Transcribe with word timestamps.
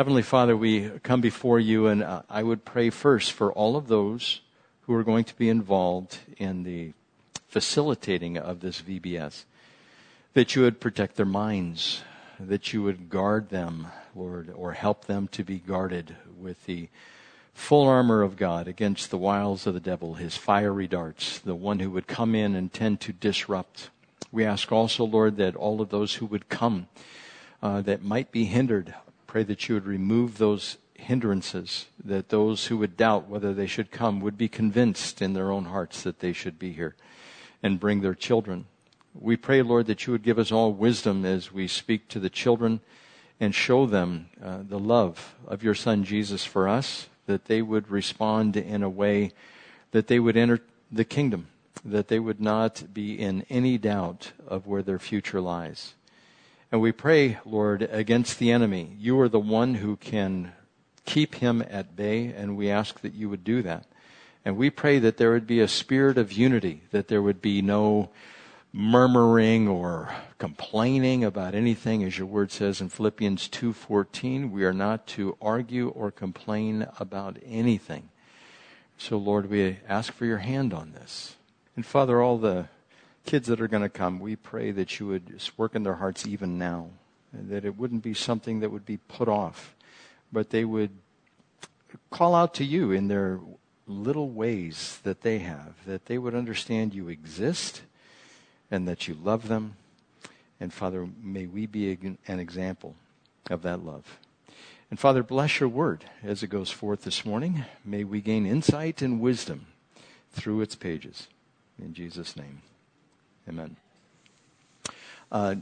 Heavenly 0.00 0.22
Father, 0.22 0.56
we 0.56 0.88
come 1.02 1.20
before 1.20 1.60
you, 1.60 1.86
and 1.86 2.02
uh, 2.02 2.22
I 2.30 2.42
would 2.42 2.64
pray 2.64 2.88
first 2.88 3.32
for 3.32 3.52
all 3.52 3.76
of 3.76 3.88
those 3.88 4.40
who 4.86 4.94
are 4.94 5.04
going 5.04 5.24
to 5.24 5.36
be 5.36 5.50
involved 5.50 6.20
in 6.38 6.62
the 6.62 6.94
facilitating 7.48 8.38
of 8.38 8.60
this 8.60 8.80
VBS, 8.80 9.44
that 10.32 10.56
you 10.56 10.62
would 10.62 10.80
protect 10.80 11.16
their 11.16 11.26
minds, 11.26 12.00
that 12.38 12.72
you 12.72 12.82
would 12.82 13.10
guard 13.10 13.50
them, 13.50 13.88
Lord, 14.14 14.50
or 14.56 14.72
help 14.72 15.04
them 15.04 15.28
to 15.32 15.44
be 15.44 15.58
guarded 15.58 16.16
with 16.34 16.64
the 16.64 16.88
full 17.52 17.86
armor 17.86 18.22
of 18.22 18.38
God 18.38 18.68
against 18.68 19.10
the 19.10 19.18
wiles 19.18 19.66
of 19.66 19.74
the 19.74 19.80
devil, 19.80 20.14
his 20.14 20.34
fiery 20.34 20.88
darts, 20.88 21.38
the 21.40 21.54
one 21.54 21.80
who 21.80 21.90
would 21.90 22.06
come 22.06 22.34
in 22.34 22.54
and 22.54 22.72
tend 22.72 23.02
to 23.02 23.12
disrupt. 23.12 23.90
We 24.32 24.46
ask 24.46 24.72
also, 24.72 25.04
Lord, 25.04 25.36
that 25.36 25.56
all 25.56 25.82
of 25.82 25.90
those 25.90 26.14
who 26.14 26.24
would 26.24 26.48
come 26.48 26.88
uh, 27.62 27.82
that 27.82 28.02
might 28.02 28.32
be 28.32 28.46
hindered 28.46 28.94
Pray 29.30 29.44
that 29.44 29.68
you 29.68 29.76
would 29.76 29.86
remove 29.86 30.38
those 30.38 30.76
hindrances, 30.94 31.86
that 32.04 32.30
those 32.30 32.66
who 32.66 32.76
would 32.78 32.96
doubt 32.96 33.28
whether 33.28 33.54
they 33.54 33.68
should 33.68 33.92
come 33.92 34.18
would 34.18 34.36
be 34.36 34.48
convinced 34.48 35.22
in 35.22 35.34
their 35.34 35.52
own 35.52 35.66
hearts 35.66 36.02
that 36.02 36.18
they 36.18 36.32
should 36.32 36.58
be 36.58 36.72
here 36.72 36.96
and 37.62 37.78
bring 37.78 38.00
their 38.00 38.16
children. 38.16 38.66
We 39.14 39.36
pray, 39.36 39.62
Lord, 39.62 39.86
that 39.86 40.04
you 40.04 40.12
would 40.12 40.24
give 40.24 40.40
us 40.40 40.50
all 40.50 40.72
wisdom 40.72 41.24
as 41.24 41.52
we 41.52 41.68
speak 41.68 42.08
to 42.08 42.18
the 42.18 42.28
children 42.28 42.80
and 43.38 43.54
show 43.54 43.86
them 43.86 44.30
uh, 44.44 44.64
the 44.68 44.80
love 44.80 45.36
of 45.46 45.62
your 45.62 45.76
Son 45.76 46.02
Jesus 46.02 46.44
for 46.44 46.68
us, 46.68 47.06
that 47.26 47.44
they 47.44 47.62
would 47.62 47.88
respond 47.88 48.56
in 48.56 48.82
a 48.82 48.90
way 48.90 49.30
that 49.92 50.08
they 50.08 50.18
would 50.18 50.36
enter 50.36 50.58
the 50.90 51.04
kingdom, 51.04 51.46
that 51.84 52.08
they 52.08 52.18
would 52.18 52.40
not 52.40 52.92
be 52.92 53.16
in 53.16 53.46
any 53.48 53.78
doubt 53.78 54.32
of 54.48 54.66
where 54.66 54.82
their 54.82 54.98
future 54.98 55.40
lies. 55.40 55.94
And 56.72 56.80
we 56.80 56.92
pray, 56.92 57.38
Lord, 57.44 57.82
against 57.90 58.38
the 58.38 58.52
enemy. 58.52 58.94
You 58.98 59.18
are 59.20 59.28
the 59.28 59.40
one 59.40 59.74
who 59.74 59.96
can 59.96 60.52
keep 61.04 61.36
him 61.36 61.64
at 61.68 61.96
bay, 61.96 62.26
and 62.26 62.56
we 62.56 62.70
ask 62.70 63.00
that 63.00 63.14
you 63.14 63.28
would 63.28 63.42
do 63.42 63.62
that. 63.62 63.86
And 64.44 64.56
we 64.56 64.70
pray 64.70 65.00
that 65.00 65.16
there 65.16 65.32
would 65.32 65.46
be 65.46 65.60
a 65.60 65.68
spirit 65.68 66.16
of 66.16 66.32
unity, 66.32 66.82
that 66.92 67.08
there 67.08 67.22
would 67.22 67.42
be 67.42 67.60
no 67.60 68.10
murmuring 68.72 69.66
or 69.66 70.14
complaining 70.38 71.24
about 71.24 71.56
anything 71.56 72.04
as 72.04 72.16
your 72.16 72.26
word 72.26 72.52
says 72.52 72.80
in 72.80 72.88
Philippians 72.88 73.48
2:14 73.48 74.52
we 74.52 74.64
are 74.64 74.72
not 74.72 75.08
to 75.08 75.36
argue 75.42 75.88
or 75.88 76.12
complain 76.12 76.86
about 77.00 77.36
anything 77.44 78.10
so 78.96 79.18
lord 79.18 79.50
we 79.50 79.76
ask 79.88 80.12
for 80.12 80.24
your 80.24 80.38
hand 80.38 80.72
on 80.72 80.92
this 80.92 81.34
and 81.74 81.84
father 81.84 82.22
all 82.22 82.38
the 82.38 82.68
kids 83.30 83.46
that 83.46 83.60
are 83.60 83.68
going 83.68 83.80
to 83.80 83.88
come, 83.88 84.18
we 84.18 84.34
pray 84.34 84.72
that 84.72 84.98
you 84.98 85.06
would 85.06 85.40
work 85.56 85.76
in 85.76 85.84
their 85.84 85.94
hearts 85.94 86.26
even 86.26 86.58
now, 86.58 86.88
that 87.32 87.64
it 87.64 87.78
wouldn't 87.78 88.02
be 88.02 88.12
something 88.12 88.58
that 88.58 88.72
would 88.72 88.84
be 88.84 88.96
put 88.96 89.28
off, 89.28 89.76
but 90.32 90.50
they 90.50 90.64
would 90.64 90.90
call 92.10 92.34
out 92.34 92.54
to 92.54 92.64
you 92.64 92.90
in 92.90 93.06
their 93.06 93.38
little 93.86 94.30
ways 94.30 94.98
that 95.04 95.20
they 95.20 95.38
have, 95.38 95.74
that 95.86 96.06
they 96.06 96.18
would 96.18 96.34
understand 96.34 96.92
you 96.92 97.08
exist 97.08 97.82
and 98.68 98.88
that 98.88 99.06
you 99.06 99.14
love 99.14 99.46
them. 99.46 99.76
And 100.58 100.72
Father, 100.72 101.06
may 101.22 101.46
we 101.46 101.66
be 101.66 102.16
an 102.26 102.40
example 102.40 102.96
of 103.48 103.62
that 103.62 103.84
love. 103.84 104.18
And 104.90 104.98
Father, 104.98 105.22
bless 105.22 105.60
your 105.60 105.68
word 105.68 106.04
as 106.24 106.42
it 106.42 106.48
goes 106.48 106.72
forth 106.72 107.02
this 107.02 107.24
morning. 107.24 107.64
May 107.84 108.02
we 108.02 108.22
gain 108.22 108.44
insight 108.44 109.02
and 109.02 109.20
wisdom 109.20 109.66
through 110.32 110.62
its 110.62 110.74
pages. 110.74 111.28
In 111.78 111.94
Jesus' 111.94 112.36
name. 112.36 112.62
Amen. 113.50 113.74
A 115.32 115.36
uh, 115.36 115.54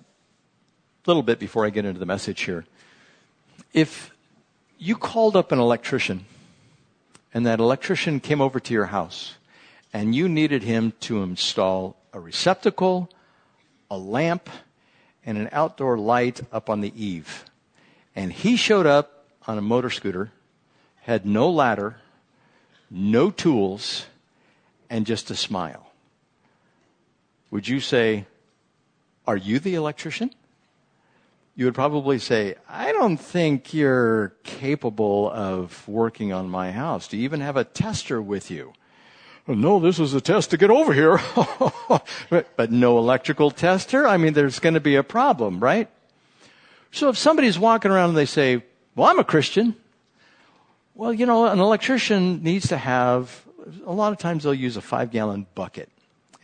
little 1.06 1.22
bit 1.22 1.39
before 1.39 1.64
I 1.64 1.70
get 1.70 1.86
into 1.86 1.98
the 1.98 2.05
message 2.05 2.42
here. 2.42 2.67
If 3.72 4.11
you 4.77 4.95
called 4.95 5.36
up 5.36 5.53
an 5.53 5.58
electrician 5.58 6.27
and 7.33 7.47
that 7.47 7.61
electrician 7.61 8.20
came 8.20 8.42
over 8.42 8.61
to 8.61 8.75
your 8.75 8.84
house 8.84 9.36
and 9.91 10.14
you 10.14 10.28
needed 10.28 10.64
him 10.64 10.92
to 11.00 11.22
install 11.22 11.97
a 12.12 12.20
receptacle, 12.20 13.08
a 13.91 13.96
lamp, 13.96 14.51
and 15.24 15.39
an 15.39 15.48
outdoor 15.51 15.96
light 15.96 16.42
up 16.52 16.68
on 16.68 16.83
the 16.83 16.92
eave, 16.95 17.46
and 18.14 18.30
he 18.30 18.57
showed 18.57 18.85
up 18.85 19.24
on 19.46 19.57
a 19.57 19.62
motor 19.62 19.89
scooter, 19.89 20.30
had 21.01 21.24
no 21.24 21.48
ladder, 21.48 21.96
no 22.91 23.30
tools, 23.30 24.05
and 24.91 25.07
just 25.07 25.30
a 25.30 25.35
smile 25.35 25.87
would 27.51 27.69
you 27.69 27.81
say, 27.81 28.27
Are 29.27 29.36
you 29.36 29.59
the 29.59 29.75
electrician? 29.75 30.31
You 31.55 31.64
would 31.64 31.75
probably 31.75 32.20
say, 32.20 32.55
I 32.69 32.92
don't 32.92 33.17
think 33.17 33.75
you're 33.75 34.33
capable 34.45 35.29
of 35.29 35.89
working 35.89 36.33
on 36.33 36.48
my 36.48 36.70
house. 36.70 37.09
Do 37.09 37.17
you 37.17 37.25
even 37.25 37.41
have 37.41 37.57
a 37.57 37.64
tester 37.64 38.23
with 38.23 38.48
you? 38.48 38.75
no, 39.48 39.81
this 39.81 39.98
is 39.98 40.14
a 40.14 40.20
test 40.20 40.51
to 40.51 40.57
get 40.57 40.70
over 40.70 40.92
here. 40.92 41.20
but, 42.31 42.47
but 42.57 42.70
no 42.70 42.98
electrical 42.98 43.51
tester? 43.51 44.07
I 44.07 44.19
mean, 44.19 44.35
there's 44.35 44.59
going 44.59 44.75
to 44.75 44.80
be 44.80 44.97
a 44.97 45.03
problem, 45.03 45.59
right? 45.59 45.89
So 46.92 47.09
if 47.09 47.17
somebody's 47.17 47.59
walking 47.59 47.91
around 47.91 48.11
and 48.11 48.19
they 48.19 48.27
say, 48.27 48.63
well, 48.95 49.09
I'm 49.09 49.19
a 49.19 49.25
Christian. 49.25 49.75
Well, 50.95 51.13
you 51.13 51.27
know, 51.27 51.47
an 51.47 51.61
electrician 51.61 52.42
needs 52.42 52.69
to 52.69 52.77
have, 52.77 53.45
a 53.86 53.92
lot 53.92 54.13
of 54.13 54.19
times 54.19 54.45
they'll 54.45 54.55
use 54.55 54.77
a 54.77 54.83
five 54.83 55.11
gallon 55.11 55.47
bucket. 55.55 55.89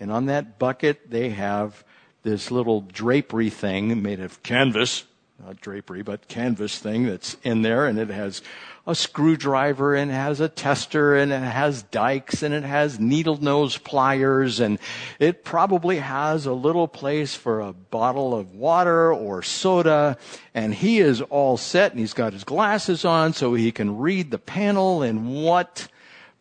And 0.05 0.13
on 0.13 0.27
that 0.27 0.59
bucket, 0.59 1.11
they 1.11 1.31
have 1.31 1.83
this 2.25 2.51
little 2.51 2.83
drapery 2.83 3.49
thing 3.49 4.03
made 4.03 4.21
of 4.21 4.43
canvas, 4.43 5.05
not 5.43 5.63
drapery, 5.63 6.03
but 6.03 6.29
canvas 6.29 6.79
thing 6.79 7.07
that's 7.07 7.39
in 7.43 7.63
there, 7.63 7.87
and 7.87 7.99
it 7.99 8.11
has 8.11 8.43
a 8.87 8.95
screwdriver 8.95 9.95
and 9.95 10.11
it 10.11 10.15
has 10.15 10.41
a 10.41 10.49
tester 10.51 11.17
and 11.17 11.33
it 11.33 11.41
has 11.41 11.85
dikes 11.85 12.43
and 12.43 12.53
it 12.53 12.65
has 12.65 13.01
needle 13.01 13.39
nose 13.39 13.79
pliers 13.79 14.61
and 14.61 14.79
it 15.19 15.43
probably 15.43 15.97
has 16.01 16.45
a 16.45 16.53
little 16.53 16.87
place 16.87 17.35
for 17.35 17.63
a 17.63 17.73
bottle 17.73 18.35
of 18.35 18.55
water 18.55 19.11
or 19.11 19.43
soda 19.43 20.19
and 20.53 20.75
he 20.75 20.99
is 20.99 21.23
all 21.23 21.57
set 21.57 21.93
and 21.93 22.01
he's 22.01 22.13
got 22.13 22.35
his 22.35 22.45
glasses 22.45 23.07
on 23.07 23.33
so 23.33 23.55
he 23.55 23.73
can 23.73 23.97
read 23.97 24.31
the 24.31 24.39
panel 24.39 25.01
and 25.01 25.35
what 25.43 25.89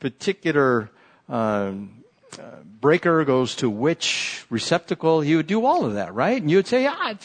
particular 0.01 0.91
um, 1.29 2.02
breaker 2.81 3.23
goes 3.23 3.55
to 3.55 3.69
which 3.69 4.45
receptacle. 4.49 5.21
He 5.21 5.35
would 5.35 5.47
do 5.47 5.65
all 5.65 5.85
of 5.85 5.93
that, 5.93 6.13
right? 6.13 6.41
And 6.41 6.51
you 6.51 6.57
would 6.57 6.67
say, 6.67 6.85
ah, 6.85 7.15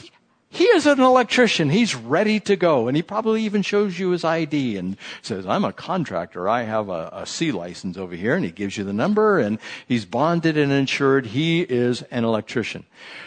he 0.51 0.65
is 0.65 0.87
an 0.87 1.01
electrician. 1.01 1.69
He's 1.69 1.95
ready 1.95 2.41
to 2.41 2.57
go. 2.57 2.89
And 2.89 2.97
he 2.97 3.03
probably 3.03 3.43
even 3.43 3.63
shows 3.63 3.99
you 3.99 4.11
his 4.11 4.25
ID 4.25 4.79
and 4.79 4.97
says, 5.21 5.47
I'm 5.47 5.65
a 5.65 5.73
contractor. 5.73 6.49
I 6.49 6.63
have 6.63 6.89
a, 6.89 7.11
a 7.13 7.27
C 7.27 7.53
license 7.53 7.99
over 7.99 8.15
here. 8.15 8.35
And 8.35 8.45
he 8.45 8.51
gives 8.51 8.79
you 8.79 8.85
the 8.85 8.95
number 8.95 9.39
and 9.39 9.59
he's 9.87 10.07
bonded 10.07 10.57
and 10.57 10.73
insured. 10.73 11.27
He 11.27 11.61
is 11.61 12.03
an 12.11 12.25
electrician. 12.25 12.87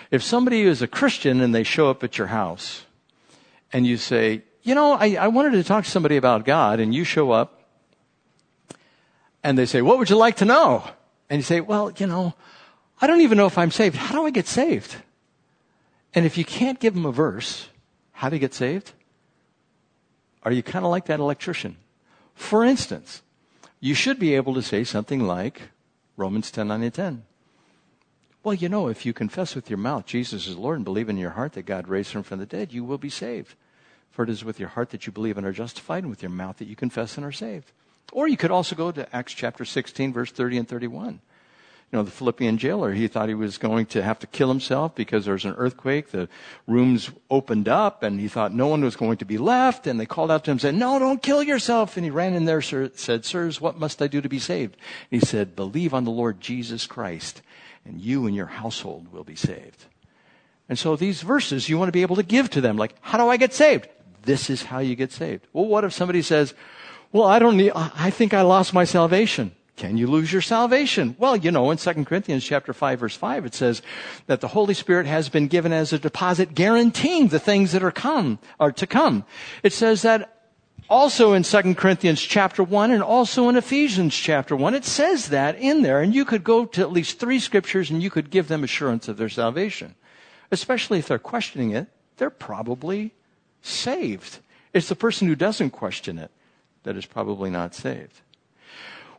If 0.10 0.24
somebody 0.24 0.62
is 0.62 0.82
a 0.82 0.88
Christian 0.88 1.42
and 1.42 1.54
they 1.54 1.64
show 1.64 1.90
up 1.92 2.04
at 2.04 2.18
your 2.18 2.28
house 2.28 2.86
and 3.72 3.86
you 3.86 3.98
say, 3.98 4.42
you 4.64 4.74
know, 4.74 4.94
I, 4.94 5.16
I 5.16 5.28
wanted 5.28 5.52
to 5.52 5.64
talk 5.64 5.86
to 5.86 5.92
somebody 5.92 6.18
about 6.18 6.44
God 6.44 6.80
and 6.80 6.94
you 6.94 7.04
show 7.04 7.32
up 7.32 7.62
and 9.44 9.58
they 9.58 9.66
say, 9.68 9.82
what 9.82 10.00
would 10.00 10.10
you 10.10 10.18
like 10.18 10.38
to 10.38 10.46
know? 10.46 10.84
And 11.32 11.38
you 11.38 11.44
say, 11.44 11.62
well, 11.62 11.94
you 11.96 12.08
know, 12.08 12.34
I 13.02 13.08
don't 13.08 13.22
even 13.22 13.38
know 13.38 13.46
if 13.46 13.58
I'm 13.58 13.72
saved. 13.72 13.96
How 13.96 14.14
do 14.14 14.26
I 14.26 14.32
get 14.32 14.48
saved? 14.48 14.98
And 16.14 16.26
if 16.26 16.38
you 16.38 16.44
can't 16.44 16.78
give 16.78 16.94
them 16.94 17.06
a 17.06 17.12
verse, 17.14 17.70
how 18.12 18.28
to 18.28 18.38
get 18.38 18.54
saved? 18.54 18.92
Are 20.44 20.52
you 20.52 20.62
kind 20.62 20.84
of 20.84 20.92
like 20.92 21.06
that 21.06 21.22
electrician? 21.22 21.78
For 22.36 22.66
instance, 22.66 23.22
you 23.80 23.94
should 23.94 24.20
be 24.20 24.36
able 24.36 24.54
to 24.56 24.62
say 24.62 24.84
something 24.84 25.26
like 25.26 25.70
Romans 26.18 26.52
10, 26.52 26.68
9, 26.68 26.84
and 26.84 26.94
10. 26.94 27.24
Well, 28.44 28.54
you 28.54 28.68
know, 28.68 28.90
if 28.90 29.06
you 29.06 29.14
confess 29.14 29.56
with 29.56 29.70
your 29.70 29.78
mouth 29.80 30.06
Jesus 30.06 30.48
is 30.48 30.58
Lord 30.58 30.80
and 30.80 30.84
believe 30.84 31.08
in 31.08 31.16
your 31.16 31.32
heart 31.32 31.54
that 31.54 31.66
God 31.66 31.88
raised 31.88 32.12
him 32.12 32.24
from 32.24 32.40
the 32.40 32.46
dead, 32.46 32.74
you 32.74 32.84
will 32.84 32.98
be 32.98 33.10
saved. 33.10 33.56
For 34.10 34.24
it 34.24 34.30
is 34.30 34.44
with 34.44 34.60
your 34.60 34.68
heart 34.68 34.90
that 34.90 35.08
you 35.08 35.14
believe 35.14 35.38
and 35.38 35.48
are 35.48 35.54
justified, 35.54 36.04
and 36.04 36.10
with 36.10 36.22
your 36.22 36.30
mouth 36.30 36.58
that 36.58 36.68
you 36.68 36.76
confess 36.76 37.16
and 37.16 37.26
are 37.26 37.32
saved. 37.32 37.72
Or 38.12 38.28
you 38.28 38.38
could 38.38 38.52
also 38.52 38.76
go 38.76 38.92
to 38.92 39.16
Acts 39.16 39.34
chapter 39.34 39.66
16, 39.66 40.14
verse 40.14 40.32
30 40.32 40.60
and 40.60 40.68
31. 40.68 41.22
You 41.92 41.98
know, 41.98 42.04
the 42.04 42.12
Philippian 42.12 42.58
jailer, 42.58 42.94
he 42.94 43.08
thought 43.10 43.28
he 43.28 43.36
was 43.36 43.58
going 43.58 43.86
to 43.88 44.02
have 44.02 44.20
to 44.20 44.28
kill 44.28 44.48
himself 44.48 44.96
because 44.96 45.26
there 45.26 45.34
was 45.34 45.44
an 45.44 45.56
earthquake. 45.58 46.12
The 46.12 46.30
rooms 46.66 47.12
opened 47.30 47.68
up 47.68 48.02
and 48.02 48.18
he 48.18 48.30
thought 48.30 48.54
no 48.54 48.68
one 48.68 48.82
was 48.82 48.96
going 48.96 49.18
to 49.18 49.26
be 49.26 49.38
left. 49.38 49.88
And 49.88 50.00
they 50.00 50.06
called 50.06 50.32
out 50.32 50.46
to 50.46 50.52
him 50.52 50.56
and 50.56 50.62
said, 50.62 50.76
no, 50.76 51.00
don't 51.00 51.22
kill 51.22 51.44
yourself. 51.44 51.98
And 51.98 52.06
he 52.06 52.10
ran 52.10 52.34
in 52.34 52.46
there, 52.46 52.62
sir, 52.62 52.92
said, 52.96 53.26
sirs, 53.26 53.60
what 53.60 53.78
must 53.78 54.02
I 54.02 54.08
do 54.08 54.22
to 54.22 54.30
be 54.30 54.40
saved? 54.40 54.78
And 55.12 55.20
he 55.20 55.26
said, 55.26 55.54
believe 55.54 55.94
on 55.94 56.06
the 56.06 56.12
Lord 56.12 56.40
Jesus 56.40 56.88
Christ 56.88 57.42
and 57.84 58.00
you 58.00 58.26
and 58.26 58.36
your 58.36 58.46
household 58.46 59.12
will 59.12 59.26
be 59.26 59.36
saved. 59.36 59.86
And 60.70 60.80
so 60.80 60.96
these 60.96 61.22
verses 61.22 61.68
you 61.68 61.78
want 61.78 61.90
to 61.90 61.94
be 61.94 62.04
able 62.04 62.16
to 62.16 62.24
give 62.24 62.50
to 62.52 62.62
them. 62.62 62.78
Like, 62.78 62.96
how 63.02 63.18
do 63.18 63.28
I 63.28 63.36
get 63.36 63.54
saved? 63.54 63.90
This 64.22 64.50
is 64.50 64.64
how 64.64 64.80
you 64.80 64.96
get 64.96 65.12
saved. 65.12 65.46
Well, 65.52 65.66
what 65.66 65.84
if 65.84 65.92
somebody 65.92 66.22
says, 66.22 66.54
well, 67.12 67.28
I 67.28 67.40
don't 67.40 67.58
need, 67.58 67.72
I 67.76 68.10
think 68.10 68.34
I 68.34 68.42
lost 68.42 68.74
my 68.74 68.84
salvation. 68.86 69.52
Can 69.76 69.98
you 69.98 70.08
lose 70.08 70.32
your 70.32 70.42
salvation? 70.42 71.16
Well, 71.18 71.36
you 71.36 71.50
know, 71.50 71.72
in 71.72 71.78
2 71.78 72.06
Corinthians 72.06 72.44
chapter 72.44 72.74
5 72.74 73.00
verse 73.00 73.16
5, 73.16 73.46
it 73.46 73.56
says 73.56 73.82
that 74.28 74.42
the 74.42 74.50
Holy 74.50 74.74
Spirit 74.74 75.08
has 75.08 75.28
been 75.28 75.48
given 75.48 75.74
as 75.74 75.92
a 75.92 76.00
deposit 76.00 76.54
guaranteeing 76.54 77.30
the 77.30 77.40
things 77.40 77.72
that 77.72 77.84
are 77.84 77.92
come, 77.92 78.38
are 78.60 78.72
to 78.74 78.86
come. 78.86 79.26
It 79.64 79.74
says 79.74 80.04
that 80.04 80.42
Also 80.92 81.32
in 81.32 81.44
2 81.44 81.76
Corinthians 81.76 82.22
chapter 82.22 82.62
1 82.62 82.92
and 82.92 83.02
also 83.02 83.48
in 83.48 83.56
Ephesians 83.56 84.14
chapter 84.14 84.58
1, 84.58 84.76
it 84.76 84.84
says 84.84 85.30
that 85.30 85.56
in 85.58 85.84
there. 85.84 86.02
And 86.02 86.14
you 86.14 86.26
could 86.26 86.44
go 86.44 86.66
to 86.66 86.82
at 86.82 86.92
least 86.92 87.18
three 87.18 87.40
scriptures 87.40 87.90
and 87.90 88.04
you 88.04 88.10
could 88.10 88.30
give 88.30 88.50
them 88.50 88.62
assurance 88.62 89.08
of 89.08 89.16
their 89.16 89.30
salvation. 89.30 89.96
Especially 90.52 91.00
if 91.00 91.08
they're 91.08 91.18
questioning 91.18 91.72
it, 91.72 91.88
they're 92.18 92.30
probably 92.30 93.14
saved. 93.62 94.40
It's 94.74 94.90
the 94.90 94.96
person 94.98 95.30
who 95.30 95.36
doesn't 95.36 95.70
question 95.70 96.20
it 96.20 96.30
that 96.84 96.96
is 96.96 97.06
probably 97.06 97.50
not 97.50 97.76
saved. 97.76 98.22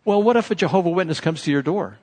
Well, 0.05 0.23
what 0.23 0.37
if 0.37 0.51
a 0.51 0.55
Jehovah 0.55 0.91
Witness 0.91 1.21
comes 1.21 1.43
to 1.43 1.51
your 1.51 1.63
door? 1.63 1.99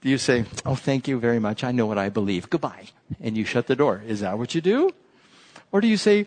Do 0.00 0.08
you 0.08 0.16
say, 0.16 0.46
Oh, 0.64 0.74
thank 0.74 1.06
you 1.06 1.18
very 1.18 1.38
much. 1.38 1.62
I 1.62 1.72
know 1.72 1.86
what 1.86 1.98
I 1.98 2.08
believe. 2.08 2.48
Goodbye. 2.48 2.86
And 3.20 3.36
you 3.36 3.44
shut 3.44 3.66
the 3.66 3.76
door. 3.76 4.02
Is 4.06 4.20
that 4.20 4.38
what 4.38 4.54
you 4.54 4.60
do? 4.60 4.90
Or 5.70 5.80
do 5.80 5.86
you 5.88 5.96
say, 5.98 6.26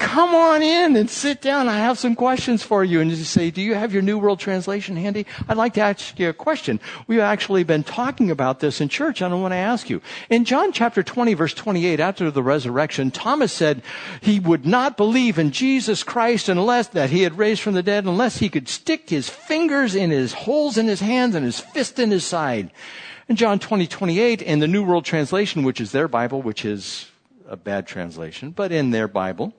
come 0.00 0.34
on 0.34 0.62
in 0.62 0.96
and 0.96 1.08
sit 1.08 1.40
down. 1.42 1.68
I 1.68 1.76
have 1.76 1.98
some 1.98 2.16
questions 2.16 2.62
for 2.62 2.82
you. 2.82 3.00
And 3.00 3.10
you 3.10 3.16
say, 3.22 3.50
do 3.50 3.60
you 3.60 3.74
have 3.74 3.92
your 3.92 4.02
New 4.02 4.18
World 4.18 4.40
Translation 4.40 4.96
handy? 4.96 5.26
I'd 5.46 5.58
like 5.58 5.74
to 5.74 5.82
ask 5.82 6.18
you 6.18 6.30
a 6.30 6.32
question. 6.32 6.80
We've 7.06 7.20
actually 7.20 7.62
been 7.62 7.84
talking 7.84 8.30
about 8.30 8.60
this 8.60 8.80
in 8.80 8.88
church, 8.88 9.20
and 9.20 9.32
I 9.32 9.36
want 9.36 9.52
to 9.52 9.56
ask 9.56 9.90
you. 9.90 10.00
In 10.30 10.44
John 10.44 10.72
chapter 10.72 11.02
20, 11.02 11.34
verse 11.34 11.54
28, 11.54 12.00
after 12.00 12.30
the 12.30 12.42
resurrection, 12.42 13.10
Thomas 13.10 13.52
said 13.52 13.82
he 14.22 14.40
would 14.40 14.66
not 14.66 14.96
believe 14.96 15.38
in 15.38 15.52
Jesus 15.52 16.02
Christ 16.02 16.48
unless 16.48 16.88
that 16.88 17.10
he 17.10 17.22
had 17.22 17.38
raised 17.38 17.60
from 17.60 17.74
the 17.74 17.82
dead, 17.82 18.06
unless 18.06 18.38
he 18.38 18.48
could 18.48 18.68
stick 18.68 19.10
his 19.10 19.28
fingers 19.28 19.94
in 19.94 20.10
his 20.10 20.32
holes 20.32 20.78
in 20.78 20.88
his 20.88 21.00
hands 21.00 21.34
and 21.34 21.44
his 21.44 21.60
fist 21.60 21.98
in 21.98 22.10
his 22.10 22.24
side. 22.24 22.72
In 23.28 23.36
John 23.36 23.58
20, 23.58 23.86
28, 23.86 24.42
in 24.42 24.58
the 24.58 24.66
New 24.66 24.82
World 24.82 25.04
Translation, 25.04 25.62
which 25.62 25.80
is 25.80 25.92
their 25.92 26.08
Bible, 26.08 26.42
which 26.42 26.64
is 26.64 27.10
a 27.46 27.56
bad 27.56 27.86
translation, 27.86 28.50
but 28.50 28.72
in 28.72 28.90
their 28.90 29.06
Bible, 29.06 29.52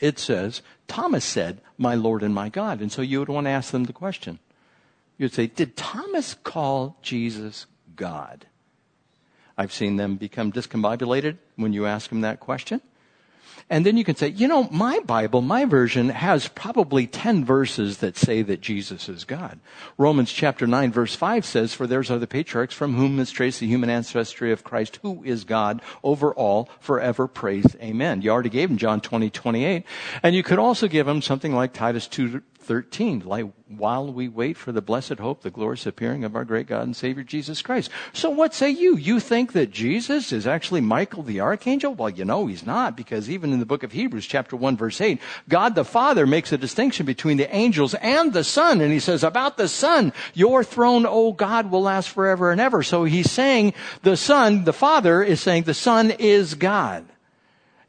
it 0.00 0.18
says, 0.18 0.62
Thomas 0.88 1.24
said, 1.24 1.60
My 1.78 1.94
Lord 1.94 2.22
and 2.22 2.34
my 2.34 2.48
God. 2.48 2.80
And 2.80 2.90
so 2.90 3.02
you 3.02 3.20
would 3.20 3.28
want 3.28 3.46
to 3.46 3.50
ask 3.50 3.70
them 3.70 3.84
the 3.84 3.92
question. 3.92 4.38
You'd 5.18 5.34
say, 5.34 5.46
Did 5.46 5.76
Thomas 5.76 6.34
call 6.42 6.96
Jesus 7.02 7.66
God? 7.94 8.46
I've 9.56 9.72
seen 9.72 9.96
them 9.96 10.16
become 10.16 10.52
discombobulated 10.52 11.36
when 11.56 11.74
you 11.74 11.84
ask 11.86 12.08
them 12.08 12.22
that 12.22 12.40
question. 12.40 12.80
And 13.70 13.86
then 13.86 13.96
you 13.96 14.02
can 14.02 14.16
say, 14.16 14.28
you 14.28 14.48
know, 14.48 14.64
my 14.72 14.98
Bible, 15.06 15.42
my 15.42 15.64
version 15.64 16.08
has 16.08 16.48
probably 16.48 17.06
10 17.06 17.44
verses 17.44 17.98
that 17.98 18.16
say 18.16 18.42
that 18.42 18.60
Jesus 18.60 19.08
is 19.08 19.24
God. 19.24 19.60
Romans 19.96 20.32
chapter 20.32 20.66
9 20.66 20.90
verse 20.90 21.14
5 21.14 21.44
says, 21.46 21.72
for 21.72 21.86
theirs 21.86 22.10
are 22.10 22.18
the 22.18 22.26
patriarchs 22.26 22.74
from 22.74 22.96
whom 22.96 23.20
is 23.20 23.30
traced 23.30 23.60
the 23.60 23.68
human 23.68 23.88
ancestry 23.88 24.50
of 24.50 24.64
Christ, 24.64 24.98
who 25.02 25.22
is 25.22 25.44
God 25.44 25.82
over 26.02 26.34
all, 26.34 26.68
forever 26.80 27.28
praised. 27.28 27.76
Amen. 27.80 28.22
You 28.22 28.30
already 28.30 28.48
gave 28.48 28.70
him 28.70 28.76
John 28.76 29.00
20, 29.00 29.30
28. 29.30 29.84
And 30.24 30.34
you 30.34 30.42
could 30.42 30.58
also 30.58 30.88
give 30.88 31.06
him 31.06 31.22
something 31.22 31.54
like 31.54 31.72
Titus 31.72 32.08
2, 32.08 32.42
13, 32.60 33.20
like 33.24 33.46
while 33.68 34.12
we 34.12 34.28
wait 34.28 34.56
for 34.56 34.72
the 34.72 34.82
blessed 34.82 35.18
hope, 35.18 35.42
the 35.42 35.50
glorious 35.50 35.86
appearing 35.86 36.24
of 36.24 36.36
our 36.36 36.44
great 36.44 36.66
God 36.66 36.82
and 36.82 36.96
Savior 36.96 37.22
Jesus 37.22 37.62
Christ. 37.62 37.90
So 38.12 38.30
what 38.30 38.54
say 38.54 38.70
you? 38.70 38.96
You 38.96 39.20
think 39.20 39.52
that 39.52 39.70
Jesus 39.70 40.32
is 40.32 40.46
actually 40.46 40.80
Michael 40.80 41.22
the 41.22 41.40
archangel? 41.40 41.94
Well, 41.94 42.10
you 42.10 42.24
know 42.24 42.46
he's 42.46 42.66
not 42.66 42.96
because 42.96 43.30
even 43.30 43.52
in 43.52 43.60
the 43.60 43.66
book 43.66 43.82
of 43.82 43.92
Hebrews 43.92 44.26
chapter 44.26 44.56
1 44.56 44.76
verse 44.76 45.00
8, 45.00 45.20
God 45.48 45.74
the 45.74 45.84
Father 45.84 46.26
makes 46.26 46.52
a 46.52 46.58
distinction 46.58 47.06
between 47.06 47.36
the 47.36 47.54
angels 47.54 47.94
and 47.94 48.32
the 48.32 48.44
Son 48.44 48.80
and 48.80 48.92
he 48.92 49.00
says 49.00 49.24
about 49.24 49.56
the 49.56 49.68
Son, 49.68 50.12
your 50.34 50.62
throne, 50.62 51.06
O 51.06 51.32
God, 51.32 51.70
will 51.70 51.82
last 51.82 52.10
forever 52.10 52.50
and 52.52 52.60
ever. 52.60 52.82
So 52.82 53.04
he's 53.04 53.30
saying 53.30 53.74
the 54.02 54.16
Son, 54.16 54.64
the 54.64 54.72
Father 54.72 55.22
is 55.22 55.40
saying 55.40 55.64
the 55.64 55.74
Son 55.74 56.10
is 56.10 56.54
God. 56.54 57.06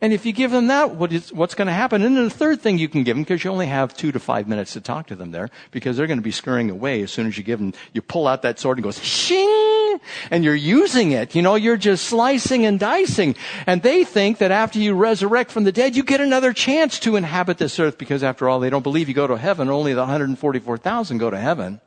And 0.04 0.14
if 0.14 0.26
you 0.26 0.34
give 0.34 0.50
them 0.50 0.66
that, 0.68 0.96
what 0.96 1.14
is, 1.14 1.32
what's 1.32 1.54
going 1.54 1.68
to 1.68 1.74
happen? 1.74 2.02
And 2.02 2.18
then 2.18 2.24
the 2.24 2.30
third 2.32 2.60
thing 2.60 2.80
you 2.80 2.90
can 2.90 3.04
give 3.04 3.16
them, 3.16 3.22
because 3.22 3.44
you 3.44 3.52
only 3.52 3.68
have 3.68 3.96
two 3.96 4.12
to 4.12 4.20
five 4.20 4.48
minutes 4.48 4.74
to 4.74 4.82
talk 4.82 5.06
to 5.08 5.16
them 5.16 5.30
there, 5.30 5.52
because 5.70 5.96
they're 5.96 6.08
going 6.08 6.18
to 6.18 6.24
be 6.24 6.32
scurrying 6.32 6.72
away 6.72 7.04
as 7.04 7.12
soon 7.12 7.28
as 7.28 7.38
you 7.38 7.44
give 7.44 7.60
them, 7.60 7.72
you 7.94 8.02
pull 8.02 8.28
out 8.28 8.42
that 8.42 8.60
sword 8.60 8.80
and 8.80 8.84
goes, 8.84 9.02
shing! 9.04 10.00
And 10.32 10.44
you're 10.44 10.56
using 10.56 11.12
it. 11.12 11.36
You 11.36 11.44
know, 11.44 11.54
you're 11.54 11.78
just 11.78 12.06
slicing 12.06 12.66
and 12.66 12.80
dicing. 12.80 13.36
And 13.68 13.84
they 13.84 14.04
think 14.04 14.40
that 14.40 14.50
after 14.50 14.80
you 14.80 14.96
resurrect 14.96 15.52
from 15.52 15.66
the 15.66 15.72
dead, 15.72 15.96
you 15.96 16.02
get 16.02 16.20
another 16.20 16.52
chance 16.52 17.00
to 17.02 17.16
inhabit 17.16 17.60
this 17.60 17.80
earth, 17.80 18.00
because 18.00 18.24
after 18.24 18.50
all, 18.50 18.60
they 18.60 18.72
don't 18.72 18.82
believe 18.82 19.08
you 19.08 19.14
go 19.14 19.28
to 19.28 19.38
heaven. 19.38 19.70
Only 19.70 19.94
the 19.94 20.02
144,000 20.02 21.20
go 21.20 21.30
to 21.30 21.38
heaven. 21.38 21.80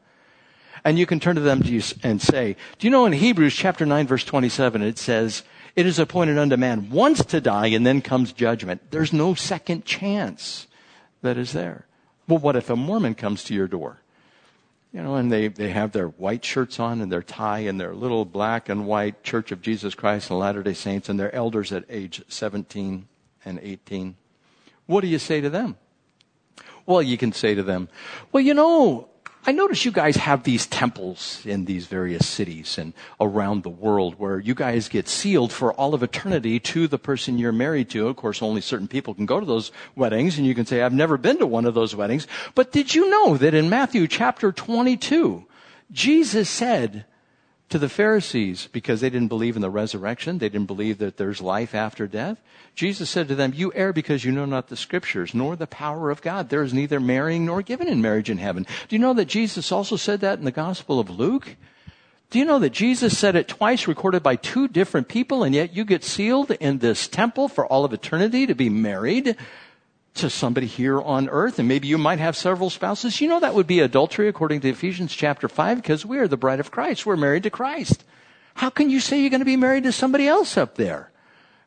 And 0.85 0.99
you 0.99 1.07
can 1.07 1.19
turn 1.19 1.35
to 1.35 1.41
them 1.41 1.63
and 2.05 2.23
say, 2.23 2.57
do 2.79 2.87
you 2.87 2.91
know 2.91 3.07
in 3.07 3.15
Hebrews 3.15 3.55
chapter 3.55 3.85
9 3.87 4.07
verse 4.07 4.23
27, 4.23 4.83
it 4.83 4.99
says, 4.99 5.43
it 5.77 5.87
is 5.87 5.99
appointed 5.99 6.39
unto 6.39 6.57
man 6.57 6.91
once 6.91 7.25
to 7.27 7.41
die 7.41 7.69
and 7.69 7.87
then 7.87 8.01
comes 8.01 8.33
judgment. 8.33 8.91
There's 8.91 9.13
no 9.13 9.35
second 9.35 9.85
chance 9.85 10.67
that 11.23 11.37
is 11.37 11.53
there. 11.53 11.87
Well, 12.29 12.39
what 12.39 12.57
if 12.57 12.71
a 12.71 12.77
Mormon 12.77 13.15
comes 13.15 13.45
to 13.45 13.55
your 13.55 13.69
door? 13.69 13.99
You 14.93 15.03
know, 15.03 15.17
and 15.17 15.33
they, 15.33 15.49
they 15.49 15.71
have 15.71 15.91
their 15.91 16.07
white 16.07 16.45
shirts 16.45 16.79
on 16.79 17.01
and 17.01 17.11
their 17.11 17.23
tie 17.23 17.61
and 17.61 17.81
their 17.81 17.95
little 17.95 18.25
black 18.25 18.69
and 18.69 18.87
white 18.87 19.25
Church 19.25 19.51
of 19.51 19.61
Jesus 19.61 19.97
Christ 19.97 20.31
and 20.31 20.39
Latter 20.39 20.63
day 20.63 20.75
Saints 20.75 21.09
and 21.09 21.19
their 21.19 21.35
elders 21.35 21.73
at 21.73 21.85
age 21.89 22.23
17 22.29 23.09
and 23.45 23.59
18. 23.61 24.15
What 24.87 25.01
do 25.01 25.09
you 25.09 25.19
say 25.19 25.41
to 25.41 25.51
them? 25.51 25.77
Well, 26.87 27.03
you 27.03 27.19
can 27.19 27.33
say 27.33 27.55
to 27.57 27.63
them, 27.63 27.89
well, 28.31 28.43
you 28.43 28.55
know, 28.55 29.09
I 29.47 29.53
notice 29.53 29.85
you 29.85 29.93
guys 29.93 30.17
have 30.17 30.45
these 30.45 30.67
temples 30.67 31.43
in 31.45 31.67
these 31.67 31.87
various 31.87 32.27
cities 32.27 32.79
and 32.79 32.95
around 33.21 33.63
the 33.63 33.69
world 33.69 34.15
where 34.19 34.39
you 34.39 34.55
guys 34.55 34.89
get 34.89 35.07
sealed 35.07 35.53
for 35.53 35.71
all 35.75 35.93
of 35.93 36.03
eternity 36.03 36.59
to 36.61 36.89
the 36.89 36.99
person 36.99 37.37
you're 37.37 37.53
married 37.53 37.91
to. 37.91 38.09
Of 38.09 38.17
course, 38.17 38.41
only 38.41 38.63
certain 38.63 38.89
people 38.89 39.13
can 39.13 39.27
go 39.27 39.41
to 39.41 39.45
those 39.45 39.71
weddings 39.95 40.39
and 40.39 40.47
you 40.47 40.55
can 40.55 40.65
say, 40.65 40.81
I've 40.81 40.95
never 40.95 41.19
been 41.19 41.39
to 41.41 41.47
one 41.47 41.67
of 41.67 41.75
those 41.75 41.95
weddings. 41.95 42.27
But 42.55 42.73
did 42.73 42.95
you 42.95 43.11
know 43.11 43.37
that 43.37 43.53
in 43.53 43.69
Matthew 43.69 44.09
chapter 44.09 44.51
22, 44.51 45.45
Jesus 45.93 46.49
said, 46.49 47.05
to 47.75 47.79
the 47.81 47.89
Pharisees 47.89 48.69
because 48.71 49.01
they 49.01 49.11
didn't 49.11 49.27
believe 49.27 49.57
in 49.57 49.61
the 49.61 49.69
resurrection. 49.69 50.39
They 50.39 50.49
didn't 50.49 50.69
believe 50.69 50.99
that 50.99 51.17
there's 51.17 51.43
life 51.43 51.75
after 51.75 52.07
death. 52.07 52.41
Jesus 52.77 53.11
said 53.11 53.27
to 53.27 53.35
them, 53.35 53.53
You 53.53 53.73
err 53.75 53.93
because 53.93 54.25
you 54.25 54.31
know 54.31 54.45
not 54.45 54.69
the 54.69 54.77
scriptures, 54.77 55.35
nor 55.35 55.57
the 55.57 55.67
power 55.67 56.09
of 56.13 56.23
God. 56.23 56.51
There 56.51 56.63
is 56.63 56.73
neither 56.73 57.01
marrying 57.01 57.45
nor 57.45 57.63
giving 57.63 57.89
in 57.89 58.01
marriage 58.01 58.31
in 58.31 58.39
heaven. 58.39 58.65
Do 58.87 58.95
you 58.95 59.01
know 59.01 59.13
that 59.15 59.25
Jesus 59.25 59.73
also 59.73 59.97
said 59.97 60.21
that 60.21 60.39
in 60.39 60.45
the 60.45 60.53
Gospel 60.53 61.01
of 61.01 61.11
Luke? 61.11 61.57
Do 62.31 62.39
you 62.39 62.45
know 62.45 62.61
that 62.61 62.71
Jesus 62.71 63.19
said 63.19 63.35
it 63.35 63.49
twice, 63.49 63.89
recorded 63.89 64.23
by 64.23 64.37
two 64.37 64.69
different 64.69 65.09
people, 65.09 65.43
and 65.43 65.53
yet 65.53 65.75
you 65.75 65.85
get 65.85 66.05
sealed 66.05 66.53
in 66.53 66.79
this 66.79 67.09
temple 67.09 67.49
for 67.49 67.67
all 67.67 67.85
of 67.85 67.93
eternity 67.93 68.47
to 68.47 68.55
be 68.55 68.69
married? 68.69 69.37
To 70.15 70.31
somebody 70.31 70.67
here 70.67 71.01
on 71.01 71.29
earth, 71.29 71.59
and 71.59 71.69
maybe 71.69 71.89
you 71.89 71.99
might 71.99 72.21
have 72.21 72.37
several 72.37 72.71
spouses. 72.71 73.21
You 73.21 73.29
know 73.29 73.41
that 73.41 73.55
would 73.55 73.67
be 73.67 73.81
adultery 73.81 74.29
according 74.29 74.61
to 74.61 74.69
Ephesians 74.69 75.13
chapter 75.13 75.49
5 75.49 75.79
because 75.79 76.07
we 76.07 76.19
are 76.19 76.29
the 76.29 76.37
bride 76.37 76.61
of 76.61 76.71
Christ. 76.71 77.05
We're 77.05 77.17
married 77.17 77.43
to 77.43 77.51
Christ. 77.51 78.05
How 78.55 78.71
can 78.71 78.91
you 78.91 79.01
say 79.01 79.21
you're 79.21 79.31
going 79.31 79.41
to 79.41 79.45
be 79.45 79.57
married 79.57 79.83
to 79.85 79.93
somebody 79.93 80.29
else 80.29 80.57
up 80.57 80.77
there? 80.77 81.11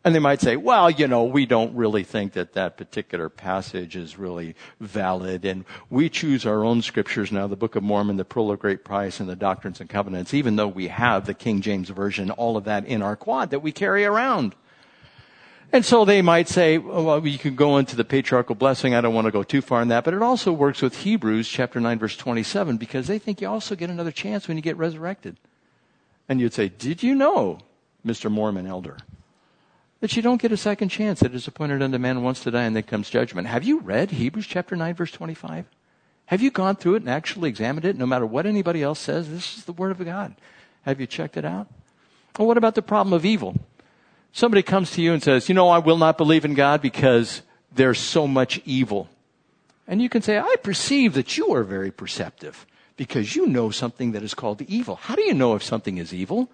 And 0.06 0.16
they 0.16 0.20
might 0.20 0.39
say, 0.39 0.56
well, 0.56 0.89
you 0.89 1.06
know, 1.10 1.25
we 1.25 1.46
don't 1.46 1.75
really 1.75 2.06
think 2.06 2.32
that 2.34 2.54
that 2.54 2.77
particular 2.77 3.27
passage 3.27 3.98
is 3.98 4.18
really 4.18 4.56
valid, 4.80 5.44
and 5.44 5.66
we 5.89 6.08
choose 6.08 6.46
our 6.46 6.63
own 6.63 6.82
scriptures 6.82 7.30
now, 7.30 7.48
the 7.48 7.58
Book 7.58 7.75
of 7.75 7.84
Mormon, 7.84 8.16
the 8.16 8.24
Pearl 8.24 8.51
of 8.51 8.60
Great 8.60 8.86
Price, 8.86 9.20
and 9.20 9.27
the 9.27 9.36
Doctrines 9.36 9.82
and 9.82 9.89
Covenants, 9.89 10.34
even 10.34 10.56
though 10.56 10.70
we 10.70 10.88
have 10.88 11.25
the 11.25 11.34
King 11.34 11.60
James 11.60 11.89
Version, 11.89 12.32
all 12.32 12.56
of 12.56 12.63
that 12.63 12.86
in 12.86 13.01
our 13.01 13.18
quad 13.18 13.50
that 13.50 13.60
we 13.60 13.74
carry 13.74 14.06
around. 14.06 14.56
And 15.72 15.86
so 15.86 16.06
they 16.06 16.22
might 16.22 16.48
say, 16.48 16.78
oh, 16.78 17.04
well, 17.04 17.28
you 17.28 17.38
can 17.38 17.56
go 17.56 17.78
into 17.78 17.96
the 17.96 18.06
patriarchal 18.06 18.56
blessing. 18.56 18.96
I 18.96 19.02
don't 19.02 19.14
want 19.14 19.26
to 19.26 19.32
go 19.32 19.44
too 19.44 19.62
far 19.62 19.82
in 19.82 19.90
that, 19.90 20.06
but 20.06 20.14
it 20.14 20.22
also 20.22 20.54
works 20.54 20.82
with 20.82 21.00
Hebrews 21.00 21.48
chapter 21.48 21.80
9 21.80 22.00
verse 22.00 22.16
27 22.16 22.78
because 22.78 23.08
they 23.08 23.20
think 23.20 23.42
you 23.42 23.48
also 23.48 23.76
get 23.76 23.90
another 23.90 24.12
chance 24.12 24.48
when 24.48 24.58
you 24.58 24.64
get 24.64 24.78
resurrected. 24.78 25.38
And 26.30 26.40
you'd 26.40 26.54
say, 26.54 26.70
did 26.70 27.04
you 27.04 27.16
know, 27.16 27.60
Mr. 28.06 28.32
Mormon 28.32 28.66
elder, 28.66 28.98
that 30.00 30.16
you 30.16 30.22
don't 30.22 30.42
get 30.42 30.52
a 30.52 30.58
second 30.58 30.90
chance 30.90 31.20
that 31.20 31.34
is 31.34 31.48
appointed 31.48 31.82
unto 31.82 31.98
man 31.98 32.24
once 32.24 32.42
to 32.44 32.52
die 32.52 32.64
and 32.64 32.76
then 32.76 32.84
comes 32.84 33.10
judgment? 33.10 33.48
Have 33.48 33.64
you 33.64 33.80
read 33.80 34.12
Hebrews 34.12 34.48
chapter 34.48 34.76
9 34.76 34.96
verse 34.96 35.12
25? 35.12 35.66
Have 36.28 36.42
you 36.42 36.52
gone 36.52 36.76
through 36.76 36.96
it 36.96 37.04
and 37.04 37.10
actually 37.10 37.50
examined 37.50 37.86
it 37.86 37.98
no 37.98 38.06
matter 38.06 38.26
what 38.26 38.46
anybody 38.46 38.84
else 38.84 39.00
says? 39.00 39.30
This 39.30 39.58
is 39.58 39.66
the 39.66 39.74
word 39.74 39.92
of 39.92 40.04
God. 40.04 40.36
Have 40.84 41.00
you 41.02 41.08
checked 41.08 41.38
it 41.38 41.46
out? 41.46 41.68
Well, 42.38 42.48
what 42.48 42.58
about 42.58 42.76
the 42.76 42.82
problem 42.82 43.14
of 43.14 43.26
evil? 43.26 43.56
Somebody 44.38 44.62
comes 44.62 44.91
to 44.91 45.01
you 45.01 45.13
and 45.13 45.24
says, 45.24 45.50
You 45.50 45.56
know, 45.56 45.70
I 45.70 45.79
will 45.79 45.98
not 45.98 46.15
believe 46.15 46.46
in 46.46 46.53
God 46.53 46.79
because 46.79 47.41
there's 47.74 47.98
so 47.98 48.27
much 48.27 48.62
evil. 48.65 49.10
And 49.88 50.00
you 50.00 50.10
can 50.10 50.22
say, 50.22 50.38
I 50.38 50.58
perceive 50.62 51.15
that 51.15 51.39
you 51.39 51.56
are 51.56 51.63
very 51.63 51.89
perceptive 51.89 52.67
because 52.98 53.36
you 53.36 53.48
know 53.48 53.72
something 53.72 54.12
that 54.12 54.22
is 54.22 54.36
called 54.36 54.62
evil. 54.62 54.98
How 54.98 55.15
do 55.15 55.24
you 55.24 55.34
know 55.34 55.56
if 55.56 55.63
something 55.63 55.98
is 55.98 56.13
evil? 56.13 56.51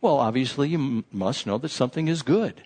Well, 0.00 0.18
obviously, 0.18 0.68
you 0.68 0.78
m- 0.78 1.04
must 1.10 1.48
know 1.48 1.58
that 1.58 1.70
something 1.70 2.06
is 2.06 2.22
good 2.22 2.62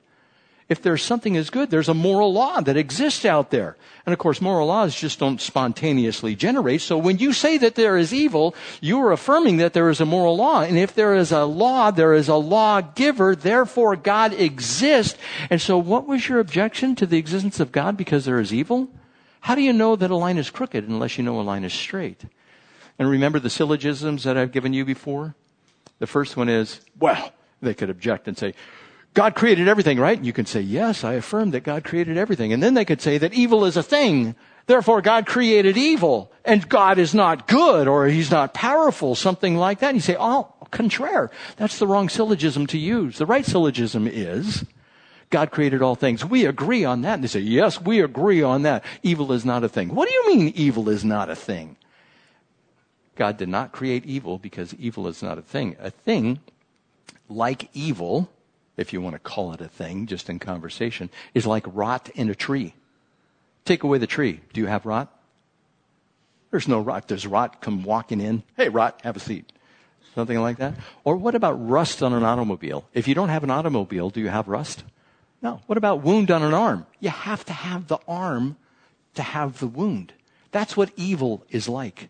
if 0.71 0.81
there's 0.81 1.03
something 1.03 1.37
as 1.37 1.51
good, 1.51 1.69
there's 1.69 1.89
a 1.89 1.95
moral 1.95 2.33
law 2.33 2.61
that 2.61 2.77
exists 2.77 3.25
out 3.25 3.51
there. 3.51 3.77
And 4.07 4.13
of 4.13 4.21
course, 4.21 4.41
moral 4.41 4.69
laws 4.69 4.95
just 4.95 5.19
don't 5.19 5.41
spontaneously 5.41 6.37
generate. 6.37 6.81
So 6.81 6.97
when 6.97 7.19
you 7.19 7.33
say 7.33 7.59
that 7.59 7.75
there 7.75 7.99
is 7.99 8.15
evil, 8.15 8.55
you 8.81 9.01
are 9.01 9.11
affirming 9.11 9.57
that 9.57 9.73
there 9.73 9.91
is 9.91 10.01
a 10.01 10.07
moral 10.07 10.37
law. 10.37 10.63
And 10.63 10.79
if 10.79 10.95
there 10.95 11.17
is 11.17 11.33
a 11.33 11.45
law, 11.45 11.91
there 11.91 12.15
is 12.15 12.29
a 12.29 12.37
lawgiver. 12.37 13.35
Therefore, 13.35 13.97
God 13.97 14.33
exists. 14.33 15.19
And 15.51 15.61
so 15.61 15.77
what 15.77 16.07
was 16.07 16.29
your 16.29 16.39
objection 16.39 16.95
to 16.97 17.07
the 17.07 17.19
existence 17.19 17.59
of 17.59 17.73
God 17.73 17.97
because 17.97 18.25
there 18.25 18.39
is 18.39 18.55
evil? 18.55 18.89
How 19.41 19.57
do 19.57 19.63
you 19.63 19.73
know 19.73 19.97
that 19.97 20.13
a 20.13 20.17
line 20.17 20.39
is 20.39 20.51
crooked 20.51 20.89
unless 20.89 21.19
you 21.19 21.25
know 21.25 21.41
a 21.41 21.43
line 21.43 21.65
is 21.65 21.73
straight? 21.73 22.23
And 22.97 23.11
remember 23.11 23.41
the 23.41 23.51
syllogisms 23.51 24.23
that 24.23 24.37
I've 24.37 24.53
given 24.53 24.73
you 24.73 24.85
before? 24.85 25.35
The 25.99 26.07
first 26.07 26.37
one 26.37 26.49
is, 26.49 26.81
well, 26.97 27.33
they 27.61 27.75
could 27.75 27.91
object 27.91 28.29
and 28.29 28.39
say, 28.39 28.55
God 29.13 29.35
created 29.35 29.67
everything, 29.67 29.99
right? 29.99 30.17
And 30.17 30.27
you 30.27 30.33
can 30.33 30.47
say, 30.47 30.61
yes, 30.61 31.03
I 31.03 31.15
affirm 31.15 31.51
that 31.51 31.65
God 31.65 31.85
created 31.85 32.17
everything. 32.17 32.53
And 32.53 32.63
then 32.63 32.75
they 32.75 32.85
could 32.85 33.03
say 33.03 33.19
that 33.19 33.35
evil 33.35 33.65
is 33.65 33.77
a 33.77 33.83
thing. 33.83 34.37
Therefore, 34.67 35.03
God 35.03 35.27
created 35.27 35.77
evil 35.77 36.31
and 36.45 36.69
God 36.69 36.99
is 36.99 37.13
not 37.13 37.49
good 37.49 37.89
or 37.89 38.07
he's 38.07 38.31
not 38.31 38.55
powerful, 38.55 39.17
something 39.17 39.57
like 39.57 39.81
that. 39.81 39.89
And 39.89 39.97
you 39.97 40.03
say, 40.03 40.17
oh, 40.19 40.55
contraire. 40.71 41.31
That's 41.57 41.79
the 41.81 41.89
wrong 41.89 42.09
syllogism 42.09 42.69
to 42.69 42.79
use. 42.79 43.19
The 43.19 43.27
right 43.27 43.45
syllogism 43.45 44.07
is, 44.07 44.65
God 45.31 45.51
created 45.51 45.83
all 45.83 45.97
things. 45.97 46.25
We 46.25 46.45
agree 46.45 46.85
on 46.85 47.03
that. 47.03 47.15
And 47.15 47.25
they 47.25 47.29
say, 47.29 47.41
yes, 47.41 47.81
we 47.81 48.01
agree 48.01 48.43
on 48.43 48.63
that. 48.63 48.85
Evil 49.03 49.33
is 49.33 49.45
not 49.45 49.65
a 49.65 49.69
thing. 49.69 49.93
What 49.93 50.09
do 50.09 50.15
you 50.15 50.37
mean 50.37 50.53
evil 50.55 50.89
is 50.89 51.05
not 51.05 51.29
a 51.29 51.37
thing? 51.37 51.77
God 53.17 53.37
did 53.37 53.49
not 53.49 53.73
create 53.73 54.07
evil 54.07 54.39
because 54.39 54.73
evil 54.75 55.09
is 55.09 55.21
not 55.21 55.37
a 55.37 55.43
thing. 55.43 55.77
A 55.81 55.91
thing 55.91 56.39
like 57.29 57.69
evil 57.75 58.31
if 58.81 58.93
you 58.93 59.01
want 59.01 59.15
to 59.15 59.21
call 59.21 59.53
it 59.53 59.61
a 59.61 59.69
thing, 59.69 60.07
just 60.07 60.31
in 60.31 60.39
conversation, 60.39 61.11
is 61.35 61.47
like 61.47 61.65
rot 61.67 62.09
in 62.15 62.31
a 62.31 62.35
tree. 62.35 62.75
Take 63.65 63.83
away 63.83 63.99
the 63.99 64.07
tree. 64.07 64.41
Do 64.53 64.61
you 64.61 64.67
have 64.67 64.87
rot? 64.87 65.15
There's 66.51 66.67
no 66.67 66.81
rot. 66.81 67.07
There's 67.07 67.27
rot 67.27 67.61
come 67.61 67.85
walking 67.85 68.21
in. 68.21 68.43
Hey, 68.57 68.69
rot, 68.69 69.01
have 69.05 69.17
a 69.17 69.21
seat. 69.21 69.53
Something 70.15 70.41
like 70.41 70.59
that. 70.59 70.75
Or 71.05 71.17
what 71.17 71.35
about 71.35 71.53
rust 71.53 72.03
on 72.03 72.13
an 72.13 72.25
automobile? 72.25 72.89
If 72.95 73.07
you 73.07 73.15
don't 73.15 73.29
have 73.29 73.45
an 73.45 73.51
automobile, 73.51 74.11
do 74.11 74.21
you 74.21 74.29
have 74.29 74.49
rust? 74.49 74.83
No. 75.43 75.61
What 75.67 75.79
about 75.79 76.03
wound 76.03 76.31
on 76.31 76.43
an 76.43 76.55
arm? 76.55 76.87
You 76.99 77.11
have 77.11 77.45
to 77.45 77.53
have 77.53 77.87
the 77.87 77.99
arm 78.09 78.57
to 79.15 79.23
have 79.23 79.61
the 79.61 79.69
wound. 79.69 80.13
That's 80.51 80.77
what 80.77 80.91
evil 80.97 81.45
is 81.51 81.69
like. 81.69 82.09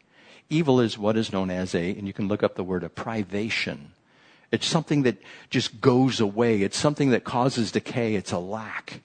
Evil 0.49 0.81
is 0.81 0.97
what 0.97 1.17
is 1.17 1.33
known 1.33 1.50
as 1.50 1.75
a, 1.75 1.91
and 1.91 2.07
you 2.07 2.12
can 2.12 2.29
look 2.29 2.43
up 2.43 2.55
the 2.55 2.65
word, 2.65 2.83
a 2.83 2.89
privation. 2.89 3.93
It's 4.52 4.66
something 4.66 5.02
that 5.02 5.16
just 5.49 5.80
goes 5.80 6.21
away. 6.21 6.62
It's 6.62 6.76
something 6.76 7.11
that 7.11 7.25
causes 7.25 7.73
decay. 7.73 8.14
It's 8.14 8.33
a 8.33 8.38
lack. 8.38 9.00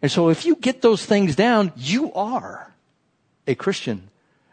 And 0.00 0.10
so 0.10 0.28
if 0.28 0.46
you 0.46 0.56
get 0.56 0.80
those 0.80 1.04
things 1.04 1.36
down, 1.36 1.72
you 1.76 2.12
are 2.14 2.72
a 3.46 3.54
Christian. 3.54 4.08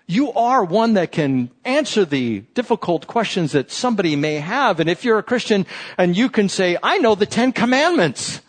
You 0.07 0.31
are 0.33 0.63
one 0.63 0.93
that 0.93 1.11
can 1.11 1.49
answer 1.63 2.05
the 2.05 2.41
difficult 2.53 3.07
questions 3.07 3.53
that 3.53 3.71
somebody 3.71 4.15
may 4.15 4.35
have. 4.35 4.79
And 4.79 4.89
if 4.89 5.03
you're 5.03 5.17
a 5.17 5.23
Christian 5.23 5.65
and 5.97 6.15
you 6.15 6.29
can 6.29 6.49
say, 6.49 6.77
I 6.83 6.97
know 6.99 7.15
the 7.15 7.25
Ten 7.25 7.51
Commandments. 7.51 8.41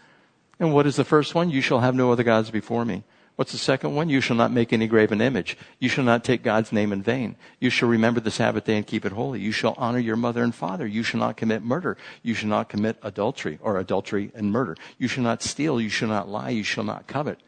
And 0.58 0.74
what 0.74 0.86
is 0.86 0.96
the 0.96 1.04
first 1.04 1.34
one? 1.34 1.50
You 1.50 1.60
shall 1.60 1.80
have 1.80 1.94
no 1.94 2.12
other 2.12 2.22
gods 2.22 2.50
before 2.50 2.84
me. 2.84 3.04
What's 3.36 3.52
the 3.52 3.58
second 3.58 3.94
one? 3.94 4.08
You 4.08 4.22
shall 4.22 4.36
not 4.36 4.50
make 4.50 4.72
any 4.72 4.86
graven 4.86 5.20
image. 5.20 5.58
You 5.78 5.90
shall 5.90 6.04
not 6.04 6.24
take 6.24 6.42
God's 6.42 6.72
name 6.72 6.90
in 6.90 7.02
vain. 7.02 7.36
You 7.60 7.68
shall 7.68 7.88
remember 7.88 8.18
the 8.18 8.30
Sabbath 8.30 8.64
day 8.64 8.78
and 8.78 8.86
keep 8.86 9.04
it 9.04 9.12
holy. 9.12 9.40
You 9.40 9.52
shall 9.52 9.74
honor 9.76 9.98
your 9.98 10.16
mother 10.16 10.42
and 10.42 10.54
father. 10.54 10.86
You 10.86 11.02
shall 11.02 11.20
not 11.20 11.36
commit 11.36 11.62
murder. 11.62 11.98
You 12.22 12.32
shall 12.32 12.48
not 12.48 12.70
commit 12.70 12.96
adultery 13.02 13.58
or 13.60 13.78
adultery 13.78 14.32
and 14.34 14.50
murder. 14.50 14.74
You 14.98 15.06
shall 15.06 15.22
not 15.22 15.42
steal. 15.42 15.78
You 15.78 15.90
shall 15.90 16.08
not 16.08 16.30
lie. 16.30 16.48
You 16.48 16.62
shall 16.62 16.84
not 16.84 17.06
covet 17.06 17.38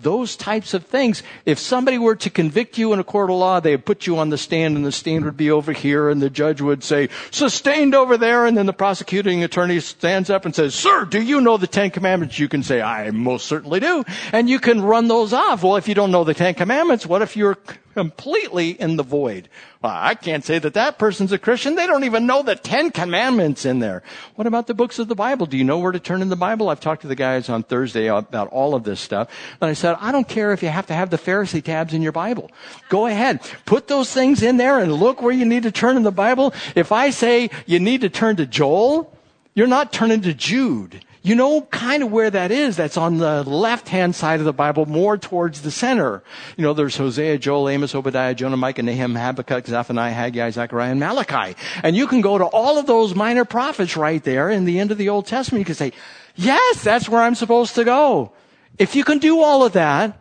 those 0.00 0.36
types 0.36 0.74
of 0.74 0.86
things. 0.86 1.22
If 1.44 1.58
somebody 1.58 1.98
were 1.98 2.16
to 2.16 2.30
convict 2.30 2.78
you 2.78 2.92
in 2.92 2.98
a 2.98 3.04
court 3.04 3.30
of 3.30 3.36
law, 3.36 3.60
they 3.60 3.72
would 3.72 3.84
put 3.84 4.06
you 4.06 4.18
on 4.18 4.30
the 4.30 4.38
stand 4.38 4.76
and 4.76 4.84
the 4.84 4.92
stand 4.92 5.24
would 5.24 5.36
be 5.36 5.50
over 5.50 5.72
here 5.72 6.08
and 6.08 6.22
the 6.22 6.30
judge 6.30 6.60
would 6.60 6.84
say, 6.84 7.08
sustained 7.30 7.94
over 7.94 8.16
there. 8.16 8.46
And 8.46 8.56
then 8.56 8.66
the 8.66 8.72
prosecuting 8.72 9.42
attorney 9.42 9.80
stands 9.80 10.30
up 10.30 10.44
and 10.44 10.54
says, 10.54 10.74
sir, 10.74 11.04
do 11.04 11.20
you 11.20 11.40
know 11.40 11.56
the 11.56 11.66
Ten 11.66 11.90
Commandments? 11.90 12.38
You 12.38 12.48
can 12.48 12.62
say, 12.62 12.80
I 12.80 13.10
most 13.10 13.46
certainly 13.46 13.80
do. 13.80 14.04
And 14.32 14.48
you 14.48 14.60
can 14.60 14.80
run 14.80 15.08
those 15.08 15.32
off. 15.32 15.62
Well, 15.62 15.76
if 15.76 15.88
you 15.88 15.94
don't 15.94 16.10
know 16.10 16.24
the 16.24 16.34
Ten 16.34 16.54
Commandments, 16.54 17.06
what 17.06 17.22
if 17.22 17.36
you're 17.36 17.58
completely 17.98 18.70
in 18.70 18.94
the 18.94 19.02
void. 19.02 19.48
Well, 19.82 19.92
I 19.92 20.14
can't 20.14 20.44
say 20.44 20.60
that 20.60 20.74
that 20.74 21.00
person's 21.00 21.32
a 21.32 21.38
Christian. 21.38 21.74
They 21.74 21.88
don't 21.88 22.04
even 22.04 22.26
know 22.26 22.44
the 22.44 22.54
Ten 22.54 22.92
Commandments 22.92 23.64
in 23.64 23.80
there. 23.80 24.04
What 24.36 24.46
about 24.46 24.68
the 24.68 24.74
books 24.74 25.00
of 25.00 25.08
the 25.08 25.16
Bible? 25.16 25.46
Do 25.46 25.56
you 25.56 25.64
know 25.64 25.80
where 25.80 25.90
to 25.90 25.98
turn 25.98 26.22
in 26.22 26.28
the 26.28 26.36
Bible? 26.36 26.68
I've 26.68 26.78
talked 26.78 27.02
to 27.02 27.08
the 27.08 27.16
guys 27.16 27.48
on 27.48 27.64
Thursday 27.64 28.06
about 28.06 28.50
all 28.52 28.76
of 28.76 28.84
this 28.84 29.00
stuff. 29.00 29.30
And 29.60 29.68
I 29.68 29.72
said, 29.72 29.96
I 29.98 30.12
don't 30.12 30.28
care 30.28 30.52
if 30.52 30.62
you 30.62 30.68
have 30.68 30.86
to 30.86 30.94
have 30.94 31.10
the 31.10 31.18
Pharisee 31.18 31.60
tabs 31.60 31.92
in 31.92 32.00
your 32.00 32.12
Bible. 32.12 32.52
Go 32.88 33.06
ahead. 33.06 33.40
Put 33.64 33.88
those 33.88 34.12
things 34.12 34.44
in 34.44 34.58
there 34.58 34.78
and 34.78 34.92
look 34.92 35.20
where 35.20 35.34
you 35.34 35.44
need 35.44 35.64
to 35.64 35.72
turn 35.72 35.96
in 35.96 36.04
the 36.04 36.12
Bible. 36.12 36.54
If 36.76 36.92
I 36.92 37.10
say 37.10 37.50
you 37.66 37.80
need 37.80 38.02
to 38.02 38.08
turn 38.08 38.36
to 38.36 38.46
Joel, 38.46 39.12
you're 39.56 39.66
not 39.66 39.92
turning 39.92 40.22
to 40.22 40.32
Jude. 40.32 41.04
You 41.28 41.34
know 41.34 41.60
kind 41.60 42.02
of 42.02 42.10
where 42.10 42.30
that 42.30 42.50
is. 42.50 42.78
That's 42.78 42.96
on 42.96 43.18
the 43.18 43.42
left 43.42 43.90
hand 43.90 44.16
side 44.16 44.38
of 44.38 44.46
the 44.46 44.52
Bible, 44.54 44.86
more 44.86 45.18
towards 45.18 45.60
the 45.60 45.70
center. 45.70 46.22
You 46.56 46.64
know, 46.64 46.72
there's 46.72 46.96
Hosea, 46.96 47.36
Joel, 47.36 47.68
Amos, 47.68 47.94
Obadiah, 47.94 48.34
Jonah, 48.34 48.56
Micah, 48.56 48.82
Nahum, 48.82 49.14
Habakkuk, 49.14 49.66
Zephaniah, 49.66 50.14
Haggai, 50.14 50.48
Zechariah, 50.48 50.92
and 50.92 50.98
Malachi. 50.98 51.54
And 51.82 51.94
you 51.94 52.06
can 52.06 52.22
go 52.22 52.38
to 52.38 52.46
all 52.46 52.78
of 52.78 52.86
those 52.86 53.14
minor 53.14 53.44
prophets 53.44 53.94
right 53.94 54.24
there 54.24 54.48
in 54.48 54.64
the 54.64 54.80
end 54.80 54.90
of 54.90 54.96
the 54.96 55.10
Old 55.10 55.26
Testament. 55.26 55.60
You 55.60 55.66
can 55.66 55.74
say, 55.74 55.92
yes, 56.34 56.82
that's 56.82 57.10
where 57.10 57.20
I'm 57.20 57.34
supposed 57.34 57.74
to 57.74 57.84
go. 57.84 58.32
If 58.78 58.96
you 58.96 59.04
can 59.04 59.18
do 59.18 59.42
all 59.42 59.66
of 59.66 59.74
that, 59.74 60.18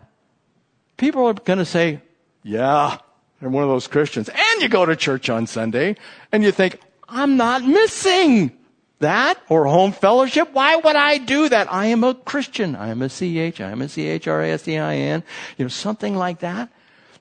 people 0.98 1.26
are 1.26 1.36
going 1.36 1.60
to 1.60 1.66
say, 1.66 2.02
yeah, 2.44 2.98
I'm 3.42 3.54
one 3.54 3.64
of 3.64 3.70
those 3.70 3.88
Christians. 3.88 4.28
And 4.28 4.62
you 4.62 4.68
go 4.68 4.86
to 4.86 4.98
church 4.98 5.30
on 5.30 5.48
Sunday 5.48 5.96
and 6.34 6.44
you 6.44 6.52
think, 6.52 6.82
I'm 7.08 7.38
not 7.38 7.64
missing 7.64 8.57
that 9.00 9.42
or 9.50 9.66
home 9.66 9.92
fellowship. 9.92 10.50
Why 10.54 10.76
would 10.76 10.96
I 10.96 11.18
do 11.18 11.50
that? 11.50 11.72
I 11.72 11.88
am 11.88 12.04
a 12.04 12.16
Christian. 12.16 12.76
I 12.76 12.90
am 12.90 13.02
a 13.02 13.10
CH. 13.10 13.62
I 13.62 13.72
am 13.72 13.82
a 13.82 13.90
C-H-R-A-S-T-I-N. 13.90 15.24
You 15.58 15.66
know, 15.66 15.70
something 15.70 16.16
like 16.16 16.40
that. 16.40 16.70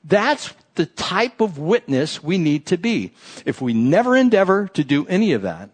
That's 0.04 0.54
the 0.76 0.86
type 0.86 1.40
of 1.40 1.58
witness 1.58 2.22
we 2.22 2.38
need 2.38 2.66
to 2.66 2.76
be. 2.76 3.12
If 3.44 3.60
we 3.60 3.74
never 3.74 4.16
endeavor 4.16 4.68
to 4.68 4.84
do 4.84 5.06
any 5.06 5.32
of 5.32 5.42
that, 5.42 5.70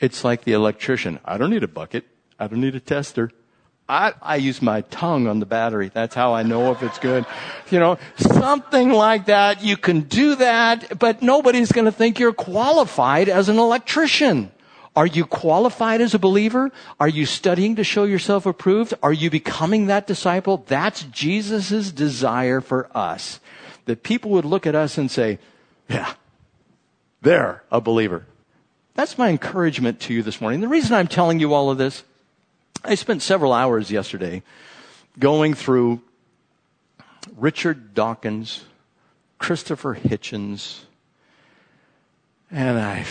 it's 0.00 0.24
like 0.24 0.44
the 0.44 0.52
electrician. 0.52 1.20
I 1.24 1.38
don't 1.38 1.50
need 1.50 1.62
a 1.62 1.68
bucket. 1.68 2.04
I 2.38 2.48
don't 2.48 2.60
need 2.60 2.74
a 2.74 2.80
tester. 2.80 3.30
I, 3.88 4.14
I 4.22 4.36
use 4.36 4.62
my 4.62 4.80
tongue 4.82 5.26
on 5.26 5.38
the 5.38 5.46
battery. 5.46 5.90
That's 5.92 6.14
how 6.14 6.34
I 6.34 6.42
know 6.42 6.72
if 6.72 6.82
it's 6.82 6.98
good. 6.98 7.26
You 7.70 7.78
know, 7.78 7.98
something 8.16 8.90
like 8.90 9.26
that. 9.26 9.62
You 9.62 9.76
can 9.76 10.02
do 10.02 10.36
that, 10.36 10.98
but 10.98 11.22
nobody's 11.22 11.72
going 11.72 11.84
to 11.84 11.92
think 11.92 12.18
you're 12.18 12.32
qualified 12.32 13.28
as 13.28 13.48
an 13.48 13.58
electrician. 13.58 14.50
Are 14.94 15.06
you 15.06 15.24
qualified 15.24 16.00
as 16.02 16.12
a 16.12 16.18
believer? 16.18 16.70
Are 17.00 17.08
you 17.08 17.24
studying 17.24 17.76
to 17.76 17.84
show 17.84 18.04
yourself 18.04 18.44
approved? 18.44 18.92
Are 19.02 19.12
you 19.12 19.30
becoming 19.30 19.86
that 19.86 20.06
disciple? 20.06 20.64
That's 20.66 21.04
Jesus' 21.04 21.90
desire 21.90 22.60
for 22.60 22.90
us. 22.94 23.40
That 23.86 24.02
people 24.02 24.30
would 24.32 24.44
look 24.44 24.66
at 24.66 24.74
us 24.74 24.98
and 24.98 25.10
say, 25.10 25.38
yeah, 25.88 26.12
they're 27.22 27.62
a 27.70 27.80
believer. 27.80 28.26
That's 28.94 29.16
my 29.16 29.30
encouragement 29.30 30.00
to 30.00 30.14
you 30.14 30.22
this 30.22 30.40
morning. 30.40 30.60
The 30.60 30.68
reason 30.68 30.94
I'm 30.94 31.08
telling 31.08 31.40
you 31.40 31.54
all 31.54 31.70
of 31.70 31.78
this, 31.78 32.04
I 32.84 32.94
spent 32.94 33.22
several 33.22 33.54
hours 33.54 33.90
yesterday 33.90 34.42
going 35.18 35.54
through 35.54 36.02
Richard 37.36 37.94
Dawkins, 37.94 38.64
Christopher 39.38 39.94
Hitchens, 39.94 40.80
and 42.52 42.78
I, 42.78 43.04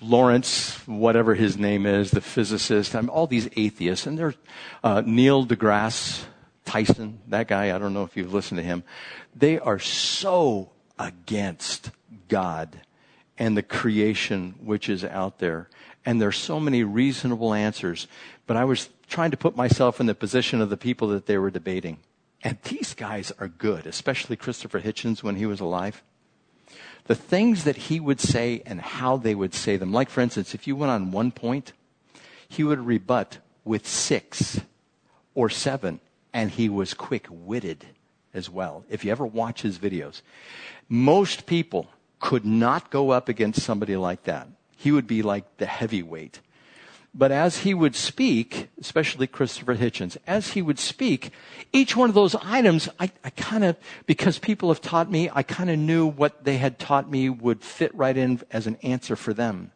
Lawrence, 0.00 0.76
whatever 0.86 1.34
his 1.34 1.58
name 1.58 1.84
is, 1.84 2.12
the 2.12 2.20
physicist, 2.20 2.94
I'm 2.94 3.10
all 3.10 3.26
these 3.26 3.48
atheists, 3.56 4.06
and 4.06 4.16
there's 4.16 4.36
uh, 4.84 5.02
Neil 5.04 5.44
deGrasse 5.44 6.24
Tyson, 6.66 7.20
that 7.28 7.48
guy, 7.48 7.74
I 7.74 7.78
don't 7.78 7.94
know 7.94 8.02
if 8.02 8.16
you've 8.16 8.34
listened 8.34 8.58
to 8.58 8.64
him. 8.64 8.82
They 9.34 9.58
are 9.58 9.78
so 9.78 10.72
against 10.98 11.90
God 12.28 12.80
and 13.38 13.56
the 13.56 13.62
creation 13.62 14.56
which 14.62 14.88
is 14.88 15.04
out 15.04 15.38
there. 15.38 15.70
And 16.04 16.20
there's 16.20 16.36
so 16.36 16.60
many 16.60 16.84
reasonable 16.84 17.54
answers. 17.54 18.08
But 18.46 18.56
I 18.56 18.64
was 18.64 18.90
trying 19.08 19.30
to 19.30 19.36
put 19.36 19.56
myself 19.56 20.00
in 20.00 20.06
the 20.06 20.14
position 20.14 20.60
of 20.60 20.68
the 20.68 20.76
people 20.76 21.08
that 21.08 21.26
they 21.26 21.38
were 21.38 21.50
debating. 21.50 21.98
And 22.42 22.58
these 22.64 22.94
guys 22.94 23.32
are 23.38 23.48
good, 23.48 23.86
especially 23.86 24.36
Christopher 24.36 24.80
Hitchens 24.80 25.22
when 25.22 25.36
he 25.36 25.46
was 25.46 25.60
alive 25.60 26.02
the 27.06 27.14
things 27.14 27.64
that 27.64 27.76
he 27.76 28.00
would 28.00 28.20
say 28.20 28.62
and 28.66 28.80
how 28.80 29.16
they 29.16 29.34
would 29.34 29.54
say 29.54 29.76
them. 29.76 29.92
Like, 29.92 30.10
for 30.10 30.20
instance, 30.20 30.54
if 30.54 30.66
you 30.66 30.76
went 30.76 30.90
on 30.90 31.12
one 31.12 31.30
point, 31.30 31.72
he 32.48 32.64
would 32.64 32.80
rebut 32.80 33.38
with 33.64 33.86
six 33.86 34.60
or 35.34 35.50
seven, 35.50 36.00
and 36.32 36.50
he 36.50 36.68
was 36.68 36.94
quick 36.94 37.26
witted 37.30 37.86
as 38.32 38.48
well. 38.48 38.84
If 38.88 39.04
you 39.04 39.10
ever 39.10 39.26
watch 39.26 39.62
his 39.62 39.78
videos, 39.78 40.22
most 40.88 41.46
people 41.46 41.88
could 42.20 42.44
not 42.44 42.90
go 42.90 43.10
up 43.10 43.28
against 43.28 43.62
somebody 43.62 43.96
like 43.96 44.24
that. 44.24 44.48
He 44.76 44.92
would 44.92 45.06
be 45.06 45.22
like 45.22 45.56
the 45.58 45.66
heavyweight. 45.66 46.40
But 47.18 47.32
as 47.32 47.60
he 47.60 47.72
would 47.72 47.96
speak, 47.96 48.68
especially 48.78 49.26
Christopher 49.26 49.74
Hitchens, 49.74 50.18
as 50.26 50.50
he 50.50 50.60
would 50.60 50.78
speak, 50.78 51.30
each 51.72 51.96
one 51.96 52.10
of 52.10 52.14
those 52.14 52.34
items, 52.34 52.90
I, 53.00 53.10
I 53.24 53.30
kind 53.30 53.64
of, 53.64 53.78
because 54.04 54.38
people 54.38 54.68
have 54.68 54.82
taught 54.82 55.10
me, 55.10 55.30
I 55.32 55.42
kind 55.42 55.70
of 55.70 55.78
knew 55.78 56.06
what 56.06 56.44
they 56.44 56.58
had 56.58 56.78
taught 56.78 57.10
me 57.10 57.30
would 57.30 57.64
fit 57.64 57.94
right 57.94 58.14
in 58.14 58.42
as 58.50 58.66
an 58.66 58.76
answer 58.82 59.16
for 59.16 59.32
them. 59.32 59.72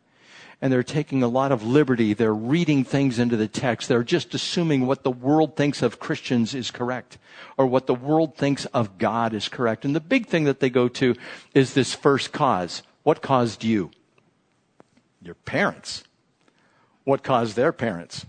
and 0.62 0.72
they're 0.72 0.82
taking 0.82 1.22
a 1.22 1.28
lot 1.28 1.52
of 1.52 1.62
liberty. 1.62 2.12
They're 2.12 2.34
reading 2.34 2.84
things 2.84 3.18
into 3.18 3.36
the 3.36 3.48
text. 3.48 3.88
They're 3.88 4.04
just 4.04 4.34
assuming 4.34 4.86
what 4.86 5.04
the 5.04 5.10
world 5.10 5.56
thinks 5.56 5.82
of 5.82 5.98
Christians 5.98 6.54
is 6.54 6.70
correct 6.70 7.18
or 7.56 7.66
what 7.66 7.86
the 7.86 7.94
world 7.94 8.36
thinks 8.36 8.66
of 8.66 8.98
God 8.98 9.32
is 9.32 9.48
correct. 9.48 9.84
And 9.84 9.96
the 9.96 10.00
big 10.00 10.26
thing 10.26 10.44
that 10.44 10.60
they 10.60 10.70
go 10.70 10.88
to 10.88 11.16
is 11.54 11.72
this 11.72 11.94
first 11.94 12.32
cause. 12.32 12.82
What 13.02 13.22
caused 13.22 13.64
you? 13.64 13.90
Your 15.22 15.34
parents. 15.34 16.04
What 17.04 17.22
caused 17.22 17.56
their 17.56 17.72
parents? 17.72 18.26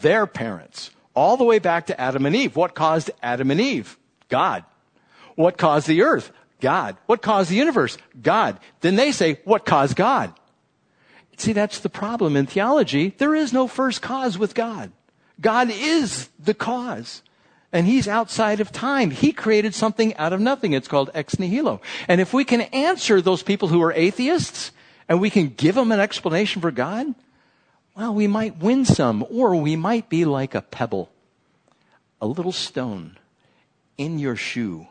Their 0.00 0.26
parents. 0.26 0.90
All 1.14 1.36
the 1.36 1.44
way 1.44 1.58
back 1.58 1.86
to 1.86 2.00
Adam 2.00 2.26
and 2.26 2.36
Eve. 2.36 2.56
What 2.56 2.74
caused 2.74 3.10
Adam 3.22 3.50
and 3.50 3.60
Eve? 3.60 3.98
God. 4.28 4.64
What 5.34 5.58
caused 5.58 5.86
the 5.86 6.02
earth? 6.02 6.32
God. 6.60 6.96
What 7.06 7.22
caused 7.22 7.50
the 7.50 7.56
universe? 7.56 7.98
God. 8.20 8.58
Then 8.80 8.96
they 8.96 9.12
say, 9.12 9.40
what 9.44 9.64
caused 9.64 9.96
God? 9.96 10.32
See, 11.36 11.52
that's 11.52 11.80
the 11.80 11.90
problem 11.90 12.36
in 12.36 12.46
theology. 12.46 13.14
There 13.18 13.34
is 13.34 13.52
no 13.52 13.66
first 13.66 14.00
cause 14.00 14.38
with 14.38 14.54
God. 14.54 14.92
God 15.40 15.70
is 15.70 16.30
the 16.38 16.54
cause. 16.54 17.22
And 17.72 17.86
he's 17.86 18.08
outside 18.08 18.60
of 18.60 18.72
time. 18.72 19.10
He 19.10 19.32
created 19.32 19.74
something 19.74 20.16
out 20.16 20.32
of 20.32 20.40
nothing. 20.40 20.72
It's 20.72 20.88
called 20.88 21.10
ex 21.12 21.38
nihilo. 21.38 21.82
And 22.08 22.20
if 22.20 22.32
we 22.32 22.44
can 22.44 22.62
answer 22.62 23.20
those 23.20 23.42
people 23.42 23.68
who 23.68 23.82
are 23.82 23.92
atheists 23.92 24.72
and 25.08 25.20
we 25.20 25.28
can 25.28 25.48
give 25.48 25.74
them 25.74 25.92
an 25.92 26.00
explanation 26.00 26.62
for 26.62 26.70
God, 26.70 27.14
well, 27.96 28.14
we 28.14 28.26
might 28.26 28.58
win 28.58 28.84
some, 28.84 29.24
or 29.30 29.56
we 29.56 29.74
might 29.74 30.08
be 30.08 30.24
like 30.24 30.54
a 30.54 30.60
pebble, 30.60 31.10
a 32.20 32.26
little 32.26 32.52
stone 32.52 33.16
in 33.96 34.18
your 34.18 34.36
shoe 34.36 34.86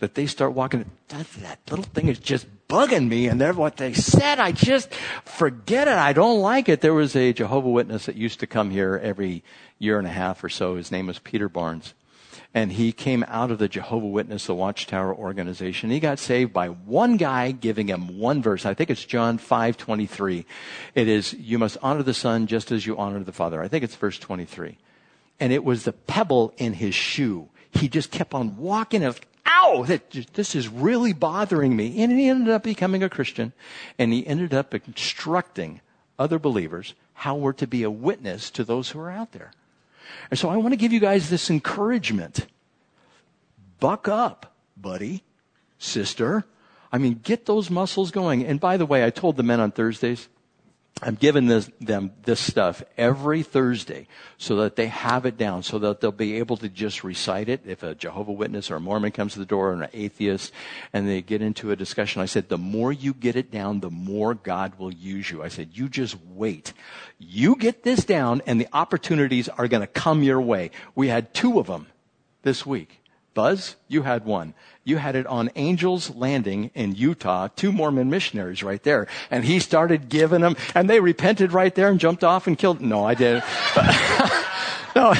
that 0.00 0.16
they 0.16 0.26
start 0.26 0.52
walking. 0.52 0.90
That, 1.08 1.58
little 1.70 1.84
thing 1.84 2.08
is 2.08 2.18
just 2.18 2.46
bugging 2.68 3.08
me, 3.08 3.28
and 3.28 3.40
they're 3.40 3.52
what 3.52 3.76
they 3.76 3.92
said. 3.92 4.40
I 4.40 4.50
just 4.50 4.92
forget 5.24 5.86
it. 5.86 5.94
I 5.94 6.12
don't 6.12 6.40
like 6.40 6.68
it. 6.68 6.80
There 6.80 6.94
was 6.94 7.14
a 7.14 7.32
Jehovah 7.32 7.68
Witness 7.68 8.06
that 8.06 8.16
used 8.16 8.40
to 8.40 8.46
come 8.46 8.70
here 8.70 9.00
every 9.00 9.44
year 9.78 9.98
and 9.98 10.06
a 10.06 10.10
half 10.10 10.42
or 10.42 10.48
so. 10.48 10.74
His 10.74 10.90
name 10.90 11.06
was 11.06 11.20
Peter 11.20 11.48
Barnes 11.48 11.94
and 12.52 12.72
he 12.72 12.90
came 12.92 13.24
out 13.28 13.50
of 13.50 13.58
the 13.58 13.68
Jehovah 13.68 14.06
Witness, 14.06 14.46
the 14.46 14.54
Watchtower 14.54 15.14
organization. 15.14 15.90
He 15.90 16.00
got 16.00 16.18
saved 16.18 16.52
by 16.52 16.68
one 16.68 17.16
guy 17.16 17.52
giving 17.52 17.88
him 17.88 18.18
one 18.18 18.42
verse. 18.42 18.66
I 18.66 18.74
think 18.74 18.90
it's 18.90 19.04
John 19.04 19.38
5:23. 19.38 20.44
It 20.94 21.08
is 21.08 21.32
you 21.34 21.58
must 21.58 21.78
honor 21.82 22.02
the 22.02 22.14
son 22.14 22.46
just 22.46 22.72
as 22.72 22.86
you 22.86 22.98
honor 22.98 23.22
the 23.22 23.32
father. 23.32 23.62
I 23.62 23.68
think 23.68 23.84
it's 23.84 23.94
verse 23.94 24.18
23. 24.18 24.78
And 25.38 25.52
it 25.52 25.64
was 25.64 25.84
the 25.84 25.92
pebble 25.92 26.52
in 26.58 26.74
his 26.74 26.94
shoe. 26.94 27.48
He 27.70 27.88
just 27.88 28.10
kept 28.10 28.34
on 28.34 28.56
walking 28.56 29.04
and 29.04 29.18
ow, 29.46 29.84
that, 29.84 30.10
this 30.34 30.54
is 30.54 30.68
really 30.68 31.12
bothering 31.12 31.74
me. 31.76 32.02
And 32.02 32.12
he 32.12 32.28
ended 32.28 32.52
up 32.52 32.64
becoming 32.64 33.02
a 33.02 33.08
Christian 33.08 33.52
and 33.98 34.12
he 34.12 34.26
ended 34.26 34.52
up 34.52 34.74
instructing 34.74 35.80
other 36.18 36.38
believers 36.38 36.94
how 37.14 37.36
we're 37.36 37.52
to 37.52 37.66
be 37.66 37.82
a 37.82 37.90
witness 37.90 38.50
to 38.50 38.64
those 38.64 38.90
who 38.90 38.98
are 38.98 39.10
out 39.10 39.32
there. 39.32 39.52
And 40.30 40.38
so 40.38 40.48
I 40.48 40.56
want 40.56 40.72
to 40.72 40.76
give 40.76 40.92
you 40.92 41.00
guys 41.00 41.30
this 41.30 41.50
encouragement. 41.50 42.46
Buck 43.78 44.08
up, 44.08 44.54
buddy, 44.76 45.22
sister. 45.78 46.44
I 46.92 46.98
mean, 46.98 47.20
get 47.22 47.46
those 47.46 47.70
muscles 47.70 48.10
going. 48.10 48.44
And 48.44 48.60
by 48.60 48.76
the 48.76 48.86
way, 48.86 49.04
I 49.04 49.10
told 49.10 49.36
the 49.36 49.42
men 49.42 49.60
on 49.60 49.70
Thursdays, 49.70 50.28
I'm 51.02 51.14
giving 51.14 51.46
this, 51.46 51.70
them 51.80 52.12
this 52.24 52.40
stuff 52.40 52.82
every 52.98 53.42
Thursday 53.42 54.06
so 54.36 54.56
that 54.56 54.76
they 54.76 54.88
have 54.88 55.24
it 55.24 55.38
down, 55.38 55.62
so 55.62 55.78
that 55.78 56.00
they'll 56.00 56.12
be 56.12 56.36
able 56.36 56.58
to 56.58 56.68
just 56.68 57.02
recite 57.04 57.48
it. 57.48 57.62
If 57.64 57.82
a 57.82 57.94
Jehovah 57.94 58.32
Witness 58.32 58.70
or 58.70 58.76
a 58.76 58.80
Mormon 58.80 59.12
comes 59.12 59.32
to 59.32 59.38
the 59.38 59.46
door 59.46 59.70
or 59.70 59.82
an 59.82 59.88
atheist 59.94 60.52
and 60.92 61.08
they 61.08 61.22
get 61.22 61.40
into 61.40 61.70
a 61.70 61.76
discussion, 61.76 62.20
I 62.20 62.26
said, 62.26 62.48
the 62.48 62.58
more 62.58 62.92
you 62.92 63.14
get 63.14 63.36
it 63.36 63.50
down, 63.50 63.80
the 63.80 63.90
more 63.90 64.34
God 64.34 64.78
will 64.78 64.92
use 64.92 65.30
you. 65.30 65.42
I 65.42 65.48
said, 65.48 65.70
you 65.72 65.88
just 65.88 66.16
wait. 66.34 66.74
You 67.18 67.56
get 67.56 67.82
this 67.82 68.04
down 68.04 68.42
and 68.46 68.60
the 68.60 68.68
opportunities 68.72 69.48
are 69.48 69.68
going 69.68 69.82
to 69.82 69.86
come 69.86 70.22
your 70.22 70.40
way. 70.40 70.70
We 70.94 71.08
had 71.08 71.32
two 71.32 71.58
of 71.58 71.66
them 71.66 71.86
this 72.42 72.66
week. 72.66 73.00
Buzz, 73.32 73.76
you 73.88 74.02
had 74.02 74.24
one. 74.24 74.54
You 74.82 74.96
had 74.96 75.14
it 75.14 75.26
on 75.26 75.50
Angel's 75.50 76.10
Landing 76.14 76.70
in 76.74 76.94
Utah, 76.94 77.48
two 77.54 77.70
Mormon 77.70 78.08
missionaries 78.08 78.62
right 78.62 78.82
there. 78.82 79.06
And 79.30 79.44
he 79.44 79.60
started 79.60 80.08
giving 80.08 80.40
them, 80.40 80.56
and 80.74 80.88
they 80.88 81.00
repented 81.00 81.52
right 81.52 81.74
there 81.74 81.88
and 81.88 82.00
jumped 82.00 82.24
off 82.24 82.46
and 82.46 82.58
killed. 82.58 82.80
No, 82.80 83.04
I 83.04 83.14
didn't. 83.14 83.44
no, 84.96 85.14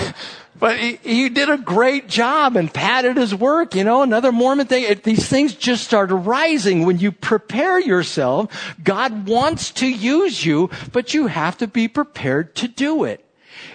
but 0.58 0.78
he, 0.78 0.96
he, 1.02 1.28
did 1.28 1.48
a 1.48 1.58
great 1.58 2.06
job 2.06 2.56
and 2.56 2.72
padded 2.72 3.16
his 3.16 3.34
work, 3.34 3.74
you 3.74 3.84
know, 3.84 4.02
another 4.02 4.32
Mormon 4.32 4.66
thing. 4.66 4.84
It, 4.84 5.04
these 5.04 5.26
things 5.26 5.54
just 5.54 5.84
started 5.84 6.14
rising 6.14 6.84
when 6.84 6.98
you 6.98 7.12
prepare 7.12 7.78
yourself. 7.80 8.74
God 8.82 9.26
wants 9.26 9.70
to 9.72 9.86
use 9.88 10.44
you, 10.44 10.70
but 10.92 11.14
you 11.14 11.28
have 11.28 11.58
to 11.58 11.66
be 11.66 11.88
prepared 11.88 12.54
to 12.56 12.68
do 12.68 13.04
it. 13.04 13.24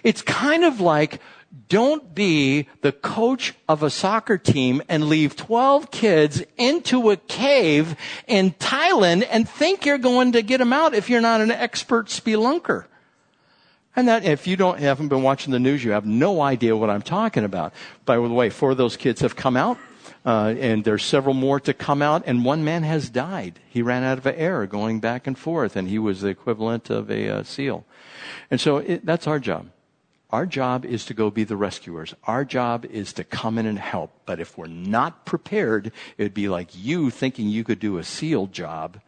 It's 0.03 0.21
kind 0.21 0.63
of 0.63 0.79
like 0.79 1.19
don't 1.67 2.13
be 2.13 2.67
the 2.81 2.91
coach 2.91 3.53
of 3.67 3.83
a 3.83 3.89
soccer 3.89 4.37
team 4.37 4.81
and 4.87 5.07
leave 5.07 5.35
12 5.35 5.91
kids 5.91 6.43
into 6.57 7.09
a 7.09 7.17
cave 7.17 7.95
in 8.27 8.51
Thailand 8.51 9.27
and 9.29 9.47
think 9.47 9.85
you're 9.85 9.97
going 9.97 10.33
to 10.33 10.41
get 10.41 10.57
them 10.57 10.73
out 10.73 10.93
if 10.93 11.09
you're 11.09 11.21
not 11.21 11.41
an 11.41 11.51
expert 11.51 12.07
spelunker. 12.07 12.85
And 13.95 14.09
that, 14.09 14.25
if 14.25 14.45
you 14.45 14.57
don't, 14.57 14.79
haven't 14.79 15.07
been 15.07 15.23
watching 15.23 15.51
the 15.51 15.59
news, 15.59 15.83
you 15.83 15.91
have 15.91 16.05
no 16.05 16.41
idea 16.41 16.75
what 16.75 16.89
I'm 16.89 17.01
talking 17.01 17.45
about. 17.45 17.73
By 18.03 18.15
the 18.15 18.21
way, 18.21 18.49
four 18.49 18.71
of 18.71 18.77
those 18.77 18.97
kids 18.97 19.21
have 19.21 19.37
come 19.37 19.55
out, 19.55 19.77
uh, 20.25 20.53
and 20.59 20.83
there's 20.83 21.03
several 21.03 21.33
more 21.33 21.61
to 21.61 21.73
come 21.73 22.01
out, 22.01 22.23
and 22.25 22.43
one 22.43 22.65
man 22.65 22.83
has 22.83 23.09
died. 23.09 23.59
He 23.69 23.81
ran 23.81 24.03
out 24.03 24.17
of 24.17 24.27
air 24.27 24.65
going 24.65 24.99
back 24.99 25.27
and 25.27 25.37
forth, 25.37 25.77
and 25.77 25.87
he 25.87 25.97
was 25.97 26.21
the 26.21 26.27
equivalent 26.27 26.89
of 26.89 27.09
a 27.09 27.29
uh, 27.29 27.43
SEAL. 27.43 27.85
And 28.51 28.59
so 28.59 28.77
it, 28.77 29.05
that's 29.05 29.27
our 29.27 29.39
job. 29.39 29.67
Our 30.31 30.45
job 30.45 30.85
is 30.85 31.05
to 31.05 31.13
go 31.13 31.29
be 31.29 31.43
the 31.43 31.55
rescuers. 31.55 32.13
Our 32.23 32.43
job 32.43 32.85
is 32.85 33.13
to 33.13 33.23
come 33.23 33.57
in 33.57 33.65
and 33.65 33.79
help. 33.79 34.11
But 34.25 34.39
if 34.39 34.57
we're 34.57 34.67
not 34.67 35.25
prepared, 35.25 35.91
it'd 36.17 36.33
be 36.33 36.49
like 36.49 36.69
you 36.73 37.09
thinking 37.09 37.47
you 37.47 37.63
could 37.63 37.79
do 37.79 37.97
a 37.97 38.03
SEAL 38.03 38.47
job, 38.47 38.99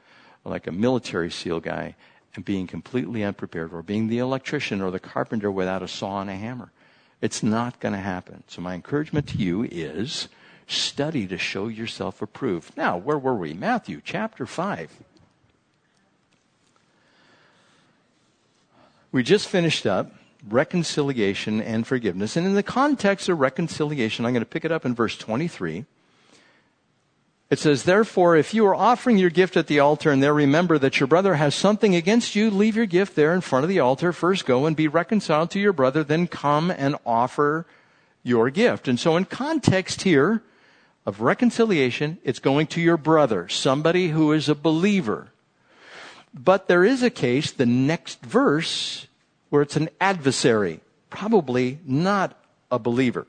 like 0.46 0.68
a 0.68 0.72
military 0.72 1.32
SEAL 1.32 1.62
guy, 1.62 1.96
and 2.36 2.46
being 2.46 2.68
completely 2.68 3.24
unprepared, 3.24 3.74
or 3.74 3.82
being 3.82 4.08
the 4.08 4.20
electrician 4.20 4.80
or 4.82 4.92
the 4.92 5.00
carpenter 5.00 5.52
without 5.52 5.82
a 5.82 5.88
saw 5.88 6.22
and 6.22 6.30
a 6.30 6.36
hammer. 6.36 6.72
It's 7.20 7.42
not 7.42 7.80
going 7.80 7.94
to 7.94 8.00
happen. 8.00 8.44
So 8.48 8.62
my 8.62 8.76
encouragement 8.76 9.28
to 9.30 9.38
you 9.38 9.64
is 9.64 10.28
study 10.68 11.26
to 11.28 11.38
show 11.38 11.68
yourself 11.68 12.22
approved. 12.22 12.78
Now, 12.78 12.96
where 12.96 13.18
were 13.18 13.36
we? 13.36 13.54
Matthew 13.54 14.02
chapter 14.04 14.46
5. 14.46 14.92
We 19.12 19.24
just 19.24 19.48
finished 19.48 19.88
up 19.88 20.14
reconciliation 20.50 21.62
and 21.62 21.86
forgiveness. 21.86 22.36
And 22.36 22.46
in 22.46 22.56
the 22.56 22.64
context 22.64 23.30
of 23.30 23.40
reconciliation, 23.40 24.26
I'm 24.26 24.34
going 24.34 24.42
to 24.42 24.46
pick 24.46 24.66
it 24.66 24.72
up 24.72 24.86
in 24.86 24.96
verse 24.96 25.18
23. 25.18 25.86
It 27.50 27.60
says, 27.60 27.84
Therefore, 27.84 28.36
if 28.36 28.54
you 28.54 28.66
are 28.66 28.76
offering 28.76 29.18
your 29.18 29.30
gift 29.30 29.56
at 29.56 29.68
the 29.68 29.80
altar 29.80 30.12
and 30.12 30.22
there 30.22 30.34
remember 30.34 30.78
that 30.80 31.00
your 31.00 31.08
brother 31.08 31.36
has 31.36 31.56
something 31.56 31.96
against 31.96 32.36
you, 32.36 32.50
leave 32.50 32.76
your 32.76 32.86
gift 32.86 33.16
there 33.16 33.34
in 33.34 33.42
front 33.42 33.64
of 33.64 33.70
the 33.70 33.80
altar. 33.80 34.12
First 34.12 34.46
go 34.46 34.66
and 34.66 34.76
be 34.76 34.88
reconciled 34.88 35.52
to 35.52 35.60
your 35.60 35.74
brother, 35.74 36.04
then 36.04 36.28
come 36.28 36.70
and 36.72 36.98
offer 37.06 37.66
your 38.24 38.50
gift. 38.50 38.88
And 38.88 39.00
so 39.00 39.16
in 39.16 39.26
context 39.26 40.02
here 40.02 40.44
of 41.06 41.22
reconciliation, 41.22 42.18
it's 42.24 42.40
going 42.40 42.68
to 42.68 42.82
your 42.82 42.98
brother, 42.98 43.48
somebody 43.48 44.10
who 44.10 44.34
is 44.34 44.50
a 44.50 44.56
believer. 44.56 45.30
But 46.34 46.68
there 46.68 46.84
is 46.84 47.02
a 47.02 47.10
case, 47.10 47.52
the 47.52 47.66
next 47.66 48.22
verse 48.22 49.07
where 49.58 49.64
it's 49.64 49.76
an 49.76 49.90
adversary, 50.00 50.82
probably 51.10 51.80
not 51.84 52.40
a 52.70 52.78
believer. 52.78 53.26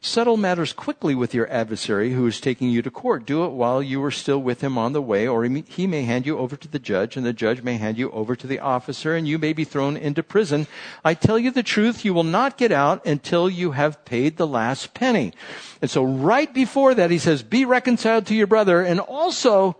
Settle 0.00 0.38
matters 0.38 0.72
quickly 0.72 1.14
with 1.14 1.34
your 1.34 1.46
adversary 1.52 2.14
who 2.14 2.26
is 2.26 2.40
taking 2.40 2.70
you 2.70 2.80
to 2.80 2.90
court. 2.90 3.26
Do 3.26 3.44
it 3.44 3.50
while 3.50 3.82
you 3.82 4.02
are 4.02 4.10
still 4.10 4.38
with 4.38 4.62
him 4.62 4.78
on 4.78 4.94
the 4.94 5.02
way, 5.02 5.28
or 5.28 5.44
he 5.44 5.86
may 5.86 6.04
hand 6.04 6.24
you 6.24 6.38
over 6.38 6.56
to 6.56 6.66
the 6.66 6.78
judge, 6.78 7.14
and 7.14 7.26
the 7.26 7.34
judge 7.34 7.62
may 7.62 7.76
hand 7.76 7.98
you 7.98 8.10
over 8.12 8.34
to 8.36 8.46
the 8.46 8.58
officer, 8.58 9.14
and 9.14 9.28
you 9.28 9.38
may 9.38 9.52
be 9.52 9.64
thrown 9.64 9.98
into 9.98 10.22
prison. 10.22 10.66
I 11.04 11.12
tell 11.12 11.38
you 11.38 11.50
the 11.50 11.62
truth, 11.62 12.06
you 12.06 12.14
will 12.14 12.24
not 12.24 12.56
get 12.56 12.72
out 12.72 13.04
until 13.04 13.50
you 13.50 13.72
have 13.72 14.02
paid 14.06 14.38
the 14.38 14.46
last 14.46 14.94
penny. 14.94 15.34
And 15.82 15.90
so 15.90 16.02
right 16.02 16.54
before 16.54 16.94
that, 16.94 17.10
he 17.10 17.18
says, 17.18 17.42
be 17.42 17.66
reconciled 17.66 18.24
to 18.28 18.34
your 18.34 18.46
brother, 18.46 18.80
and 18.80 18.98
also 18.98 19.76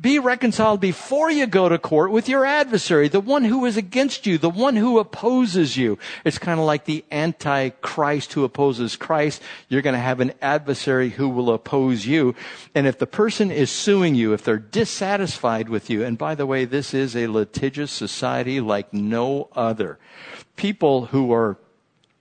be 0.00 0.18
reconciled 0.18 0.80
before 0.80 1.30
you 1.30 1.46
go 1.46 1.68
to 1.68 1.78
court 1.78 2.10
with 2.10 2.28
your 2.28 2.44
adversary, 2.44 3.08
the 3.08 3.20
one 3.20 3.44
who 3.44 3.64
is 3.64 3.76
against 3.76 4.26
you, 4.26 4.38
the 4.38 4.50
one 4.50 4.76
who 4.76 4.98
opposes 4.98 5.76
you. 5.76 5.98
It's 6.24 6.38
kind 6.38 6.58
of 6.58 6.66
like 6.66 6.84
the 6.84 7.04
antichrist 7.12 8.32
who 8.32 8.44
opposes 8.44 8.96
Christ. 8.96 9.40
You're 9.68 9.82
going 9.82 9.94
to 9.94 10.00
have 10.00 10.20
an 10.20 10.32
adversary 10.42 11.10
who 11.10 11.28
will 11.28 11.50
oppose 11.50 12.06
you. 12.06 12.34
And 12.74 12.86
if 12.86 12.98
the 12.98 13.06
person 13.06 13.50
is 13.50 13.70
suing 13.70 14.14
you, 14.14 14.32
if 14.32 14.42
they're 14.42 14.58
dissatisfied 14.58 15.68
with 15.68 15.88
you, 15.88 16.04
and 16.04 16.18
by 16.18 16.34
the 16.34 16.46
way, 16.46 16.64
this 16.64 16.92
is 16.92 17.14
a 17.14 17.28
litigious 17.28 17.92
society 17.92 18.60
like 18.60 18.92
no 18.92 19.48
other. 19.52 19.98
People 20.56 21.06
who 21.06 21.32
are 21.32 21.56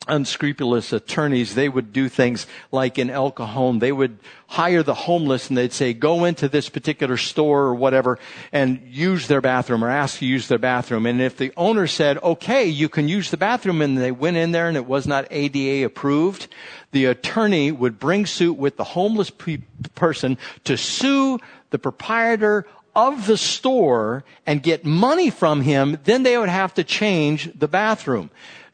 unscrupulous 0.07 0.93
attorneys, 0.93 1.55
they 1.55 1.69
would 1.69 1.93
do 1.93 2.09
things 2.09 2.47
like 2.71 2.97
in 2.97 3.09
El 3.09 3.31
Cajon, 3.31 3.79
they 3.79 3.91
would 3.91 4.19
hire 4.47 4.83
the 4.83 4.93
homeless 4.93 5.49
and 5.49 5.57
they'd 5.57 5.73
say, 5.73 5.93
go 5.93 6.25
into 6.25 6.47
this 6.47 6.69
particular 6.69 7.17
store 7.17 7.63
or 7.63 7.75
whatever 7.75 8.19
and 8.51 8.81
use 8.87 9.27
their 9.27 9.41
bathroom 9.41 9.83
or 9.83 9.89
ask 9.89 10.19
to 10.19 10.25
use 10.25 10.47
their 10.47 10.59
bathroom. 10.59 11.05
And 11.05 11.21
if 11.21 11.37
the 11.37 11.51
owner 11.57 11.87
said, 11.87 12.17
okay, 12.19 12.65
you 12.65 12.89
can 12.89 13.07
use 13.07 13.31
the 13.31 13.37
bathroom 13.37 13.81
and 13.81 13.97
they 13.97 14.11
went 14.11 14.37
in 14.37 14.51
there 14.51 14.67
and 14.67 14.77
it 14.77 14.85
was 14.85 15.07
not 15.07 15.27
ADA 15.31 15.85
approved, 15.85 16.47
the 16.91 17.05
attorney 17.05 17.71
would 17.71 17.99
bring 17.99 18.25
suit 18.25 18.53
with 18.53 18.77
the 18.77 18.83
homeless 18.83 19.29
pe- 19.29 19.63
person 19.95 20.37
to 20.65 20.77
sue 20.77 21.39
the 21.71 21.79
proprietor 21.79 22.65
of 22.95 23.25
the 23.25 23.37
store 23.37 24.23
and 24.45 24.61
get 24.61 24.85
money 24.85 25.31
from 25.31 25.61
him, 25.61 25.97
then 26.03 26.21
they 26.21 26.37
would 26.37 26.49
have 26.49 26.73
to 26.75 26.83
change 26.83 27.49
the 27.57 27.67
bathroom 27.67 28.29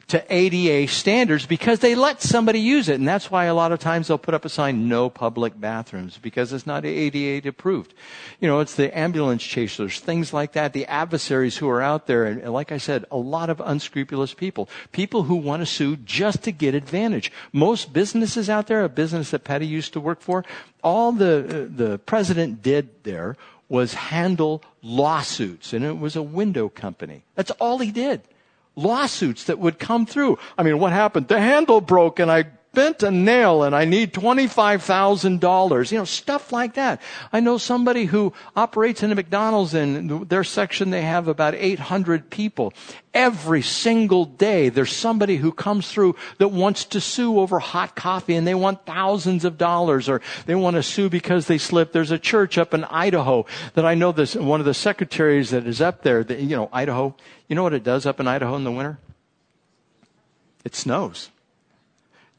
to 0.09 0.25
ADA 0.27 0.91
standards 0.91 1.45
because 1.45 1.79
they 1.79 1.93
let 1.93 2.21
somebody 2.21 2.59
use 2.59 2.89
it. 2.89 2.95
And 2.95 3.07
that's 3.07 3.29
why 3.29 3.45
a 3.45 3.53
lot 3.53 3.71
of 3.71 3.79
times 3.79 4.07
they'll 4.07 4.17
put 4.17 4.33
up 4.33 4.43
a 4.43 4.49
sign, 4.49 4.89
no 4.89 5.07
public 5.09 5.59
bathrooms, 5.59 6.17
because 6.17 6.51
it's 6.51 6.65
not 6.65 6.83
ADA 6.83 7.47
approved. 7.47 7.93
You 8.39 8.47
know, 8.47 8.59
it's 8.59 8.73
the 8.73 8.95
ambulance 8.97 9.43
chasers, 9.43 9.99
things 9.99 10.33
like 10.33 10.53
that, 10.53 10.73
the 10.73 10.87
adversaries 10.87 11.57
who 11.57 11.69
are 11.69 11.81
out 11.81 12.07
there. 12.07 12.25
And 12.25 12.51
like 12.51 12.71
I 12.71 12.79
said, 12.79 13.05
a 13.11 13.17
lot 13.17 13.51
of 13.51 13.61
unscrupulous 13.63 14.33
people. 14.33 14.67
People 14.91 15.23
who 15.23 15.35
want 15.35 15.61
to 15.61 15.67
sue 15.67 15.95
just 15.97 16.41
to 16.43 16.51
get 16.51 16.73
advantage. 16.73 17.31
Most 17.53 17.93
businesses 17.93 18.49
out 18.49 18.65
there, 18.65 18.83
a 18.83 18.89
business 18.89 19.29
that 19.29 19.43
Patty 19.43 19.67
used 19.67 19.93
to 19.93 19.99
work 19.99 20.21
for, 20.21 20.43
all 20.83 21.11
the, 21.11 21.65
uh, 21.65 21.67
the 21.69 21.99
president 21.99 22.63
did 22.63 23.03
there 23.03 23.37
was 23.67 23.93
handle 23.93 24.63
lawsuits. 24.81 25.71
And 25.71 25.85
it 25.85 25.99
was 25.99 26.15
a 26.15 26.23
window 26.23 26.67
company. 26.67 27.25
That's 27.35 27.51
all 27.51 27.77
he 27.77 27.91
did 27.91 28.23
lawsuits 28.79 29.45
that 29.45 29.59
would 29.59 29.79
come 29.79 30.05
through. 30.05 30.39
I 30.57 30.63
mean, 30.63 30.79
what 30.79 30.91
happened? 30.91 31.27
The 31.27 31.39
handle 31.39 31.81
broke 31.81 32.19
and 32.19 32.31
I 32.31 32.45
bent 32.73 33.01
a 33.03 33.11
nail 33.11 33.63
and 33.63 33.75
I 33.75 33.85
need 33.85 34.13
$25,000. 34.13 35.91
You 35.91 35.97
know, 35.97 36.05
stuff 36.05 36.51
like 36.51 36.75
that. 36.75 37.01
I 37.33 37.39
know 37.39 37.57
somebody 37.57 38.05
who 38.05 38.33
operates 38.55 39.03
in 39.03 39.11
a 39.11 39.15
McDonald's 39.15 39.73
and 39.73 40.29
their 40.29 40.43
section 40.43 40.89
they 40.89 41.01
have 41.01 41.27
about 41.27 41.55
800 41.55 42.29
people. 42.29 42.73
Every 43.13 43.63
single 43.63 44.25
day 44.25 44.69
there's 44.69 44.95
somebody 44.95 45.37
who 45.37 45.51
comes 45.51 45.91
through 45.91 46.15
that 46.37 46.49
wants 46.49 46.85
to 46.85 47.01
sue 47.01 47.39
over 47.39 47.59
hot 47.59 47.95
coffee 47.95 48.35
and 48.35 48.45
they 48.45 48.55
want 48.55 48.85
thousands 48.85 49.45
of 49.45 49.57
dollars 49.57 50.07
or 50.07 50.21
they 50.45 50.55
want 50.55 50.75
to 50.75 50.83
sue 50.83 51.09
because 51.09 51.47
they 51.47 51.57
slipped. 51.57 51.91
There's 51.91 52.11
a 52.11 52.19
church 52.19 52.57
up 52.57 52.73
in 52.73 52.83
Idaho 52.85 53.45
that 53.73 53.85
I 53.85 53.95
know 53.95 54.11
this, 54.11 54.35
one 54.35 54.59
of 54.59 54.65
the 54.65 54.73
secretaries 54.73 55.49
that 55.49 55.65
is 55.65 55.81
up 55.81 56.03
there, 56.03 56.23
that, 56.23 56.39
you 56.39 56.55
know, 56.55 56.69
Idaho, 56.71 57.15
you 57.47 57.55
know 57.55 57.63
what 57.63 57.73
it 57.73 57.83
does 57.83 58.05
up 58.05 58.19
in 58.19 58.27
Idaho 58.27 58.55
in 58.55 58.63
the 58.63 58.71
winter? 58.71 58.99
It 60.63 60.75
snows. 60.75 61.31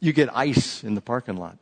You 0.00 0.12
get 0.12 0.34
ice 0.36 0.82
in 0.82 0.94
the 0.94 1.00
parking 1.00 1.36
lot. 1.36 1.58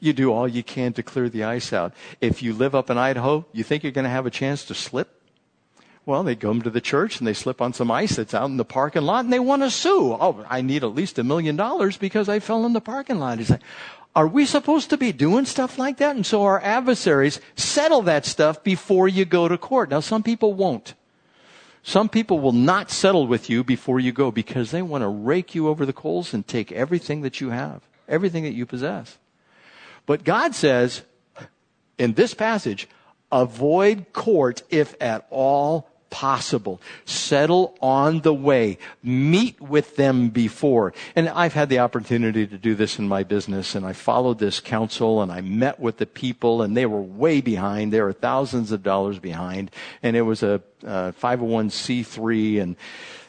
You 0.00 0.12
do 0.12 0.32
all 0.32 0.46
you 0.46 0.62
can 0.62 0.92
to 0.94 1.02
clear 1.02 1.28
the 1.28 1.44
ice 1.44 1.72
out. 1.72 1.94
If 2.20 2.42
you 2.42 2.52
live 2.52 2.74
up 2.74 2.90
in 2.90 2.98
Idaho, 2.98 3.46
you 3.52 3.64
think 3.64 3.82
you're 3.82 3.92
going 3.92 4.04
to 4.04 4.10
have 4.10 4.26
a 4.26 4.30
chance 4.30 4.64
to 4.66 4.74
slip? 4.74 5.22
Well, 6.04 6.22
they 6.22 6.36
come 6.36 6.62
to 6.62 6.70
the 6.70 6.80
church 6.80 7.18
and 7.18 7.26
they 7.26 7.32
slip 7.32 7.60
on 7.60 7.72
some 7.72 7.90
ice 7.90 8.16
that's 8.16 8.34
out 8.34 8.48
in 8.48 8.58
the 8.58 8.64
parking 8.64 9.02
lot 9.02 9.24
and 9.24 9.32
they 9.32 9.40
want 9.40 9.62
to 9.62 9.70
sue. 9.70 10.12
Oh, 10.12 10.44
I 10.48 10.60
need 10.60 10.84
at 10.84 10.94
least 10.94 11.18
a 11.18 11.24
million 11.24 11.56
dollars 11.56 11.96
because 11.96 12.28
I 12.28 12.38
fell 12.38 12.64
in 12.66 12.74
the 12.74 12.80
parking 12.80 13.18
lot. 13.18 13.38
He's 13.38 13.50
like, 13.50 13.62
are 14.14 14.28
we 14.28 14.46
supposed 14.46 14.90
to 14.90 14.96
be 14.96 15.12
doing 15.12 15.44
stuff 15.44 15.78
like 15.78 15.98
that? 15.98 16.14
And 16.14 16.24
so 16.24 16.42
our 16.42 16.60
adversaries 16.60 17.40
settle 17.56 18.02
that 18.02 18.24
stuff 18.24 18.62
before 18.62 19.08
you 19.08 19.24
go 19.24 19.48
to 19.48 19.58
court. 19.58 19.90
Now, 19.90 20.00
some 20.00 20.22
people 20.22 20.54
won't. 20.54 20.94
Some 21.86 22.08
people 22.08 22.40
will 22.40 22.50
not 22.50 22.90
settle 22.90 23.28
with 23.28 23.48
you 23.48 23.62
before 23.62 24.00
you 24.00 24.10
go 24.10 24.32
because 24.32 24.72
they 24.72 24.82
want 24.82 25.02
to 25.02 25.08
rake 25.08 25.54
you 25.54 25.68
over 25.68 25.86
the 25.86 25.92
coals 25.92 26.34
and 26.34 26.44
take 26.44 26.72
everything 26.72 27.20
that 27.20 27.40
you 27.40 27.50
have, 27.50 27.80
everything 28.08 28.42
that 28.42 28.54
you 28.54 28.66
possess. 28.66 29.18
But 30.04 30.24
God 30.24 30.56
says 30.56 31.02
in 31.96 32.14
this 32.14 32.34
passage, 32.34 32.88
avoid 33.30 34.12
court 34.12 34.64
if 34.68 35.00
at 35.00 35.28
all 35.30 35.88
possible. 36.10 36.80
Settle 37.04 37.76
on 37.80 38.20
the 38.20 38.34
way. 38.34 38.78
Meet 39.02 39.60
with 39.60 39.96
them 39.96 40.30
before. 40.30 40.94
And 41.14 41.28
I've 41.28 41.52
had 41.52 41.68
the 41.68 41.80
opportunity 41.80 42.46
to 42.46 42.58
do 42.58 42.74
this 42.74 42.98
in 42.98 43.08
my 43.08 43.22
business 43.22 43.74
and 43.74 43.84
I 43.84 43.92
followed 43.92 44.38
this 44.38 44.60
counsel 44.60 45.22
and 45.22 45.30
I 45.30 45.40
met 45.40 45.80
with 45.80 45.98
the 45.98 46.06
people 46.06 46.62
and 46.62 46.76
they 46.76 46.86
were 46.86 47.02
way 47.02 47.40
behind. 47.40 47.92
They 47.92 48.00
were 48.00 48.12
thousands 48.12 48.72
of 48.72 48.82
dollars 48.82 49.18
behind 49.18 49.70
and 50.02 50.16
it 50.16 50.22
was 50.22 50.42
a, 50.42 50.62
a 50.82 51.12
501c3 51.20 52.62
and 52.62 52.76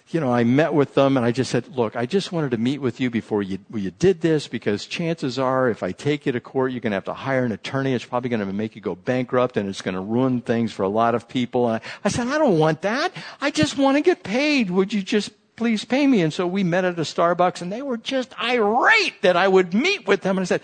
you 0.09 0.21
know, 0.21 0.31
I 0.31 0.45
met 0.45 0.73
with 0.73 0.93
them 0.93 1.17
and 1.17 1.25
I 1.25 1.31
just 1.31 1.51
said, 1.51 1.75
look, 1.75 1.97
I 1.97 2.05
just 2.05 2.31
wanted 2.31 2.51
to 2.51 2.57
meet 2.57 2.79
with 2.79 3.01
you 3.01 3.09
before 3.09 3.43
you, 3.43 3.59
you 3.73 3.91
did 3.91 4.21
this 4.21 4.47
because 4.47 4.85
chances 4.85 5.37
are 5.37 5.69
if 5.69 5.83
I 5.83 5.91
take 5.91 6.25
you 6.25 6.31
to 6.31 6.39
court, 6.39 6.71
you're 6.71 6.79
going 6.79 6.91
to 6.91 6.95
have 6.95 7.05
to 7.05 7.13
hire 7.13 7.43
an 7.43 7.51
attorney. 7.51 7.93
It's 7.93 8.05
probably 8.05 8.29
going 8.29 8.45
to 8.45 8.53
make 8.53 8.75
you 8.75 8.81
go 8.81 8.95
bankrupt 8.95 9.57
and 9.57 9.67
it's 9.67 9.81
going 9.81 9.95
to 9.95 10.01
ruin 10.01 10.39
things 10.41 10.71
for 10.71 10.83
a 10.83 10.87
lot 10.87 11.13
of 11.13 11.27
people. 11.27 11.67
And 11.67 11.81
I, 11.83 11.87
I 12.05 12.09
said, 12.09 12.27
I 12.27 12.37
don't 12.37 12.57
want 12.57 12.83
that. 12.83 13.11
I 13.41 13.51
just 13.51 13.77
want 13.77 13.97
to 13.97 14.01
get 14.01 14.23
paid. 14.23 14.69
Would 14.69 14.93
you 14.93 15.01
just 15.01 15.31
please 15.57 15.83
pay 15.83 16.07
me? 16.07 16.21
And 16.21 16.31
so 16.31 16.47
we 16.47 16.63
met 16.63 16.85
at 16.85 16.97
a 16.97 17.01
Starbucks 17.01 17.61
and 17.61 17.71
they 17.71 17.81
were 17.81 17.97
just 17.97 18.33
irate 18.39 19.21
that 19.23 19.35
I 19.35 19.49
would 19.49 19.73
meet 19.73 20.07
with 20.07 20.21
them. 20.21 20.37
And 20.37 20.43
I 20.43 20.47
said, 20.47 20.61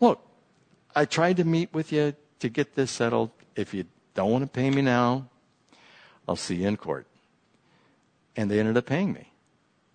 look, 0.00 0.26
I 0.94 1.04
tried 1.04 1.36
to 1.36 1.44
meet 1.44 1.74
with 1.74 1.92
you 1.92 2.14
to 2.40 2.48
get 2.48 2.74
this 2.74 2.90
settled. 2.90 3.30
If 3.54 3.74
you 3.74 3.84
don't 4.14 4.30
want 4.30 4.44
to 4.44 4.48
pay 4.48 4.70
me 4.70 4.80
now, 4.80 5.28
I'll 6.26 6.36
see 6.36 6.56
you 6.56 6.68
in 6.68 6.78
court 6.78 7.06
and 8.36 8.50
they 8.50 8.58
ended 8.58 8.76
up 8.76 8.86
paying 8.86 9.12
me. 9.12 9.32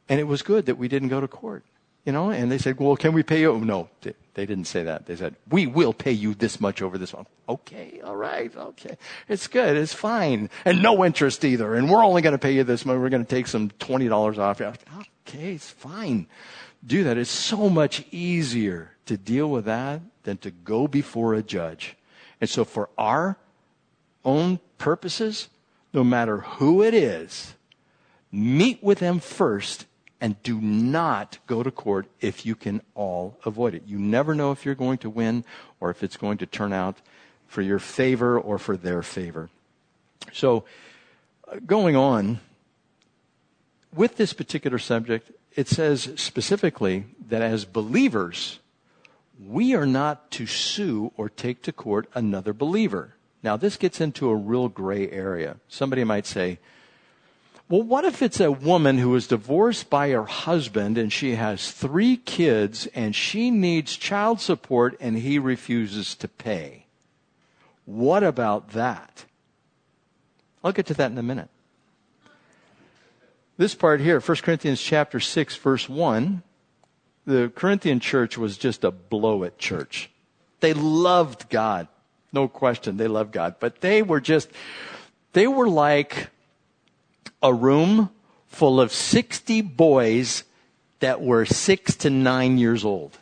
And 0.10 0.20
it 0.20 0.26
was 0.26 0.42
good 0.42 0.66
that 0.66 0.78
we 0.78 0.88
didn't 0.88 1.10
go 1.10 1.22
to 1.22 1.28
court, 1.28 1.64
you 2.06 2.12
know, 2.12 2.32
and 2.32 2.52
they 2.52 2.58
said, 2.58 2.80
well, 2.80 2.96
can 2.96 3.14
we 3.14 3.24
pay 3.24 3.42
you? 3.42 3.58
No, 3.60 3.90
they 4.02 4.46
didn't 4.46 4.66
say 4.66 4.84
that. 4.84 5.06
They 5.06 5.16
said, 5.16 5.36
we 5.50 5.68
will 5.68 5.94
pay 5.94 6.12
you 6.12 6.34
this 6.34 6.60
much 6.60 6.82
over 6.82 6.98
this 6.98 7.14
one. 7.14 7.26
Okay, 7.48 8.02
all 8.04 8.16
right, 8.16 8.54
okay. 8.56 8.98
It's 9.30 9.48
good, 9.48 9.78
it's 9.78 9.94
fine. 9.94 10.50
And 10.66 10.82
no 10.82 11.06
interest 11.06 11.46
either. 11.46 11.76
And 11.76 11.90
we're 11.90 12.04
only 12.04 12.22
going 12.22 12.34
to 12.34 12.40
pay 12.40 12.54
you 12.54 12.64
this 12.64 12.86
much. 12.86 12.98
We're 12.98 13.10
going 13.10 13.26
to 13.26 13.36
take 13.36 13.48
some 13.48 13.70
$20 13.70 14.38
off. 14.38 14.62
Okay, 14.62 15.54
it's 15.54 15.70
fine. 15.70 16.28
Do 16.86 17.04
that. 17.04 17.18
It's 17.18 17.30
so 17.30 17.70
much 17.70 18.04
easier 18.12 18.96
to 19.06 19.16
deal 19.16 19.50
with 19.50 19.66
that 19.66 20.02
than 20.24 20.38
to 20.38 20.52
go 20.52 20.88
before 20.88 21.36
a 21.36 21.44
judge. 21.44 21.96
And 22.40 22.50
so 22.50 22.66
for 22.66 22.90
our 22.98 23.38
own 24.26 24.60
purposes, 24.78 25.50
no 25.94 26.04
matter 26.04 26.38
who 26.38 26.82
it 26.82 26.94
is, 26.94 27.54
Meet 28.32 28.82
with 28.82 29.00
them 29.00 29.20
first 29.20 29.86
and 30.22 30.42
do 30.44 30.62
not 30.62 31.40
go 31.48 31.64
to 31.64 31.72
court 31.72 32.08
if 32.22 32.46
you 32.46 32.56
can 32.56 32.82
all 32.94 33.38
avoid 33.44 33.74
it. 33.74 33.84
You 33.88 33.98
never 33.98 34.36
know 34.36 34.52
if 34.52 34.66
you're 34.66 34.76
going 34.76 35.00
to 35.00 35.10
win 35.10 35.44
or 35.80 35.90
if 35.90 36.04
it's 36.04 36.16
going 36.16 36.38
to 36.38 36.46
turn 36.46 36.72
out 36.72 36.98
for 37.48 37.62
your 37.62 37.80
favor 37.80 38.40
or 38.40 38.58
for 38.58 38.78
their 38.78 39.02
favor. 39.02 39.50
So, 40.32 40.64
uh, 41.52 41.58
going 41.66 41.96
on, 41.96 42.40
with 43.94 44.16
this 44.16 44.32
particular 44.32 44.78
subject, 44.78 45.32
it 45.56 45.68
says 45.68 46.14
specifically 46.16 47.06
that 47.28 47.42
as 47.42 47.66
believers, 47.66 48.60
we 49.44 49.74
are 49.76 49.88
not 49.88 50.32
to 50.32 50.46
sue 50.46 51.12
or 51.18 51.28
take 51.28 51.62
to 51.64 51.74
court 51.74 52.08
another 52.14 52.54
believer. 52.54 53.16
Now, 53.44 53.58
this 53.58 53.76
gets 53.76 54.00
into 54.00 54.30
a 54.30 54.36
real 54.36 54.70
gray 54.70 55.10
area. 55.10 55.58
Somebody 55.68 56.04
might 56.04 56.28
say, 56.28 56.60
well, 57.72 57.84
what 57.84 58.04
if 58.04 58.22
it's 58.22 58.42
a 58.42 58.52
woman 58.52 58.98
who 58.98 59.16
is 59.16 59.28
divorced 59.28 59.90
by 59.90 60.10
her 60.10 60.26
husband 60.26 60.98
and 60.98 61.12
she 61.12 61.36
has 61.36 61.72
three 61.72 62.18
kids 62.18 62.86
and 62.88 63.16
she 63.16 63.50
needs 63.50 63.96
child 63.96 64.42
support 64.42 64.98
and 65.00 65.18
he 65.18 65.40
refuses 65.40 66.14
to 66.16 66.28
pay? 66.28 66.86
What 67.86 68.24
about 68.24 68.72
that? 68.72 69.24
I'll 70.62 70.74
get 70.74 70.88
to 70.88 70.94
that 70.96 71.12
in 71.12 71.18
a 71.18 71.24
minute. 71.24 71.48
This 73.56 73.74
part 73.74 74.02
here, 74.02 74.20
1 74.20 74.38
Corinthians 74.40 74.82
chapter 74.82 75.22
6 75.22 75.56
verse 75.56 75.88
1, 75.88 76.44
the 77.26 77.54
Corinthian 77.56 78.02
church 78.02 78.38
was 78.38 78.58
just 78.58 78.84
a 78.84 78.92
blow 78.92 79.44
it 79.44 79.58
church. 79.58 80.12
They 80.60 80.74
loved 80.74 81.48
God. 81.48 81.88
No 82.34 82.50
question, 82.50 82.98
they 82.98 83.08
loved 83.08 83.32
God. 83.32 83.56
But 83.62 83.80
they 83.80 84.02
were 84.02 84.20
just, 84.20 84.50
they 85.32 85.48
were 85.48 85.70
like 85.70 86.28
a 87.42 87.54
room 87.54 88.10
full 88.48 88.80
of 88.80 88.92
60 88.92 89.62
boys 89.62 90.44
that 91.00 91.22
were 91.22 91.46
six 91.46 91.96
to 91.98 92.10
nine 92.10 92.58
years 92.58 92.86
old 92.86 93.18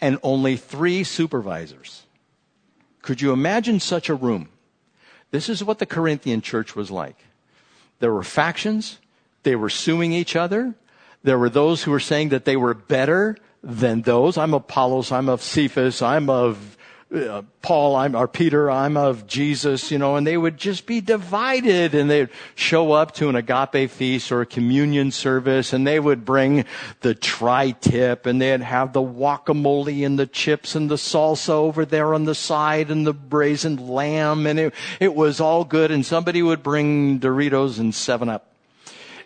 and 0.00 0.18
only 0.22 0.56
three 0.56 1.04
supervisors. 1.04 2.02
Could 3.02 3.20
you 3.20 3.32
imagine 3.32 3.80
such 3.80 4.08
a 4.08 4.14
room? 4.14 4.48
This 5.30 5.48
is 5.48 5.62
what 5.62 5.78
the 5.78 5.86
Corinthian 5.86 6.40
church 6.40 6.74
was 6.74 6.90
like. 6.90 7.16
There 8.00 8.12
were 8.12 8.22
factions. 8.22 8.98
They 9.42 9.56
were 9.56 9.70
suing 9.70 10.12
each 10.12 10.36
other. 10.36 10.74
There 11.22 11.38
were 11.38 11.50
those 11.50 11.82
who 11.82 11.90
were 11.90 12.00
saying 12.00 12.30
that 12.30 12.44
they 12.44 12.56
were 12.56 12.74
better 12.74 13.36
than 13.62 14.02
those. 14.02 14.36
I'm 14.36 14.54
Apollos. 14.54 15.10
I'm 15.12 15.28
of 15.28 15.42
Cephas. 15.42 16.02
I'm 16.02 16.28
of 16.28 16.75
uh, 17.14 17.42
Paul, 17.62 17.94
I'm, 17.94 18.16
or 18.16 18.26
Peter, 18.26 18.68
I'm 18.68 18.96
of 18.96 19.28
Jesus, 19.28 19.92
you 19.92 19.98
know, 19.98 20.16
and 20.16 20.26
they 20.26 20.36
would 20.36 20.56
just 20.56 20.86
be 20.86 21.00
divided 21.00 21.94
and 21.94 22.10
they'd 22.10 22.30
show 22.56 22.92
up 22.92 23.12
to 23.14 23.28
an 23.28 23.36
agape 23.36 23.90
feast 23.90 24.32
or 24.32 24.40
a 24.40 24.46
communion 24.46 25.12
service 25.12 25.72
and 25.72 25.86
they 25.86 26.00
would 26.00 26.24
bring 26.24 26.64
the 27.02 27.14
tri-tip 27.14 28.26
and 28.26 28.40
they'd 28.40 28.60
have 28.60 28.92
the 28.92 29.02
guacamole 29.02 30.04
and 30.04 30.18
the 30.18 30.26
chips 30.26 30.74
and 30.74 30.90
the 30.90 30.96
salsa 30.96 31.50
over 31.50 31.84
there 31.84 32.12
on 32.12 32.24
the 32.24 32.34
side 32.34 32.90
and 32.90 33.06
the 33.06 33.14
brazen 33.14 33.88
lamb 33.88 34.46
and 34.46 34.58
it, 34.58 34.74
it 34.98 35.14
was 35.14 35.40
all 35.40 35.64
good 35.64 35.92
and 35.92 36.04
somebody 36.04 36.42
would 36.42 36.62
bring 36.62 37.20
Doritos 37.20 37.78
and 37.78 37.92
7-Up 37.92 38.55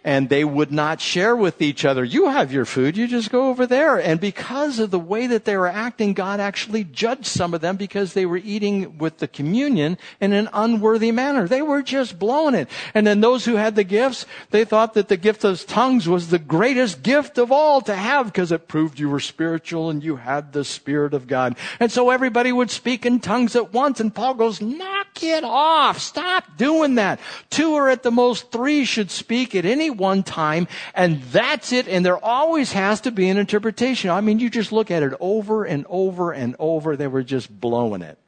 and 0.04 0.28
they 0.28 0.44
would 0.44 0.72
not 0.72 1.00
share 1.00 1.36
with 1.36 1.60
each 1.60 1.84
other. 1.84 2.04
You 2.04 2.28
have 2.28 2.52
your 2.52 2.64
food, 2.64 2.96
you 2.96 3.06
just 3.06 3.30
go 3.30 3.48
over 3.48 3.66
there. 3.66 3.98
And 3.98 4.20
because 4.20 4.78
of 4.78 4.90
the 4.90 4.98
way 4.98 5.26
that 5.26 5.44
they 5.44 5.56
were 5.56 5.68
acting, 5.68 6.14
God 6.14 6.40
actually 6.40 6.84
judged 6.84 7.26
some 7.26 7.54
of 7.54 7.60
them 7.60 7.76
because 7.76 8.14
they 8.14 8.26
were 8.26 8.38
eating 8.38 8.98
with 8.98 9.18
the 9.18 9.28
communion 9.28 9.98
in 10.20 10.32
an 10.32 10.48
unworthy 10.52 11.12
manner. 11.12 11.46
They 11.46 11.62
were 11.62 11.82
just 11.82 12.18
blowing 12.18 12.54
it. 12.54 12.68
And 12.94 13.06
then 13.06 13.20
those 13.20 13.44
who 13.44 13.56
had 13.56 13.76
the 13.76 13.84
gifts, 13.84 14.26
they 14.50 14.64
thought 14.64 14.94
that 14.94 15.08
the 15.08 15.16
gift 15.16 15.44
of 15.44 15.66
tongues 15.66 16.08
was 16.08 16.28
the 16.28 16.38
greatest 16.38 17.02
gift 17.02 17.38
of 17.38 17.52
all 17.52 17.80
to 17.82 17.94
have 17.94 18.26
because 18.26 18.52
it 18.52 18.68
proved 18.68 18.98
you 18.98 19.08
were 19.08 19.20
spiritual 19.20 19.90
and 19.90 20.02
you 20.02 20.16
had 20.16 20.52
the 20.52 20.64
Spirit 20.64 21.14
of 21.14 21.26
God. 21.26 21.56
And 21.78 21.92
so 21.92 22.10
everybody 22.10 22.52
would 22.52 22.70
speak 22.70 23.04
in 23.04 23.20
tongues 23.20 23.56
at 23.56 23.72
once. 23.72 24.00
And 24.00 24.14
Paul 24.14 24.34
goes, 24.34 24.60
knock 24.60 25.22
it 25.22 25.44
off. 25.44 25.98
Stop 25.98 26.56
doing 26.56 26.94
that. 26.94 27.20
Two 27.50 27.74
or 27.74 27.88
at 27.90 28.02
the 28.02 28.10
most 28.10 28.50
three 28.50 28.84
should 28.84 29.10
speak 29.10 29.54
at 29.54 29.64
any 29.64 29.89
one 29.90 30.22
time, 30.22 30.68
and 30.94 31.22
that's 31.24 31.72
it, 31.72 31.88
and 31.88 32.04
there 32.04 32.22
always 32.22 32.72
has 32.72 33.00
to 33.02 33.10
be 33.10 33.28
an 33.28 33.36
interpretation. 33.36 34.10
I 34.10 34.20
mean, 34.20 34.38
you 34.38 34.50
just 34.50 34.72
look 34.72 34.90
at 34.90 35.02
it 35.02 35.12
over 35.20 35.64
and 35.64 35.84
over 35.88 36.32
and 36.32 36.56
over, 36.58 36.96
they 36.96 37.06
were 37.06 37.22
just 37.22 37.60
blowing 37.60 38.02
it. 38.02 38.18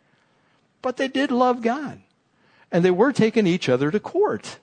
But 0.82 0.96
they 0.96 1.08
did 1.08 1.30
love 1.30 1.62
God, 1.62 2.00
and 2.70 2.84
they 2.84 2.90
were 2.90 3.12
taking 3.12 3.46
each 3.46 3.68
other 3.68 3.90
to 3.90 4.00
court. 4.00 4.58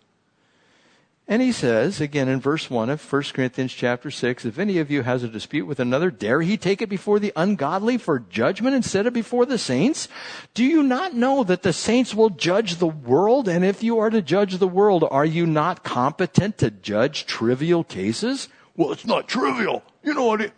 And 1.30 1.44
he 1.44 1.52
says, 1.52 2.02
again 2.02 2.28
in 2.28 2.42
verse 2.42 2.72
1 2.72 2.90
of 2.90 3.14
1 3.14 3.24
Corinthians 3.34 3.72
chapter 3.72 4.10
6, 4.10 4.46
if 4.46 4.58
any 4.58 4.80
of 4.80 4.90
you 4.90 5.04
has 5.04 5.22
a 5.22 5.28
dispute 5.28 5.68
with 5.68 5.80
another, 5.80 6.10
dare 6.10 6.42
he 6.42 6.58
take 6.58 6.82
it 6.82 6.90
before 6.90 7.20
the 7.20 7.32
ungodly 7.36 8.00
for 8.00 8.18
judgment 8.18 8.76
instead 8.76 9.06
of 9.06 9.14
before 9.14 9.46
the 9.46 9.60
saints? 9.60 10.08
Do 10.56 10.66
you 10.66 10.82
not 10.82 11.14
know 11.14 11.44
that 11.44 11.62
the 11.62 11.72
saints 11.72 12.16
will 12.16 12.32
judge 12.32 12.78
the 12.78 12.88
world? 12.88 13.48
And 13.48 13.64
if 13.64 13.84
you 13.84 14.00
are 14.00 14.10
to 14.10 14.24
judge 14.24 14.58
the 14.58 14.68
world, 14.68 15.06
are 15.12 15.24
you 15.24 15.46
not 15.46 15.84
competent 15.84 16.58
to 16.58 16.72
judge 16.72 17.28
trivial 17.28 17.84
cases? 17.84 18.50
Well, 18.76 18.92
it's 18.92 19.06
not 19.06 19.28
trivial. 19.28 19.84
You 20.04 20.16
know 20.16 20.26
what 20.26 20.42
it, 20.42 20.54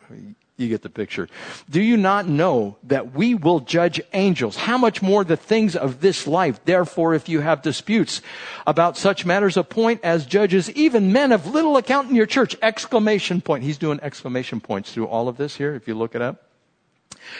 you 0.61 0.69
get 0.69 0.81
the 0.81 0.89
picture. 0.89 1.27
Do 1.69 1.81
you 1.81 1.97
not 1.97 2.27
know 2.27 2.77
that 2.83 3.13
we 3.13 3.35
will 3.35 3.59
judge 3.59 3.99
angels? 4.13 4.55
How 4.55 4.77
much 4.77 5.01
more 5.01 5.23
the 5.23 5.37
things 5.37 5.75
of 5.75 6.01
this 6.01 6.27
life? 6.27 6.63
Therefore, 6.65 7.13
if 7.13 7.27
you 7.27 7.41
have 7.41 7.61
disputes 7.61 8.21
about 8.65 8.97
such 8.97 9.25
matters, 9.25 9.57
appoint 9.57 10.01
as 10.03 10.25
judges 10.25 10.69
even 10.71 11.11
men 11.11 11.31
of 11.31 11.47
little 11.47 11.77
account 11.77 12.09
in 12.09 12.15
your 12.15 12.25
church. 12.25 12.55
Exclamation 12.61 13.41
point. 13.41 13.63
He's 13.63 13.77
doing 13.77 13.99
exclamation 14.01 14.61
points 14.61 14.93
through 14.93 15.07
all 15.07 15.27
of 15.27 15.37
this 15.37 15.57
here, 15.57 15.75
if 15.75 15.87
you 15.87 15.95
look 15.95 16.15
it 16.15 16.21
up. 16.21 16.47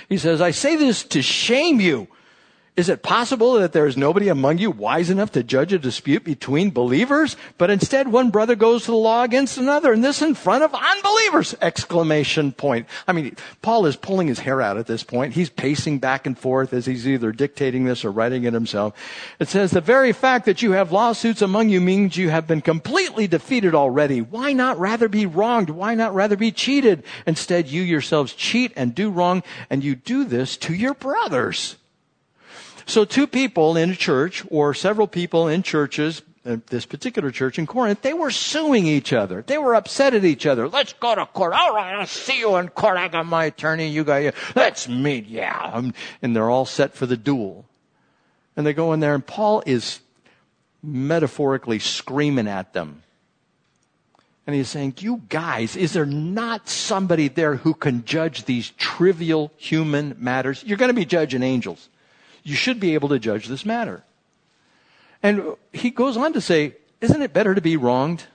He 0.10 0.18
says, 0.18 0.42
I 0.42 0.52
say 0.52 0.76
this 0.76 1.04
to 1.06 1.22
shame 1.22 1.80
you 1.80 2.08
is 2.78 2.88
it 2.88 3.04
possible 3.04 3.56
that 3.56 3.74
there 3.74 3.86
is 3.86 3.98
nobody 3.98 4.30
among 4.30 4.58
you 4.58 4.72
wise 4.72 5.10
enough 5.10 5.34
to 5.34 5.44
judge 5.44 5.74
a 5.74 5.78
dispute 5.78 6.24
between 6.24 6.70
believers? 6.70 7.36
But 7.58 7.70
instead 7.70 8.08
one 8.08 8.30
brother 8.30 8.56
goes 8.56 8.86
to 8.86 8.92
the 8.92 8.98
law 8.98 9.24
against 9.24 9.58
another 9.58 9.92
and 9.92 10.02
this 10.02 10.22
in 10.22 10.36
front 10.36 10.64
of 10.64 10.74
unbelievers! 10.74 11.54
Exclamation 11.62 12.54
point. 12.54 12.88
I 13.10 13.12
mean, 13.12 13.36
Paul 13.62 13.86
is 13.88 13.98
pulling 13.98 14.28
his 14.28 14.40
hair 14.40 14.62
out 14.62 14.78
at 14.78 14.88
this 14.88 15.04
point. 15.04 15.34
He's 15.34 15.50
pacing 15.50 16.00
back 16.00 16.26
and 16.26 16.40
forth 16.40 16.72
as 16.72 16.86
he's 16.86 17.06
either 17.06 17.34
dictating 17.34 17.84
this 17.84 18.06
or 18.06 18.12
writing 18.12 18.46
it 18.46 18.54
himself. 18.54 18.94
It 19.38 19.50
says, 19.50 19.72
the 19.72 19.82
very 19.82 20.14
fact 20.14 20.46
that 20.46 20.62
you 20.62 20.72
have 20.72 20.94
lawsuits 20.94 21.42
among 21.42 21.68
you 21.68 21.82
means 21.82 22.16
you 22.16 22.30
have 22.30 22.48
been 22.48 22.62
completely 22.62 23.28
defeated 23.28 23.76
already. 23.76 24.22
Why 24.22 24.54
not 24.54 24.80
rather 24.80 25.10
be 25.10 25.26
wronged? 25.26 25.70
Why 25.70 25.94
not 25.94 26.14
rather 26.14 26.38
be 26.38 26.54
cheated? 26.54 27.04
Instead, 27.28 27.68
you 27.68 27.82
yourselves 27.82 28.34
cheat 28.34 28.72
and 28.78 28.96
do 28.96 29.10
wrong 29.10 29.44
and 29.70 29.84
you 29.84 29.96
do 29.96 30.24
this 30.24 30.56
to 30.58 30.74
your 30.74 30.94
brothers. 30.94 31.76
So 32.86 33.06
two 33.06 33.28
people 33.28 33.78
in 33.78 33.92
a 33.92 33.96
church 33.96 34.44
or 34.50 34.74
several 34.74 35.08
people 35.08 35.48
in 35.48 35.64
churches, 35.64 36.22
this 36.44 36.86
particular 36.86 37.32
church 37.32 37.60
in 37.60 37.68
Corinth, 37.68 38.02
they 38.02 38.14
were 38.14 38.32
suing 38.32 38.88
each 38.88 39.14
other. 39.14 39.44
They 39.46 39.58
were 39.58 39.76
upset 39.76 40.14
at 40.14 40.26
each 40.26 40.46
other. 40.46 40.68
Let's 40.68 40.94
go 40.94 41.14
to 41.16 41.26
court. 41.26 41.54
All 41.54 41.76
right, 41.76 41.94
I'll 41.94 42.08
see 42.08 42.40
you 42.40 42.56
in 42.56 42.70
court. 42.70 42.98
I 42.98 43.08
got 43.08 43.26
my 43.26 43.46
attorney. 43.46 43.90
You 43.90 44.04
got 44.04 44.18
you. 44.18 44.32
Let's 44.56 44.88
meet. 44.88 45.28
Yeah. 45.28 45.72
Um, 45.74 45.94
and 46.22 46.36
they're 46.36 46.50
all 46.50 46.66
set 46.66 46.96
for 46.96 47.06
the 47.06 47.18
duel. 47.18 47.66
And 48.56 48.66
they 48.66 48.74
go 48.74 48.94
in 48.94 49.00
there 49.00 49.16
and 49.16 49.26
Paul 49.26 49.64
is 49.66 50.00
metaphorically 50.84 51.80
screaming 51.80 52.48
at 52.48 52.74
them. 52.74 53.04
And 54.48 54.56
he's 54.56 54.70
saying, 54.70 54.96
you 54.98 55.22
guys, 55.30 55.76
is 55.76 55.94
there 55.94 56.06
not 56.06 56.68
somebody 56.68 57.28
there 57.28 57.56
who 57.56 57.76
can 57.76 58.04
judge 58.04 58.46
these 58.46 58.72
trivial 58.72 59.52
human 59.56 60.16
matters? 60.18 60.64
You're 60.66 60.80
going 60.80 60.90
to 60.90 60.96
be 60.96 61.06
judging 61.06 61.44
angels 61.44 61.88
you 62.44 62.56
should 62.56 62.80
be 62.80 62.94
able 62.94 63.10
to 63.10 63.20
judge 63.20 63.48
this 63.48 63.66
matter. 63.66 64.04
And 65.24 65.56
he 65.72 65.92
goes 65.92 66.18
on 66.18 66.34
to 66.34 66.42
say, 66.42 66.76
isn't 67.00 67.22
it 67.22 67.34
better 67.34 67.54
to 67.54 67.62
be 67.62 67.78
wronged? 67.78 68.26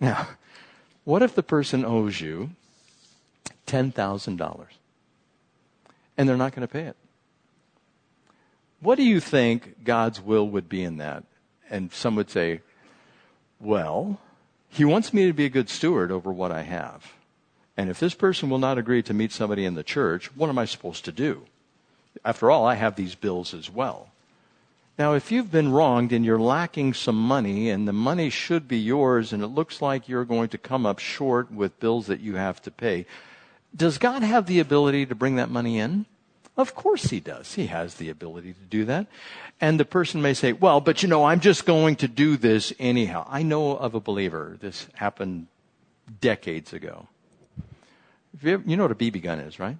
Now, 0.00 0.28
what 1.04 1.22
if 1.22 1.34
the 1.34 1.42
person 1.42 1.84
owes 1.84 2.20
you 2.20 2.50
$10,000 3.66 4.66
and 6.16 6.28
they're 6.28 6.36
not 6.36 6.54
going 6.54 6.66
to 6.66 6.72
pay 6.72 6.84
it? 6.84 6.96
What 8.80 8.96
do 8.96 9.02
you 9.02 9.20
think 9.20 9.84
God's 9.84 10.20
will 10.20 10.48
would 10.48 10.68
be 10.68 10.82
in 10.82 10.96
that? 10.96 11.24
And 11.68 11.92
some 11.92 12.16
would 12.16 12.30
say, 12.30 12.62
well, 13.60 14.20
he 14.68 14.84
wants 14.84 15.12
me 15.12 15.26
to 15.26 15.32
be 15.32 15.44
a 15.44 15.50
good 15.50 15.68
steward 15.68 16.10
over 16.10 16.32
what 16.32 16.50
I 16.50 16.62
have. 16.62 17.12
And 17.76 17.90
if 17.90 18.00
this 18.00 18.14
person 18.14 18.50
will 18.50 18.58
not 18.58 18.78
agree 18.78 19.02
to 19.02 19.14
meet 19.14 19.32
somebody 19.32 19.64
in 19.64 19.74
the 19.74 19.82
church, 19.82 20.34
what 20.34 20.48
am 20.48 20.58
I 20.58 20.64
supposed 20.64 21.04
to 21.04 21.12
do? 21.12 21.46
After 22.24 22.50
all, 22.50 22.66
I 22.66 22.74
have 22.74 22.96
these 22.96 23.14
bills 23.14 23.54
as 23.54 23.70
well. 23.70 24.10
Now, 24.98 25.14
if 25.14 25.32
you've 25.32 25.50
been 25.50 25.72
wronged 25.72 26.12
and 26.12 26.24
you're 26.24 26.38
lacking 26.38 26.92
some 26.92 27.16
money 27.16 27.70
and 27.70 27.88
the 27.88 27.92
money 27.92 28.28
should 28.28 28.68
be 28.68 28.78
yours 28.78 29.32
and 29.32 29.42
it 29.42 29.46
looks 29.46 29.80
like 29.80 30.08
you're 30.08 30.26
going 30.26 30.50
to 30.50 30.58
come 30.58 30.84
up 30.84 30.98
short 30.98 31.50
with 31.50 31.80
bills 31.80 32.06
that 32.08 32.20
you 32.20 32.36
have 32.36 32.60
to 32.62 32.70
pay, 32.70 33.06
does 33.74 33.96
God 33.96 34.22
have 34.22 34.44
the 34.44 34.60
ability 34.60 35.06
to 35.06 35.14
bring 35.14 35.36
that 35.36 35.48
money 35.48 35.78
in? 35.78 36.04
Of 36.56 36.74
course 36.74 37.04
he 37.04 37.20
does. 37.20 37.54
He 37.54 37.68
has 37.68 37.94
the 37.94 38.10
ability 38.10 38.52
to 38.52 38.64
do 38.68 38.84
that. 38.84 39.06
And 39.60 39.80
the 39.80 39.86
person 39.86 40.20
may 40.20 40.34
say, 40.34 40.52
well, 40.52 40.82
but 40.82 41.02
you 41.02 41.08
know, 41.08 41.24
I'm 41.24 41.40
just 41.40 41.64
going 41.64 41.96
to 41.96 42.08
do 42.08 42.36
this 42.36 42.72
anyhow. 42.78 43.26
I 43.30 43.42
know 43.42 43.76
of 43.76 43.94
a 43.94 44.00
believer. 44.00 44.58
This 44.60 44.86
happened 44.92 45.46
decades 46.20 46.74
ago. 46.74 47.08
You, 48.42 48.58
know 48.76 48.84
what 48.84 48.92
a 48.92 48.96
BB 48.96 49.22
gun 49.22 49.40
is, 49.40 49.58
right? 49.58 49.78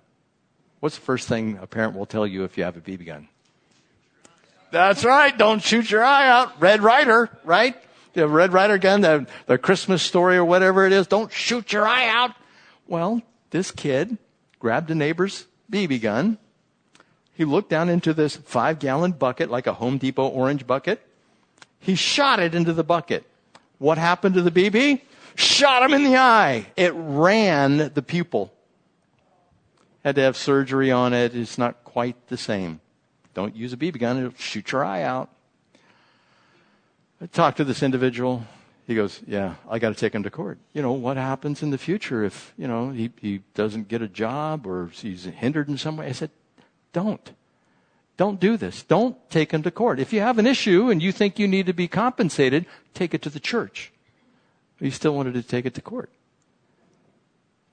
What's 0.81 0.97
the 0.97 1.03
first 1.03 1.29
thing 1.29 1.59
a 1.61 1.66
parent 1.66 1.95
will 1.95 2.07
tell 2.07 2.27
you 2.27 2.45
if 2.45 2.57
you 2.57 2.64
have 2.64 2.77
a 2.77 2.81
BB 2.81 3.07
gun? 3.07 3.29
That's 4.71 5.05
right. 5.05 5.37
Don't 5.37 5.62
shoot 5.62 5.90
your 5.90 6.03
eye 6.03 6.29
out. 6.29 6.61
Red 6.61 6.83
Ryder, 6.83 7.29
right? 7.45 7.77
The 8.14 8.27
Red 8.27 8.53
Ryder 8.53 8.79
gun, 8.79 9.03
the, 9.03 9.27
the 9.47 9.59
Christmas 9.59 10.03
story 10.03 10.37
or 10.37 10.45
whatever 10.45 10.87
it 10.87 10.93
is. 10.93 11.07
Don't 11.07 11.31
shoot 11.31 11.73
your 11.73 11.87
eye 11.87 12.09
out. 12.09 12.33
Well, 12.87 13.23
this 13.51 13.71
kid 13.71 14.16
grabbed 14.59 14.90
a 14.90 14.95
neighbor's 14.95 15.47
BB 15.71 16.01
gun. 16.03 16.38
He 17.35 17.45
looked 17.45 17.71
down 17.71 17.88
into 17.88 18.14
this 18.14 18.37
five 18.37 18.79
gallon 18.79 19.12
bucket, 19.12 19.51
like 19.51 19.66
a 19.66 19.75
Home 19.75 19.99
Depot 19.99 20.29
orange 20.29 20.66
bucket. 20.66 21.01
He 21.79 21.95
shot 21.95 22.40
it 22.40 22.55
into 22.55 22.73
the 22.73 22.85
bucket. 22.85 23.25
What 23.79 23.99
happened 23.99 24.35
to 24.35 24.43
the 24.43 24.51
BB? 24.51 25.01
Shot 25.37 25.83
him 25.83 25.95
in 25.95 26.05
the 26.05 26.16
eye. 26.16 26.66
It 26.77 26.93
ran 26.95 27.93
the 27.95 28.03
pupil 28.03 28.53
had 30.05 30.15
to 30.17 30.23
have 30.23 30.37
surgery 30.37 30.91
on 30.91 31.13
it. 31.13 31.35
It's 31.35 31.59
not 31.59 31.85
quite 31.85 32.29
the 32.29 32.37
same. 32.37 32.81
Don't 33.35 33.55
use 33.55 33.73
a 33.73 33.77
BB 33.77 33.99
gun, 33.99 34.19
it'll 34.19 34.33
shoot 34.39 34.73
your 34.73 34.85
eye 34.85 35.03
out. 35.03 35.31
I 37.21 37.27
talked 37.27 37.59
to 37.59 37.65
this 37.65 37.83
individual. 37.83 38.45
He 38.87 38.95
goes, 38.95 39.21
Yeah, 39.27 39.55
I 39.69 39.79
got 39.79 39.91
to 39.91 39.95
take 39.95 40.15
him 40.15 40.23
to 40.23 40.31
court. 40.31 40.59
You 40.73 40.83
know, 40.83 40.93
what 40.93 41.17
happens 41.17 41.63
in 41.63 41.71
the 41.71 41.79
future 41.79 42.25
if, 42.25 42.53
you 42.57 42.67
know, 42.67 42.91
he, 42.91 43.13
he 43.21 43.43
doesn't 43.55 43.89
get 43.89 44.03
a 44.03 44.09
job 44.09 44.67
or 44.67 44.89
he's 44.89 45.25
hindered 45.25 45.69
in 45.69 45.79
some 45.79 45.97
way? 45.97 46.07
I 46.07 46.13
said, 46.13 46.31
Don't. 46.93 47.33
Don't 48.17 48.41
do 48.41 48.57
this. 48.57 48.83
Don't 48.83 49.17
take 49.31 49.53
him 49.53 49.63
to 49.63 49.71
court. 49.71 50.01
If 50.01 50.13
you 50.13 50.21
have 50.21 50.39
an 50.39 50.47
issue 50.47 50.91
and 50.91 51.03
you 51.03 51.13
think 51.13 51.39
you 51.39 51.49
need 51.49 51.67
to 51.67 51.73
be 51.73 51.89
compensated, 51.89 52.67
take 52.93 53.15
it 53.15 53.23
to 53.23 53.31
the 53.31 53.41
church. 53.41 53.93
He 54.79 54.91
still 54.91 55.15
wanted 55.15 55.35
to 55.35 55.43
take 55.43 55.67
it 55.67 55.75
to 55.75 55.81
court. 55.81 56.11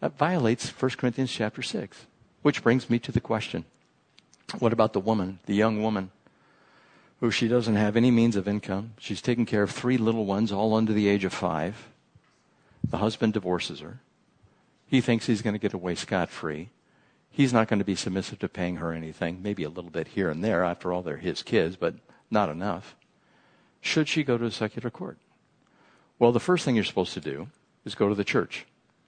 That 0.01 0.17
violates 0.17 0.69
1 0.69 0.91
Corinthians 0.91 1.31
chapter 1.31 1.61
6. 1.61 2.05
Which 2.47 2.63
brings 2.63 2.89
me 2.89 2.97
to 2.99 3.11
the 3.11 3.19
question 3.19 3.65
what 4.59 4.71
about 4.71 4.93
the 4.93 5.01
woman, 5.01 5.39
the 5.47 5.53
young 5.53 5.83
woman, 5.83 6.11
who 7.19 7.29
she 7.29 7.49
doesn't 7.49 7.75
have 7.75 7.97
any 7.97 8.09
means 8.09 8.37
of 8.37 8.47
income? 8.47 8.93
She's 8.99 9.21
taking 9.21 9.45
care 9.45 9.63
of 9.63 9.71
three 9.71 9.97
little 9.97 10.25
ones, 10.25 10.53
all 10.53 10.73
under 10.73 10.93
the 10.93 11.09
age 11.09 11.25
of 11.25 11.33
five. 11.33 11.89
The 12.89 12.99
husband 12.99 13.33
divorces 13.33 13.81
her. 13.81 13.99
He 14.85 15.01
thinks 15.01 15.25
he's 15.25 15.41
going 15.41 15.55
to 15.55 15.59
get 15.59 15.73
away 15.73 15.95
scot 15.95 16.29
free. 16.29 16.69
he's 17.29 17.51
not 17.51 17.67
going 17.67 17.79
to 17.79 17.85
be 17.85 17.95
submissive 17.95 18.39
to 18.39 18.47
paying 18.47 18.77
her 18.77 18.93
anything, 18.93 19.43
maybe 19.43 19.63
a 19.63 19.69
little 19.69 19.91
bit 19.91 20.07
here 20.07 20.29
and 20.29 20.41
there. 20.41 20.63
After 20.63 20.93
all, 20.93 21.01
they're 21.01 21.17
his 21.17 21.43
kids, 21.43 21.75
but 21.75 21.95
not 22.31 22.47
enough. 22.47 22.95
Should 23.81 24.07
she 24.07 24.23
go 24.23 24.37
to 24.37 24.45
a 24.45 24.51
secular 24.51 24.89
court? 24.89 25.17
Well, 26.17 26.31
the 26.31 26.39
first 26.39 26.63
thing 26.63 26.75
you're 26.75 26.85
supposed 26.85 27.13
to 27.15 27.19
do 27.19 27.49
is 27.83 27.93
go 27.93 28.07
to 28.07 28.15
the 28.15 28.23
church. 28.23 28.65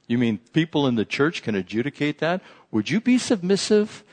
You 0.09 0.17
mean 0.17 0.39
people 0.53 0.87
in 0.87 0.95
the 0.95 1.05
church 1.05 1.43
can 1.43 1.53
adjudicate 1.53 2.17
that? 2.17 2.41
Would 2.71 2.89
you 2.89 2.99
be 2.99 3.19
submissive 3.19 4.03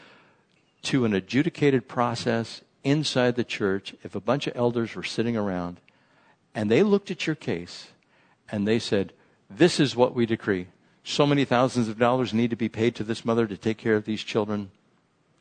to 0.82 1.06
an 1.06 1.14
adjudicated 1.14 1.88
process 1.88 2.60
inside 2.84 3.34
the 3.34 3.44
church 3.44 3.94
if 4.04 4.14
a 4.14 4.20
bunch 4.20 4.46
of 4.46 4.54
elders 4.54 4.94
were 4.94 5.02
sitting 5.02 5.38
around 5.38 5.80
and 6.54 6.70
they 6.70 6.82
looked 6.82 7.10
at 7.10 7.26
your 7.26 7.34
case 7.34 7.88
and 8.52 8.68
they 8.68 8.78
said, 8.78 9.14
This 9.48 9.80
is 9.80 9.96
what 9.96 10.14
we 10.14 10.26
decree. 10.26 10.66
So 11.02 11.26
many 11.26 11.46
thousands 11.46 11.88
of 11.88 11.98
dollars 11.98 12.34
need 12.34 12.50
to 12.50 12.56
be 12.56 12.68
paid 12.68 12.94
to 12.96 13.04
this 13.04 13.24
mother 13.24 13.46
to 13.46 13.56
take 13.56 13.78
care 13.78 13.96
of 13.96 14.04
these 14.04 14.22
children 14.22 14.70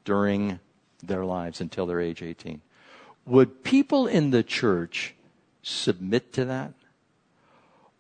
during 0.05 0.61
their 1.03 1.25
lives 1.25 1.59
until 1.59 1.85
they're 1.85 1.99
age 1.99 2.23
18. 2.23 2.61
Would 3.25 3.65
people 3.65 4.07
in 4.07 4.31
the 4.31 4.43
church 4.43 5.15
submit 5.61 6.31
to 6.33 6.45
that? 6.45 6.73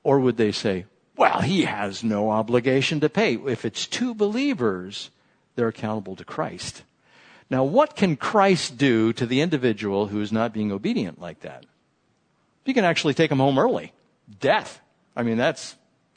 Or 0.03 0.19
would 0.21 0.37
they 0.37 0.53
say, 0.53 0.85
well, 1.17 1.41
he 1.41 1.63
has 1.63 2.03
no 2.03 2.29
obligation 2.29 2.99
to 2.99 3.09
pay. 3.09 3.35
If 3.35 3.65
it's 3.65 3.87
two 3.87 4.13
believers, 4.13 5.09
they're 5.55 5.69
accountable 5.69 6.15
to 6.15 6.25
Christ. 6.25 6.83
Now, 7.49 7.63
what 7.63 7.95
can 7.95 8.15
Christ 8.15 8.77
do 8.77 9.13
to 9.13 9.25
the 9.25 9.41
individual 9.41 10.07
who 10.07 10.21
is 10.21 10.31
not 10.31 10.53
being 10.53 10.71
obedient 10.71 11.21
like 11.21 11.41
that? 11.41 11.65
He 12.63 12.73
can 12.73 12.85
actually 12.85 13.13
take 13.13 13.29
them 13.29 13.39
home 13.39 13.59
early. 13.59 13.93
Death. 14.39 14.81
I 15.15 15.23
mean, 15.23 15.37
that's 15.37 15.75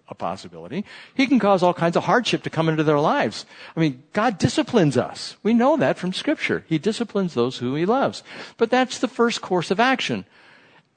a 0.08 0.14
possibility. 0.14 0.84
He 1.14 1.26
can 1.26 1.38
cause 1.38 1.62
all 1.62 1.74
kinds 1.74 1.96
of 1.96 2.04
hardship 2.04 2.42
to 2.44 2.50
come 2.50 2.68
into 2.68 2.82
their 2.82 2.98
lives. 2.98 3.44
I 3.76 3.80
mean, 3.80 4.02
God 4.14 4.38
disciplines 4.38 4.96
us. 4.96 5.36
We 5.42 5.52
know 5.52 5.76
that 5.76 5.98
from 5.98 6.14
Scripture. 6.14 6.64
He 6.66 6.78
disciplines 6.78 7.34
those 7.34 7.58
who 7.58 7.74
He 7.74 7.84
loves. 7.84 8.22
But 8.56 8.70
that's 8.70 8.98
the 8.98 9.08
first 9.08 9.42
course 9.42 9.70
of 9.70 9.78
action. 9.78 10.24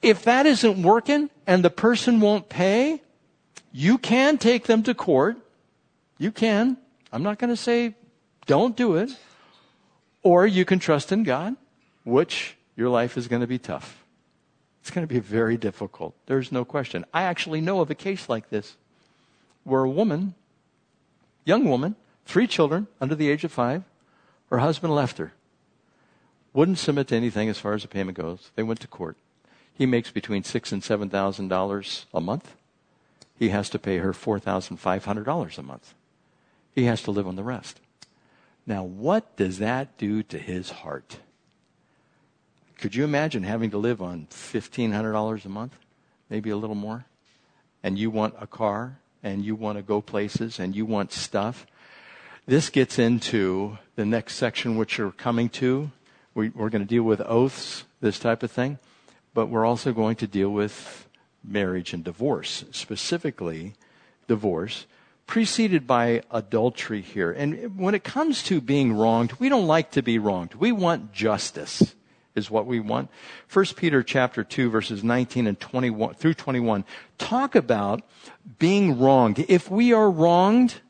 If 0.00 0.24
that 0.24 0.46
isn't 0.46 0.82
working 0.82 1.28
and 1.46 1.62
the 1.62 1.70
person 1.70 2.20
won't 2.20 2.48
pay, 2.48 3.02
you 3.72 3.98
can 3.98 4.38
take 4.38 4.64
them 4.66 4.82
to 4.84 4.94
court. 4.94 5.36
You 6.18 6.30
can. 6.30 6.76
I'm 7.12 7.22
not 7.22 7.38
going 7.38 7.50
to 7.50 7.56
say 7.56 7.94
don't 8.46 8.76
do 8.76 8.96
it. 8.96 9.10
Or 10.22 10.46
you 10.46 10.64
can 10.64 10.78
trust 10.78 11.10
in 11.10 11.24
God, 11.24 11.56
which 12.04 12.56
your 12.76 12.88
life 12.88 13.16
is 13.16 13.26
going 13.26 13.40
to 13.40 13.48
be 13.48 13.58
tough. 13.58 14.04
It's 14.80 14.90
going 14.90 15.06
to 15.06 15.12
be 15.12 15.20
very 15.20 15.56
difficult. 15.56 16.14
There's 16.26 16.52
no 16.52 16.64
question. 16.64 17.04
I 17.12 17.22
actually 17.22 17.60
know 17.60 17.80
of 17.80 17.90
a 17.90 17.94
case 17.94 18.28
like 18.28 18.50
this 18.50 18.76
where 19.64 19.82
a 19.82 19.90
woman, 19.90 20.34
young 21.44 21.68
woman, 21.68 21.96
three 22.24 22.46
children 22.46 22.88
under 23.00 23.14
the 23.14 23.30
age 23.30 23.44
of 23.44 23.52
five, 23.52 23.84
her 24.50 24.58
husband 24.58 24.94
left 24.94 25.18
her. 25.18 25.32
Wouldn't 26.52 26.78
submit 26.78 27.08
to 27.08 27.16
anything 27.16 27.48
as 27.48 27.58
far 27.58 27.74
as 27.74 27.82
the 27.82 27.88
payment 27.88 28.18
goes. 28.18 28.50
They 28.54 28.62
went 28.62 28.80
to 28.80 28.88
court. 28.88 29.16
He 29.72 29.86
makes 29.86 30.10
between 30.10 30.44
six 30.44 30.70
and 30.70 30.84
seven 30.84 31.08
thousand 31.08 31.48
dollars 31.48 32.06
a 32.12 32.20
month. 32.20 32.54
He 33.38 33.48
has 33.48 33.70
to 33.70 33.78
pay 33.78 33.98
her 33.98 34.12
four 34.12 34.38
thousand 34.38 34.76
five 34.76 35.04
hundred 35.04 35.24
dollars 35.24 35.58
a 35.58 35.62
month. 35.62 35.94
He 36.74 36.84
has 36.84 37.02
to 37.02 37.10
live 37.10 37.26
on 37.26 37.36
the 37.36 37.42
rest. 37.42 37.80
Now, 38.66 38.84
what 38.84 39.36
does 39.36 39.58
that 39.58 39.98
do 39.98 40.22
to 40.24 40.38
his 40.38 40.70
heart? 40.70 41.18
Could 42.78 42.94
you 42.94 43.04
imagine 43.04 43.42
having 43.42 43.70
to 43.70 43.78
live 43.78 44.00
on 44.00 44.26
$1,500 44.30 45.44
a 45.44 45.48
month? 45.48 45.76
Maybe 46.30 46.50
a 46.50 46.56
little 46.56 46.76
more? 46.76 47.04
And 47.82 47.98
you 47.98 48.10
want 48.10 48.34
a 48.40 48.46
car, 48.46 48.98
and 49.22 49.44
you 49.44 49.54
want 49.54 49.78
to 49.78 49.82
go 49.82 50.00
places, 50.00 50.58
and 50.58 50.74
you 50.74 50.86
want 50.86 51.12
stuff? 51.12 51.66
This 52.46 52.70
gets 52.70 52.98
into 52.98 53.78
the 53.96 54.04
next 54.04 54.36
section, 54.36 54.76
which 54.76 54.98
we're 54.98 55.12
coming 55.12 55.48
to. 55.50 55.90
We, 56.34 56.48
are 56.48 56.70
going 56.70 56.82
to 56.82 56.84
deal 56.84 57.02
with 57.02 57.20
oaths, 57.20 57.84
this 58.00 58.18
type 58.18 58.42
of 58.42 58.50
thing, 58.50 58.78
but 59.34 59.46
we're 59.46 59.66
also 59.66 59.92
going 59.92 60.16
to 60.16 60.26
deal 60.26 60.50
with 60.50 61.06
marriage 61.44 61.92
and 61.92 62.04
divorce, 62.04 62.64
specifically 62.70 63.74
divorce 64.28 64.86
preceded 65.26 65.86
by 65.86 66.22
adultery 66.30 67.00
here. 67.00 67.32
And 67.32 67.78
when 67.78 67.94
it 67.94 68.04
comes 68.04 68.42
to 68.44 68.60
being 68.60 68.92
wronged, 68.92 69.32
we 69.38 69.48
don't 69.48 69.66
like 69.66 69.92
to 69.92 70.02
be 70.02 70.18
wronged. 70.18 70.54
We 70.54 70.72
want 70.72 71.12
justice 71.12 71.94
is 72.34 72.50
what 72.50 72.66
we 72.66 72.80
want. 72.80 73.10
1 73.52 73.64
Peter 73.76 74.02
chapter 74.02 74.42
2 74.44 74.70
verses 74.70 75.04
19 75.04 75.46
and 75.46 75.58
21 75.58 76.14
through 76.14 76.34
21 76.34 76.84
talk 77.18 77.54
about 77.54 78.02
being 78.58 78.98
wronged. 78.98 79.44
If 79.48 79.70
we 79.70 79.92
are 79.92 80.10
wronged, 80.10 80.80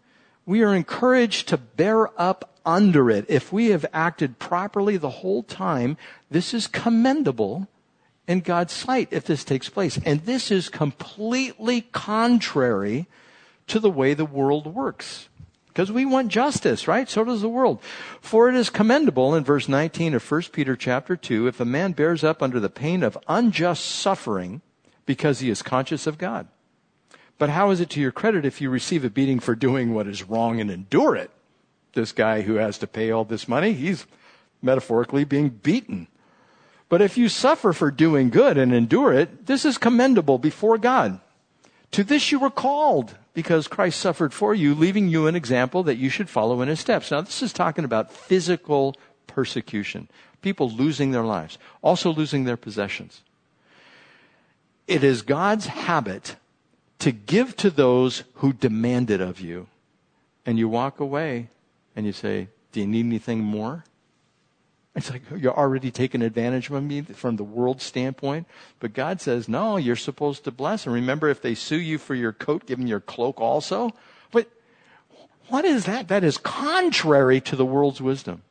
we 0.47 0.63
are 0.63 0.75
encouraged 0.75 1.49
to 1.49 1.57
bear 1.57 2.09
up 2.21 2.59
under 2.65 3.11
it. 3.11 3.27
If 3.29 3.53
we 3.53 3.71
have 3.71 3.87
acted 3.93 4.39
properly 4.39 4.97
the 4.97 5.11
whole 5.11 5.43
time, 5.43 5.97
this 6.31 6.55
is 6.55 6.67
commendable 6.67 7.69
in 8.27 8.41
God's 8.41 8.73
sight 8.73 9.09
if 9.11 9.25
this 9.25 9.45
takes 9.45 9.69
place. 9.69 9.99
And 10.05 10.25
this 10.25 10.51
is 10.51 10.69
completely 10.69 11.83
contrary 11.93 13.07
to 13.67 13.81
the 13.81 13.91
way 13.91 14.15
the 14.15 14.25
world 14.25 14.67
works. 14.67 15.29
Because 15.69 15.91
we 15.91 16.05
want 16.05 16.29
justice, 16.29 16.87
right? 16.87 17.09
So 17.09 17.25
does 17.25 17.41
the 17.41 17.49
world. 17.49 17.81
For 18.21 18.49
it 18.49 18.55
is 18.55 18.69
commendable 18.69 19.35
in 19.35 19.43
verse 19.43 19.69
19 19.69 20.15
of 20.15 20.31
1 20.31 20.43
Peter 20.53 20.77
chapter 20.77 21.17
2 21.17 21.47
if 21.47 21.61
a 21.61 21.65
man 21.65 21.93
bears 21.93 22.23
up 22.23 22.43
under 22.43 22.61
the 22.61 22.69
pain 22.69 23.03
of 23.03 23.17
unjust 23.27 23.85
suffering 23.85 24.61
because 25.07 25.41
he 25.41 25.49
is 25.49 25.63
conscious 25.63 26.07
of 26.07 26.19
God. 26.19 26.47
But 27.39 27.51
how 27.51 27.71
is 27.71 27.81
it 27.81 27.89
to 27.91 28.01
your 28.01 28.13
credit 28.13 28.45
if 28.45 28.61
you 28.61 28.69
receive 28.69 29.05
a 29.05 29.11
beating 29.11 29.41
for 29.41 29.55
doing 29.55 29.95
what 29.95 30.07
is 30.07 30.25
wrong 30.25 30.61
and 30.61 30.71
endure 30.71 31.17
it? 31.17 31.31
This 31.95 32.13
guy 32.13 32.43
who 32.43 32.55
has 32.55 32.79
to 32.79 32.87
pay 32.87 33.11
all 33.11 33.25
this 33.25 33.49
money, 33.49 33.73
he's 33.73 34.07
metaphorically 34.61 35.25
being 35.25 35.49
beaten. 35.49 36.07
But 36.93 37.01
if 37.01 37.17
you 37.17 37.31
suffer 37.31 37.73
for 37.73 37.91
doing 37.91 38.29
good 38.29 38.59
and 38.59 38.71
endure 38.71 39.15
it, 39.15 39.47
this 39.47 39.65
is 39.65 39.79
commendable 39.79 40.37
before 40.37 40.77
God. 40.77 41.21
To 41.93 42.05
this 42.05 42.31
you 42.31 42.39
were 42.39 42.51
called 42.51 43.17
because 43.33 43.67
Christ 43.67 43.99
suffered 43.99 44.35
for 44.35 44.55
you, 44.55 44.75
leaving 44.75 45.09
you 45.09 45.27
an 45.27 45.35
example 45.35 45.83
that 45.85 45.97
you 45.97 46.11
should 46.11 46.29
follow 46.29 46.61
in 46.61 46.69
his 46.69 46.81
steps. 46.81 47.11
Now, 47.11 47.23
this 47.23 47.41
is 47.41 47.55
talking 47.55 47.87
about 47.87 48.13
physical 48.13 48.95
persecution, 49.27 50.11
people 50.43 50.69
losing 50.69 51.13
their 51.13 51.25
lives, 51.25 51.57
also 51.81 52.13
losing 52.13 52.45
their 52.45 52.59
possessions. 52.59 53.23
It 54.87 55.03
is 55.03 55.23
God's 55.23 55.69
habit 55.69 56.37
to 56.99 57.11
give 57.11 57.57
to 57.57 57.71
those 57.71 58.25
who 58.35 58.53
demand 58.53 59.11
it 59.11 59.23
of 59.23 59.41
you. 59.41 59.67
And 60.45 60.59
you 60.59 60.69
walk 60.69 61.01
away 61.01 61.49
and 61.97 62.05
you 62.05 62.13
say, 62.13 62.49
Do 62.73 62.81
you 62.81 62.87
need 62.87 63.07
anything 63.07 63.41
more? 63.41 63.85
It's 64.95 65.11
like 65.11 65.23
you're 65.35 65.57
already 65.57 65.91
taking 65.91 66.21
advantage 66.21 66.69
of 66.69 66.83
me 66.83 67.01
from 67.01 67.37
the 67.37 67.45
world 67.45 67.81
standpoint. 67.81 68.47
But 68.79 68.93
God 68.93 69.23
says, 69.23 69.49
no, 69.49 69.79
you're 69.79 69.97
supposed 69.97 70.45
to 70.45 70.51
bless. 70.51 70.85
And 70.85 70.95
remember, 70.95 71.29
if 71.29 71.41
they 71.41 71.55
sue 71.55 71.81
you 71.81 71.97
for 71.97 72.15
your 72.15 72.33
coat, 72.33 72.67
give 72.67 72.79
them 72.79 72.87
your 72.87 73.01
cloak 73.01 73.41
also. 73.41 73.93
But 74.31 74.51
what 75.49 75.65
is 75.65 75.87
that? 75.87 76.09
That 76.09 76.25
is 76.25 76.37
contrary 76.37 77.41
to 77.41 77.57
the 77.57 77.65
world's 77.65 78.03
wisdom. 78.03 78.43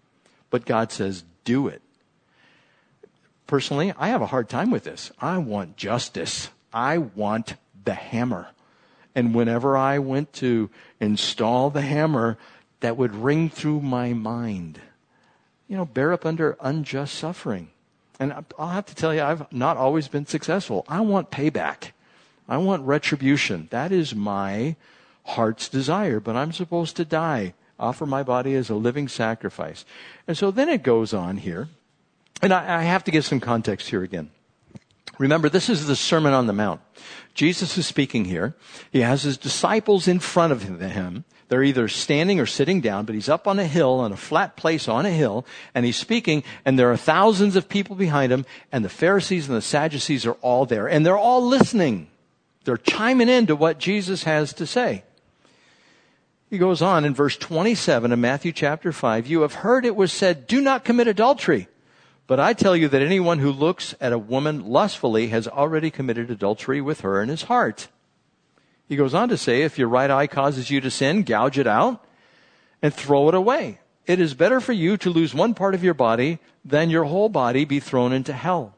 But 0.49 0.65
God 0.65 0.91
says, 0.91 1.23
do 1.43 1.67
it. 1.67 1.84
Personally, 3.45 3.93
I 3.97 4.08
have 4.08 4.21
a 4.21 4.27
hard 4.27 4.49
time 4.49 4.71
with 4.71 4.84
this. 4.84 5.12
I 5.19 5.38
want 5.38 5.77
justice. 5.77 6.49
I 6.73 6.97
want 6.97 7.56
the 7.84 7.93
hammer. 7.93 8.47
And 9.13 9.36
whenever 9.36 9.77
I 9.77 9.99
went 9.99 10.34
to 10.34 10.71
install 10.99 11.69
the 11.69 11.82
hammer, 11.82 12.38
that 12.80 12.97
would 12.97 13.13
ring 13.13 13.49
through 13.49 13.82
my 13.82 14.13
mind 14.13 14.80
you 15.71 15.77
know, 15.77 15.86
bear 15.86 16.12
up 16.12 16.25
under 16.25 16.57
unjust 16.60 17.15
suffering. 17.15 17.69
And 18.19 18.34
I'll 18.60 18.67
have 18.67 18.88
to 18.88 18.93
tell 18.93 19.15
you, 19.15 19.21
I've 19.21 19.49
not 19.53 19.77
always 19.77 20.10
been 20.10 20.25
successful. 20.25 20.84
I 20.86 20.99
want 20.99 21.31
payback. 21.31 21.91
I 22.45 22.57
want 22.57 22.86
retribution. 22.86 23.69
That 23.71 23.93
is 23.93 24.13
my 24.13 24.75
heart's 25.23 25.69
desire, 25.69 26.19
but 26.19 26.36
I'm 26.36 26.51
supposed 26.51 26.97
to 26.97 27.05
die, 27.05 27.53
offer 27.79 28.05
my 28.05 28.21
body 28.21 28.53
as 28.53 28.69
a 28.69 28.75
living 28.75 29.07
sacrifice. 29.07 29.86
And 30.27 30.38
so 30.38 30.51
then 30.51 30.67
it 30.67 30.84
goes 30.84 31.13
on 31.13 31.38
here, 31.38 31.69
and 32.41 32.51
I, 32.51 32.79
I 32.79 32.84
have 32.84 33.05
to 33.05 33.12
give 33.12 33.25
some 33.25 33.39
context 33.39 33.91
here 33.91 34.03
again. 34.03 34.29
Remember, 35.19 35.47
this 35.47 35.69
is 35.69 35.88
the 35.88 35.95
Sermon 35.95 36.34
on 36.34 36.47
the 36.47 36.53
Mount. 36.53 36.81
Jesus 37.34 37.77
is 37.77 37.88
speaking 37.88 38.25
here. 38.25 38.55
He 38.91 38.99
has 39.01 39.23
his 39.23 39.38
disciples 39.38 40.10
in 40.10 40.19
front 40.19 40.51
of 40.51 40.63
him. 40.63 41.23
They're 41.51 41.63
either 41.63 41.89
standing 41.89 42.39
or 42.39 42.45
sitting 42.45 42.79
down, 42.79 43.03
but 43.03 43.13
he's 43.13 43.27
up 43.27 43.45
on 43.45 43.59
a 43.59 43.67
hill, 43.67 43.99
on 43.99 44.13
a 44.13 44.17
flat 44.17 44.55
place 44.55 44.87
on 44.87 45.05
a 45.05 45.11
hill, 45.11 45.45
and 45.75 45.85
he's 45.85 45.97
speaking, 45.97 46.45
and 46.63 46.79
there 46.79 46.89
are 46.93 46.95
thousands 46.95 47.57
of 47.57 47.67
people 47.67 47.97
behind 47.97 48.31
him, 48.31 48.45
and 48.71 48.85
the 48.85 48.89
Pharisees 48.89 49.49
and 49.49 49.57
the 49.57 49.61
Sadducees 49.61 50.25
are 50.25 50.37
all 50.41 50.65
there, 50.65 50.87
and 50.87 51.05
they're 51.05 51.17
all 51.17 51.45
listening. 51.45 52.07
They're 52.63 52.77
chiming 52.77 53.27
in 53.27 53.47
to 53.47 53.57
what 53.57 53.79
Jesus 53.79 54.23
has 54.23 54.53
to 54.53 54.65
say. 54.65 55.03
He 56.49 56.58
goes 56.58 56.81
on 56.81 57.04
in 57.04 57.13
verse 57.13 57.35
27 57.35 58.13
of 58.13 58.19
Matthew 58.19 58.54
chapter 58.54 58.93
5, 58.93 59.27
you 59.27 59.41
have 59.41 59.56
heard 59.56 59.83
it 59.83 59.97
was 59.97 60.13
said, 60.13 60.47
do 60.47 60.62
not 60.62 60.85
commit 60.85 61.10
adultery. 61.10 61.67
But 62.27 62.39
I 62.39 62.54
tell 62.54 62.77
you 62.77 62.87
that 62.87 63.02
anyone 63.02 63.39
who 63.39 63.52
looks 63.52 63.93
at 63.99 64.13
a 64.13 64.17
woman 64.17 64.69
lustfully 64.69 65.27
has 65.27 65.49
already 65.49 65.91
committed 65.91 66.31
adultery 66.31 66.79
with 66.79 67.02
her 67.02 67.21
in 67.21 67.27
his 67.27 67.43
heart. 67.43 67.89
He 68.92 68.98
goes 68.98 69.13
on 69.13 69.29
to 69.29 69.37
say, 69.37 69.62
if 69.62 69.79
your 69.79 69.87
right 69.87 70.12
eye 70.12 70.27
causes 70.27 70.69
you 70.69 70.81
to 70.81 70.92
sin, 70.92 71.23
gouge 71.23 71.58
it 71.58 71.65
out 71.65 72.04
and 72.81 72.94
throw 72.94 73.29
it 73.29 73.33
away. 73.33 73.79
it 74.06 74.19
is 74.19 74.33
better 74.33 74.60
for 74.60 74.73
you 74.73 74.98
to 74.98 75.10
lose 75.10 75.33
one 75.33 75.54
part 75.54 75.73
of 75.73 75.81
your 75.81 75.94
body 75.94 76.39
than 76.65 76.89
your 76.89 77.06
whole 77.06 77.29
body 77.29 77.63
be 77.63 77.79
thrown 77.79 78.12
into 78.12 78.33
hell. 78.33 78.75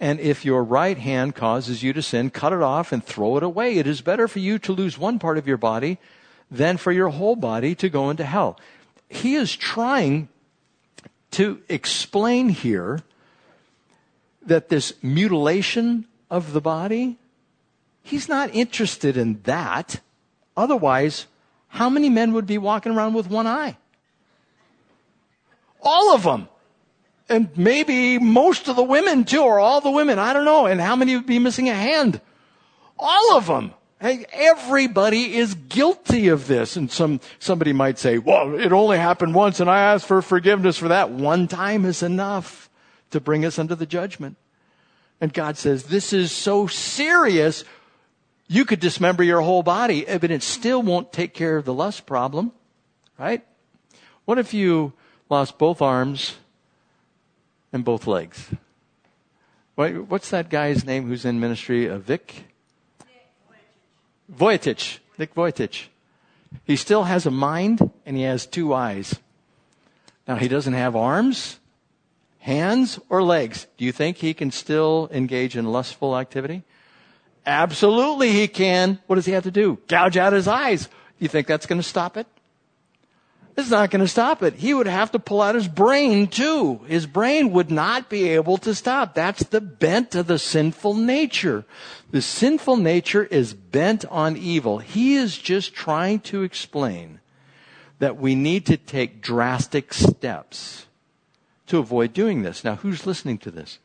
And 0.00 0.18
if 0.18 0.44
your 0.44 0.64
right 0.64 0.98
hand 0.98 1.36
causes 1.36 1.80
you 1.80 1.92
to 1.92 2.02
sin, 2.02 2.30
cut 2.30 2.52
it 2.52 2.60
off 2.60 2.90
and 2.90 3.04
throw 3.04 3.36
it 3.36 3.44
away. 3.44 3.76
It 3.76 3.86
is 3.86 4.00
better 4.00 4.26
for 4.26 4.40
you 4.40 4.58
to 4.58 4.72
lose 4.72 4.98
one 4.98 5.20
part 5.20 5.38
of 5.38 5.46
your 5.46 5.58
body 5.58 5.98
than 6.50 6.76
for 6.76 6.90
your 6.90 7.10
whole 7.10 7.36
body 7.36 7.76
to 7.76 7.88
go 7.88 8.10
into 8.10 8.24
hell. 8.24 8.58
He 9.08 9.36
is 9.36 9.54
trying 9.54 10.28
to 11.30 11.62
explain 11.68 12.48
here 12.48 13.04
that 14.42 14.70
this 14.70 14.92
mutilation 15.04 16.06
of 16.28 16.52
the 16.52 16.60
body, 16.60 17.16
he's 18.02 18.28
not 18.28 18.54
interested 18.54 19.16
in 19.16 19.40
that. 19.42 20.00
Otherwise, 20.56 21.26
how 21.68 21.88
many 21.88 22.08
men 22.08 22.32
would 22.32 22.46
be 22.46 22.58
walking 22.58 22.92
around 22.92 23.14
with 23.14 23.30
one 23.30 23.46
eye? 23.46 23.76
All 25.82 26.14
of 26.14 26.24
them. 26.24 26.48
And 27.28 27.56
maybe 27.56 28.18
most 28.18 28.68
of 28.68 28.76
the 28.76 28.82
women 28.82 29.24
too, 29.24 29.42
or 29.42 29.60
all 29.60 29.80
the 29.80 29.90
women. 29.90 30.18
I 30.18 30.32
don't 30.32 30.44
know. 30.44 30.66
And 30.66 30.80
how 30.80 30.96
many 30.96 31.14
would 31.14 31.26
be 31.26 31.38
missing 31.38 31.68
a 31.68 31.74
hand? 31.74 32.20
All 32.98 33.36
of 33.36 33.46
them. 33.46 33.72
Hey, 34.00 34.24
everybody 34.32 35.36
is 35.36 35.54
guilty 35.54 36.28
of 36.28 36.46
this. 36.46 36.74
And 36.76 36.90
some, 36.90 37.20
somebody 37.38 37.72
might 37.72 37.98
say, 37.98 38.18
well, 38.18 38.58
it 38.58 38.72
only 38.72 38.98
happened 38.98 39.34
once 39.34 39.60
and 39.60 39.70
I 39.70 39.92
asked 39.92 40.06
for 40.06 40.22
forgiveness 40.22 40.78
for 40.78 40.88
that. 40.88 41.10
One 41.10 41.46
time 41.46 41.84
is 41.84 42.02
enough 42.02 42.68
to 43.10 43.20
bring 43.20 43.44
us 43.44 43.58
under 43.58 43.74
the 43.74 43.86
judgment. 43.86 44.36
And 45.20 45.32
God 45.32 45.58
says, 45.58 45.84
this 45.84 46.12
is 46.12 46.32
so 46.32 46.66
serious, 46.66 47.64
you 48.50 48.64
could 48.64 48.80
dismember 48.80 49.22
your 49.22 49.42
whole 49.42 49.62
body, 49.62 50.04
but 50.04 50.28
it 50.28 50.42
still 50.42 50.82
won't 50.82 51.12
take 51.12 51.34
care 51.34 51.56
of 51.56 51.64
the 51.64 51.72
lust 51.72 52.04
problem, 52.04 52.50
right? 53.16 53.46
What 54.24 54.38
if 54.38 54.52
you 54.52 54.92
lost 55.28 55.56
both 55.56 55.80
arms 55.80 56.34
and 57.72 57.84
both 57.84 58.08
legs? 58.08 58.50
What's 59.76 60.30
that 60.30 60.50
guy's 60.50 60.84
name 60.84 61.06
who's 61.06 61.24
in 61.24 61.38
ministry? 61.38 61.88
Uh, 61.88 61.98
Vic? 61.98 62.44
Vujicic. 64.28 64.98
Nick 65.16 65.32
Vujicic. 65.32 65.86
He 66.64 66.74
still 66.74 67.04
has 67.04 67.26
a 67.26 67.30
mind 67.30 67.92
and 68.04 68.16
he 68.16 68.24
has 68.24 68.46
two 68.46 68.74
eyes. 68.74 69.14
Now 70.26 70.34
he 70.34 70.48
doesn't 70.48 70.74
have 70.74 70.96
arms, 70.96 71.60
hands, 72.40 72.98
or 73.08 73.22
legs. 73.22 73.68
Do 73.76 73.84
you 73.84 73.92
think 73.92 74.16
he 74.16 74.34
can 74.34 74.50
still 74.50 75.08
engage 75.12 75.56
in 75.56 75.70
lustful 75.70 76.18
activity? 76.18 76.64
Absolutely 77.50 78.30
he 78.30 78.46
can. 78.46 79.00
What 79.08 79.16
does 79.16 79.26
he 79.26 79.32
have 79.32 79.42
to 79.42 79.50
do? 79.50 79.80
Gouge 79.88 80.16
out 80.16 80.32
his 80.32 80.46
eyes. 80.46 80.88
You 81.18 81.26
think 81.26 81.48
that's 81.48 81.66
going 81.66 81.80
to 81.80 81.86
stop 81.86 82.16
it? 82.16 82.28
It's 83.56 83.70
not 83.70 83.90
going 83.90 84.02
to 84.02 84.08
stop 84.08 84.44
it. 84.44 84.54
He 84.54 84.72
would 84.72 84.86
have 84.86 85.10
to 85.10 85.18
pull 85.18 85.42
out 85.42 85.56
his 85.56 85.66
brain 85.66 86.28
too. 86.28 86.78
His 86.86 87.06
brain 87.06 87.50
would 87.50 87.68
not 87.68 88.08
be 88.08 88.28
able 88.28 88.56
to 88.58 88.72
stop. 88.72 89.16
That's 89.16 89.42
the 89.42 89.60
bent 89.60 90.14
of 90.14 90.28
the 90.28 90.38
sinful 90.38 90.94
nature. 90.94 91.64
The 92.12 92.22
sinful 92.22 92.76
nature 92.76 93.24
is 93.24 93.52
bent 93.52 94.04
on 94.04 94.36
evil. 94.36 94.78
He 94.78 95.16
is 95.16 95.36
just 95.36 95.74
trying 95.74 96.20
to 96.20 96.44
explain 96.44 97.18
that 97.98 98.16
we 98.16 98.36
need 98.36 98.64
to 98.66 98.76
take 98.76 99.20
drastic 99.20 99.92
steps 99.92 100.86
to 101.66 101.78
avoid 101.78 102.12
doing 102.12 102.42
this. 102.42 102.62
Now, 102.62 102.76
who's 102.76 103.06
listening 103.06 103.38
to 103.38 103.50
this? 103.50 103.80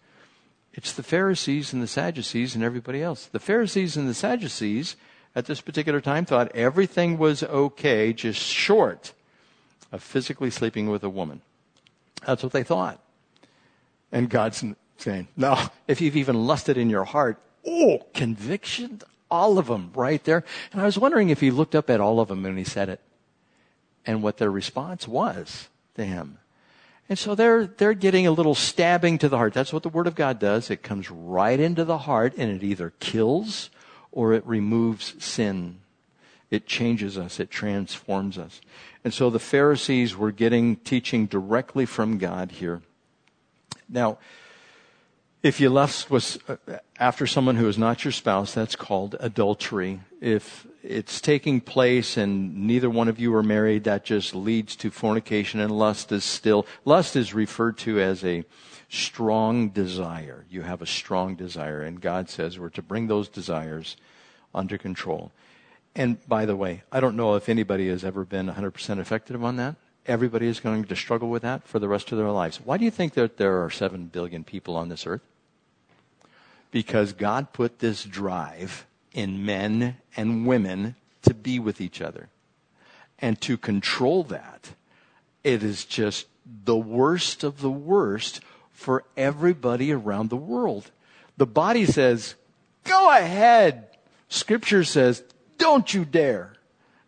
It's 0.76 0.92
the 0.92 1.04
Pharisees 1.04 1.72
and 1.72 1.82
the 1.82 1.88
Sadducees 1.88 2.54
and 2.54 2.64
everybody 2.64 3.02
else. 3.02 3.28
The 3.28 3.40
Pharisees 3.40 3.96
and 3.96 4.10
the 4.10 4.14
Sadducees 4.14 4.98
at 5.34 5.46
this 5.46 5.62
particular 5.62 6.02
time 6.02 6.26
thought 6.26 6.54
everything 6.54 7.18
was 7.18 7.44
okay, 7.44 8.12
just 8.12 8.42
short 8.42 9.14
of 9.92 10.04
physically 10.04 10.50
sleeping 10.50 10.90
with 10.90 11.04
a 11.04 11.10
woman. 11.10 11.42
That's 12.26 12.44
what 12.44 12.52
they 12.52 12.64
thought. 12.64 13.00
And 14.12 14.30
God's 14.30 14.64
saying, 14.98 15.30
no, 15.38 15.58
if 15.88 16.02
you've 16.02 16.18
even 16.18 16.46
lusted 16.46 16.78
in 16.78 16.90
your 16.90 17.06
heart, 17.06 17.38
oh, 17.66 18.00
conviction, 18.14 19.02
all 19.32 19.58
of 19.58 19.68
them 19.68 19.92
right 19.96 20.24
there. 20.26 20.44
And 20.74 20.82
I 20.82 20.86
was 20.86 20.98
wondering 20.98 21.30
if 21.30 21.40
he 21.40 21.52
looked 21.52 21.76
up 21.76 21.90
at 21.90 22.02
all 22.02 22.20
of 22.20 22.28
them 22.28 22.44
when 22.44 22.58
he 22.58 22.64
said 22.66 22.90
it 22.90 23.00
and 24.06 24.22
what 24.22 24.38
their 24.38 24.52
response 24.52 25.08
was 25.08 25.70
to 25.96 26.06
him. 26.06 26.40
And 27.08 27.20
so 27.20 27.36
they're, 27.36 27.68
they're 27.68 27.93
getting 27.93 28.26
a 28.26 28.32
little 28.32 28.56
stabbing 28.56 29.20
to 29.20 29.30
the 29.30 29.38
heart. 29.38 29.53
That's 29.53 29.72
what 29.72 29.84
the 29.84 29.89
Word 29.89 30.08
of 30.08 30.16
God 30.16 30.39
does. 30.39 30.72
It 30.72 30.82
comes 30.82 31.12
right 31.12 31.60
into 31.60 31.86
the 31.86 31.99
heart 31.99 32.34
and 32.38 32.51
it 32.51 32.64
either 32.64 32.93
kills 32.99 33.70
or 34.12 34.34
it 34.34 34.45
removes 34.45 35.14
sin. 35.24 35.82
It 36.49 36.66
changes 36.66 37.18
us. 37.18 37.39
It 37.39 37.51
transforms 37.51 38.38
us. 38.38 38.60
And 39.03 39.14
so 39.14 39.30
the 39.30 39.39
Pharisees 39.39 40.16
were 40.16 40.32
getting 40.32 40.78
teaching 40.78 41.28
directly 41.28 41.86
from 41.86 42.18
God 42.18 42.51
here. 42.51 42.82
Now, 43.88 44.18
if 45.43 45.60
you 45.60 45.70
left 45.70 46.10
was 46.10 46.39
uh, 46.47 46.56
after 46.99 47.28
someone 47.28 47.56
who 47.56 47.68
is 47.68 47.78
not 47.78 48.03
your 48.03 48.12
spouse, 48.12 48.51
that's 48.53 48.76
called 48.76 49.16
adultery. 49.20 49.99
If 50.20 50.66
it's 50.88 51.20
taking 51.20 51.62
place 51.62 52.18
and 52.18 52.68
neither 52.68 52.90
one 52.90 53.08
of 53.08 53.20
you 53.20 53.34
are 53.36 53.44
married, 53.44 53.86
that 53.86 54.06
just 54.06 54.36
leads 54.36 54.76
to 54.78 54.92
fornication 54.92 55.60
and 55.60 55.72
lust 55.72 56.12
is 56.12 56.24
still, 56.24 56.66
lust 56.86 57.16
is 57.16 57.34
referred 57.34 57.78
to 57.80 58.00
as 58.00 58.24
a 58.24 58.44
strong 58.90 59.70
desire. 59.70 60.46
You 60.50 60.62
have 60.62 60.82
a 60.82 60.86
strong 60.86 61.36
desire 61.36 61.82
and 61.82 62.00
God 62.00 62.30
says 62.30 62.60
we're 62.60 62.70
to 62.70 62.82
bring 62.82 63.08
those 63.08 63.28
desires 63.28 63.98
under 64.54 64.78
control. 64.78 65.32
And 65.96 66.26
by 66.28 66.46
the 66.46 66.56
way, 66.56 66.84
I 66.92 67.00
don't 67.00 67.16
know 67.16 67.36
if 67.36 67.50
anybody 67.50 67.90
has 67.90 68.04
ever 68.04 68.24
been 68.24 68.48
100% 68.48 69.00
effective 69.00 69.44
on 69.44 69.56
that. 69.58 69.76
Everybody 70.06 70.48
is 70.48 70.60
going 70.60 70.84
to 70.84 70.96
struggle 70.96 71.30
with 71.30 71.42
that 71.42 71.68
for 71.68 71.80
the 71.80 71.88
rest 71.88 72.12
of 72.12 72.18
their 72.18 72.30
lives. 72.30 72.60
Why 72.64 72.78
do 72.78 72.86
you 72.86 72.92
think 72.92 73.14
that 73.14 73.38
there 73.38 73.64
are 73.64 73.72
7 73.72 74.06
billion 74.08 74.44
people 74.44 74.76
on 74.76 74.90
this 74.90 75.08
earth? 75.08 75.22
Because 76.70 77.14
God 77.14 77.54
put 77.54 77.80
this 77.80 78.04
drive 78.04 78.86
in 79.16 79.45
men 79.45 79.95
and 80.16 80.45
women 80.45 80.95
to 81.24 81.34
be 81.34 81.57
with 81.57 81.82
each 81.82 82.01
other. 82.01 82.30
And 83.18 83.39
to 83.41 83.57
control 83.57 84.24
that, 84.26 84.74
it 85.43 85.63
is 85.63 85.86
just 85.86 86.28
the 86.66 86.76
worst 86.76 87.43
of 87.43 87.61
the 87.61 87.72
worst 87.72 88.41
for 88.72 89.05
everybody 89.16 89.91
around 89.91 90.30
the 90.30 90.36
world. 90.36 90.91
The 91.38 91.47
body 91.47 91.86
says, 91.86 92.36
go 92.84 93.09
ahead. 93.18 93.88
Scripture 94.28 94.84
says, 94.84 95.24
don't 95.57 95.91
you 95.93 96.03
dare. 96.03 96.53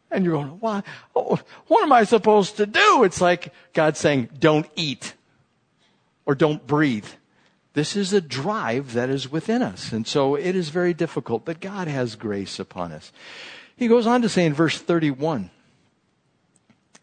And 0.10 0.24
you're 0.24 0.36
going, 0.36 0.60
why? 0.62 0.84
Oh, 1.14 1.38
what 1.68 1.84
am 1.84 1.92
I 1.92 2.06
supposed 2.06 2.56
to 2.58 2.66
do? 2.66 3.04
It's 3.04 3.20
like 3.20 3.54
God 3.74 3.98
saying, 3.98 4.30
don't 4.40 4.68
eat 4.78 5.14
or 6.26 6.36
don't 6.36 6.66
breathe. 6.66 7.08
This 7.78 7.96
is 7.96 8.12
a 8.12 8.22
drive 8.22 8.94
that 8.94 9.08
is 9.08 9.32
within 9.32 9.62
us. 9.62 9.92
And 9.92 10.08
so 10.08 10.34
it 10.34 10.56
is 10.56 10.70
very 10.70 10.96
difficult, 10.96 11.46
but 11.46 11.60
God 11.60 11.88
has 11.88 12.16
grace 12.16 12.58
upon 12.58 12.92
us. 12.92 13.12
He 13.76 13.88
goes 13.88 14.08
on 14.08 14.24
to 14.24 14.30
say 14.30 14.48
in 14.48 14.56
verse 14.56 14.80
31, 14.80 15.52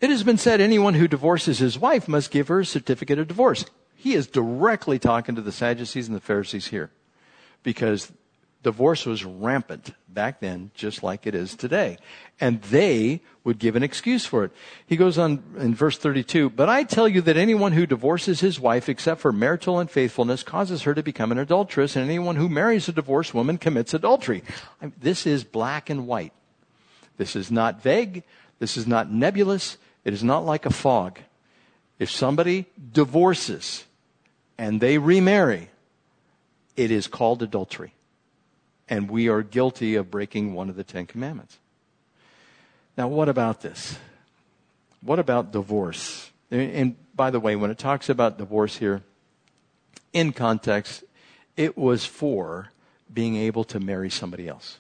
it 0.01 0.11
has 0.11 0.25
been 0.25 0.37
said 0.37 0.61
anyone 0.61 0.95
who 0.95 1.07
divorces 1.07 1.61
his 1.61 1.79
wife 1.79 2.09
must 2.09 2.33
give 2.33 2.49
her 2.49 2.59
a 2.59 2.67
certificate 2.67 3.21
of 3.21 3.29
divorce. 3.29 3.67
He 3.95 4.15
is 4.15 4.27
directly 4.27 4.99
talking 4.99 5.37
to 5.37 5.41
the 5.41 5.53
Sadducees 5.53 6.09
and 6.09 6.17
the 6.17 6.21
Pharisees 6.21 6.67
here 6.67 6.91
because 7.63 8.11
divorce 8.65 9.07
was 9.07 9.25
rampant 9.25 9.93
back 10.09 10.41
then, 10.41 10.73
just 10.75 11.03
like 11.05 11.27
it 11.27 11.35
is 11.35 11.55
today. 11.55 11.99
And 12.41 12.61
they 12.63 13.21
would 13.45 13.59
give 13.59 13.77
an 13.77 13.83
excuse 13.83 14.27
for 14.27 14.43
it. 14.45 14.53
He 14.87 14.97
goes 14.97 15.19
on 15.19 15.43
in 15.59 15.75
verse 15.75 15.99
32, 15.99 16.51
but 16.51 16.69
I 16.69 16.83
tell 16.83 17.07
you 17.07 17.21
that 17.23 17.37
anyone 17.37 17.73
who 17.73 17.87
divorces 17.87 18.41
his 18.41 18.59
wife 18.59 18.89
except 18.89 19.21
for 19.21 19.33
marital 19.33 19.79
unfaithfulness 19.79 20.43
causes 20.43 20.83
her 20.83 20.95
to 20.95 21.03
become 21.03 21.31
an 21.31 21.39
adulteress, 21.39 21.95
and 21.95 22.05
anyone 22.05 22.37
who 22.37 22.49
marries 22.49 22.89
a 22.89 22.93
divorced 22.93 23.35
woman 23.35 23.59
commits 23.59 23.95
adultery. 23.95 24.43
I 24.81 24.87
mean, 24.87 24.95
this 24.99 25.27
is 25.27 25.45
black 25.45 25.89
and 25.89 26.09
white. 26.09 26.33
This 27.17 27.37
is 27.37 27.51
not 27.51 27.83
vague. 27.83 28.25
This 28.59 28.77
is 28.77 28.87
not 28.87 29.13
nebulous. 29.13 29.79
It 30.05 30.13
is 30.13 30.25
not 30.25 30.45
like 30.45 30.67
a 30.67 30.73
fog. 30.73 31.21
If 31.99 32.11
somebody 32.11 32.67
divorces 32.93 33.85
and 34.59 34.81
they 34.81 34.99
remarry, 34.99 35.71
it 36.77 36.91
is 36.91 37.07
called 37.07 37.43
adultery 37.43 37.94
and 38.89 39.11
we 39.11 39.29
are 39.29 39.43
guilty 39.43 39.95
of 39.95 40.11
breaking 40.11 40.55
one 40.55 40.69
of 40.69 40.77
the 40.77 40.85
Ten 40.85 41.07
Commandments. 41.07 41.59
Now, 42.97 43.09
what 43.09 43.29
about 43.29 43.61
this? 43.61 43.99
What 45.01 45.19
about 45.19 45.53
divorce? 45.53 46.31
And 46.51 46.97
by 47.15 47.31
the 47.31 47.41
way, 47.41 47.57
when 47.57 47.71
it 47.71 47.79
talks 47.79 48.09
about 48.09 48.39
divorce 48.39 48.77
here, 48.77 49.03
in 50.13 50.33
context, 50.33 51.05
it 51.57 51.77
was 51.77 52.05
for 52.05 52.71
being 53.13 53.37
able 53.37 53.65
to 53.65 53.81
marry 53.81 54.11
somebody 54.11 54.49
else. 54.49 54.79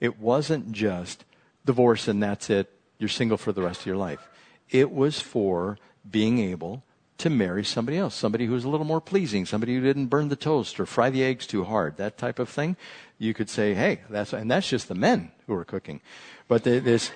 It 0.00 0.18
wasn't 0.18 0.72
just 0.72 1.24
divorce 1.64 2.08
and 2.08 2.22
that's 2.22 2.50
it, 2.50 2.70
you're 2.98 3.08
single 3.08 3.38
for 3.38 3.52
the 3.52 3.62
rest 3.62 3.80
of 3.80 3.86
your 3.86 3.96
life. 3.96 4.28
It 4.70 4.90
was 4.90 5.20
for 5.20 5.78
being 6.08 6.38
able 6.38 6.82
to 7.18 7.30
marry 7.30 7.64
somebody 7.64 7.96
else, 7.96 8.14
somebody 8.14 8.46
who's 8.46 8.64
a 8.64 8.68
little 8.68 8.86
more 8.86 9.00
pleasing, 9.00 9.46
somebody 9.46 9.74
who 9.74 9.80
didn't 9.80 10.06
burn 10.06 10.28
the 10.28 10.36
toast 10.36 10.80
or 10.80 10.86
fry 10.86 11.10
the 11.10 11.22
eggs 11.22 11.46
too 11.46 11.64
hard, 11.64 11.96
that 11.96 12.18
type 12.18 12.38
of 12.38 12.48
thing. 12.48 12.76
You 13.18 13.34
could 13.34 13.48
say, 13.48 13.74
hey, 13.74 14.00
that's, 14.10 14.32
and 14.32 14.50
that's 14.50 14.68
just 14.68 14.88
the 14.88 14.94
men 14.94 15.30
who 15.46 15.54
are 15.54 15.64
cooking. 15.64 16.00
But 16.48 16.64
the, 16.64 16.80
this, 16.80 17.12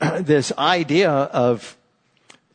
this 0.20 0.52
idea 0.56 1.10
of 1.10 1.76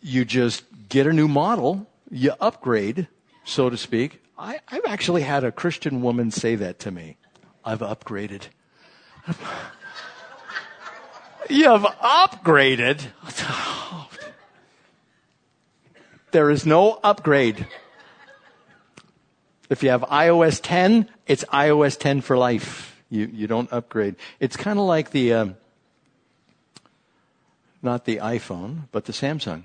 you 0.02 0.26
just 0.26 0.64
get 0.90 1.06
a 1.06 1.14
new 1.14 1.28
model, 1.28 1.88
you 2.10 2.34
upgrade, 2.40 3.08
so 3.44 3.70
to 3.70 3.78
speak. 3.78 4.22
I, 4.38 4.60
I've 4.68 4.86
actually 4.88 5.22
had 5.22 5.44
a 5.44 5.52
Christian 5.52 6.02
woman 6.02 6.32
say 6.32 6.56
that 6.56 6.80
to 6.80 6.92
me. 6.92 7.18
I've 7.64 7.80
upgraded. 7.80 8.48
you 11.50 11.70
have 11.70 11.84
upgraded. 11.84 13.06
There 16.32 16.50
is 16.50 16.66
no 16.66 17.00
upgrade. 17.04 17.68
If 19.70 19.84
you 19.84 19.90
have 19.90 20.02
iOS 20.02 20.60
10, 20.62 21.10
it's 21.28 21.44
iOS 21.46 21.98
10 21.98 22.22
for 22.22 22.38
life. 22.38 23.02
You, 23.10 23.30
you 23.32 23.48
don't 23.48 23.72
upgrade. 23.72 24.16
It's 24.40 24.56
kind 24.56 24.80
of 24.80 24.86
like 24.86 25.12
the, 25.12 25.34
um, 25.34 25.58
not 27.82 28.06
the 28.06 28.18
iPhone, 28.18 28.88
but 28.92 29.06
the 29.06 29.14
Samsung. 29.14 29.64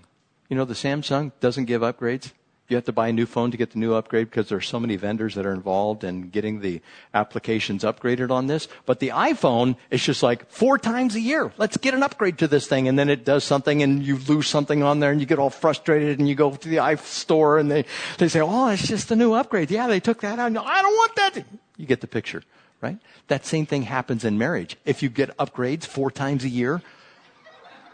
You 0.48 0.56
know, 0.56 0.64
the 0.64 0.74
Samsung 0.74 1.32
doesn't 1.40 1.64
give 1.66 1.82
upgrades. 1.82 2.32
You 2.68 2.76
have 2.76 2.84
to 2.86 2.92
buy 2.92 3.08
a 3.08 3.12
new 3.12 3.26
phone 3.26 3.52
to 3.52 3.56
get 3.56 3.70
the 3.70 3.78
new 3.78 3.94
upgrade 3.94 4.28
because 4.28 4.48
there 4.48 4.58
are 4.58 4.62
so 4.62 4.80
many 4.80 4.96
vendors 4.96 5.36
that 5.36 5.46
are 5.46 5.52
involved 5.52 6.02
in 6.02 6.30
getting 6.30 6.60
the 6.60 6.80
applications 7.14 7.84
upgraded 7.84 8.30
on 8.30 8.48
this. 8.48 8.66
But 8.86 8.98
the 8.98 9.10
iPhone 9.10 9.76
is 9.90 10.02
just 10.02 10.22
like 10.22 10.50
four 10.50 10.76
times 10.76 11.14
a 11.14 11.20
year. 11.20 11.52
Let's 11.58 11.76
get 11.76 11.94
an 11.94 12.02
upgrade 12.02 12.38
to 12.38 12.48
this 12.48 12.66
thing. 12.66 12.88
And 12.88 12.98
then 12.98 13.08
it 13.08 13.24
does 13.24 13.44
something 13.44 13.82
and 13.82 14.02
you 14.02 14.18
lose 14.18 14.48
something 14.48 14.82
on 14.82 14.98
there 14.98 15.12
and 15.12 15.20
you 15.20 15.26
get 15.26 15.38
all 15.38 15.50
frustrated 15.50 16.18
and 16.18 16.28
you 16.28 16.34
go 16.34 16.50
to 16.50 16.68
the 16.68 16.76
iStore 16.76 17.60
and 17.60 17.70
they, 17.70 17.84
they 18.18 18.28
say, 18.28 18.40
oh, 18.40 18.68
it's 18.68 18.88
just 18.88 19.10
a 19.12 19.16
new 19.16 19.32
upgrade. 19.32 19.70
Yeah, 19.70 19.86
they 19.86 20.00
took 20.00 20.20
that 20.22 20.38
out. 20.38 20.50
No, 20.50 20.62
I 20.64 20.82
don't 20.82 20.96
want 20.96 21.14
that. 21.16 21.44
You 21.76 21.86
get 21.86 22.00
the 22.00 22.08
picture, 22.08 22.42
right? 22.80 22.98
That 23.28 23.46
same 23.46 23.66
thing 23.66 23.82
happens 23.82 24.24
in 24.24 24.38
marriage. 24.38 24.76
If 24.84 25.02
you 25.02 25.08
get 25.08 25.36
upgrades 25.36 25.84
four 25.84 26.10
times 26.10 26.42
a 26.42 26.48
year, 26.48 26.82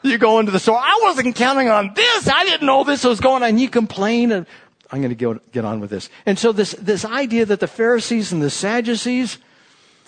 you 0.02 0.18
go 0.18 0.38
into 0.38 0.52
the 0.52 0.58
store. 0.58 0.78
I 0.78 1.00
wasn't 1.02 1.36
counting 1.36 1.68
on 1.68 1.92
this. 1.94 2.28
I 2.28 2.44
didn't 2.44 2.66
know 2.66 2.84
this 2.84 3.04
was 3.04 3.20
going 3.20 3.42
on. 3.42 3.58
You 3.58 3.68
complain. 3.68 4.32
And 4.32 4.46
I'm 4.90 5.00
going 5.00 5.16
to 5.16 5.40
get 5.52 5.64
on 5.64 5.80
with 5.80 5.90
this. 5.90 6.10
And 6.26 6.38
so 6.38 6.52
this, 6.52 6.72
this 6.72 7.04
idea 7.04 7.46
that 7.46 7.60
the 7.60 7.66
Pharisees 7.66 8.32
and 8.32 8.42
the 8.42 8.50
Sadducees, 8.50 9.38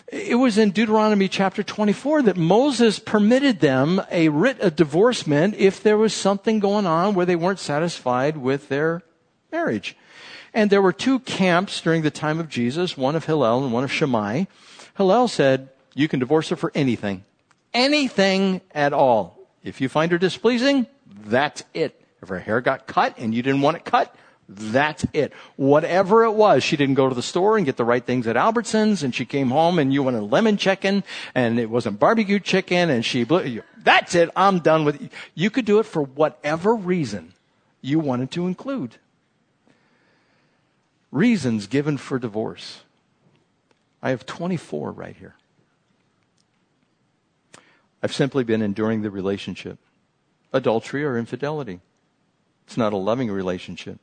it 0.08 0.34
was 0.34 0.58
in 0.58 0.72
Deuteronomy 0.72 1.28
chapter 1.28 1.62
24 1.62 2.22
that 2.22 2.36
Moses 2.36 2.98
permitted 2.98 3.60
them 3.60 4.02
a 4.10 4.28
writ 4.28 4.60
of 4.60 4.76
divorcement 4.76 5.54
if 5.56 5.82
there 5.82 5.96
was 5.96 6.12
something 6.12 6.60
going 6.60 6.86
on 6.86 7.14
where 7.14 7.24
they 7.24 7.36
weren't 7.36 7.58
satisfied 7.58 8.36
with 8.36 8.68
their 8.68 9.02
marriage. 9.50 9.96
And 10.52 10.70
there 10.70 10.82
were 10.82 10.92
two 10.92 11.18
camps 11.20 11.80
during 11.80 12.02
the 12.02 12.10
time 12.10 12.38
of 12.38 12.48
Jesus, 12.48 12.96
one 12.96 13.16
of 13.16 13.24
Hillel 13.24 13.64
and 13.64 13.72
one 13.72 13.84
of 13.84 13.92
Shammai. 13.92 14.44
Hillel 14.96 15.28
said, 15.28 15.70
you 15.94 16.08
can 16.08 16.20
divorce 16.20 16.50
her 16.50 16.56
for 16.56 16.70
anything. 16.74 17.24
Anything 17.72 18.60
at 18.72 18.92
all. 18.92 19.33
If 19.64 19.80
you 19.80 19.88
find 19.88 20.12
her 20.12 20.18
displeasing, 20.18 20.86
that's 21.24 21.64
it. 21.72 22.00
If 22.22 22.28
her 22.28 22.38
hair 22.38 22.60
got 22.60 22.86
cut 22.86 23.18
and 23.18 23.34
you 23.34 23.42
didn't 23.42 23.62
want 23.62 23.78
it 23.78 23.84
cut, 23.84 24.14
that's 24.46 25.06
it. 25.14 25.32
Whatever 25.56 26.24
it 26.24 26.32
was, 26.32 26.62
she 26.62 26.76
didn't 26.76 26.96
go 26.96 27.08
to 27.08 27.14
the 27.14 27.22
store 27.22 27.56
and 27.56 27.64
get 27.64 27.76
the 27.78 27.84
right 27.84 28.04
things 28.04 28.26
at 28.26 28.36
Albertsons 28.36 29.02
and 29.02 29.14
she 29.14 29.24
came 29.24 29.48
home 29.48 29.78
and 29.78 29.92
you 29.92 30.02
wanted 30.02 30.30
lemon 30.30 30.58
chicken 30.58 31.02
and 31.34 31.58
it 31.58 31.70
wasn't 31.70 31.98
barbecue 31.98 32.38
chicken 32.38 32.90
and 32.90 33.04
she 33.04 33.24
blew, 33.24 33.62
that's 33.82 34.14
it. 34.14 34.28
I'm 34.36 34.58
done 34.58 34.84
with 34.84 35.00
it. 35.00 35.12
You 35.34 35.48
could 35.50 35.64
do 35.64 35.78
it 35.78 35.84
for 35.84 36.02
whatever 36.02 36.74
reason 36.74 37.32
you 37.80 37.98
wanted 37.98 38.30
to 38.32 38.46
include. 38.46 38.96
Reasons 41.10 41.66
given 41.66 41.96
for 41.96 42.18
divorce. 42.18 42.82
I 44.02 44.10
have 44.10 44.26
24 44.26 44.92
right 44.92 45.16
here. 45.16 45.36
I've 48.04 48.12
simply 48.12 48.44
been 48.44 48.60
enduring 48.60 49.00
the 49.00 49.10
relationship. 49.10 49.78
Adultery 50.52 51.02
or 51.06 51.16
infidelity. 51.16 51.80
It's 52.66 52.76
not 52.76 52.92
a 52.92 52.98
loving 52.98 53.30
relationship. 53.30 53.98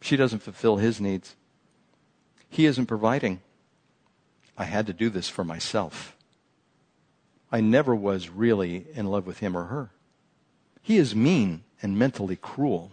She 0.00 0.16
doesn't 0.16 0.42
fulfill 0.42 0.78
his 0.78 1.00
needs. 1.00 1.36
He 2.48 2.66
isn't 2.66 2.86
providing. 2.86 3.42
I 4.58 4.64
had 4.64 4.88
to 4.88 4.92
do 4.92 5.08
this 5.08 5.28
for 5.28 5.44
myself. 5.44 6.16
I 7.52 7.60
never 7.60 7.94
was 7.94 8.28
really 8.28 8.88
in 8.92 9.06
love 9.06 9.24
with 9.24 9.38
him 9.38 9.56
or 9.56 9.66
her. 9.66 9.90
He 10.82 10.96
is 10.96 11.14
mean 11.14 11.62
and 11.80 11.96
mentally 11.96 12.34
cruel. 12.34 12.90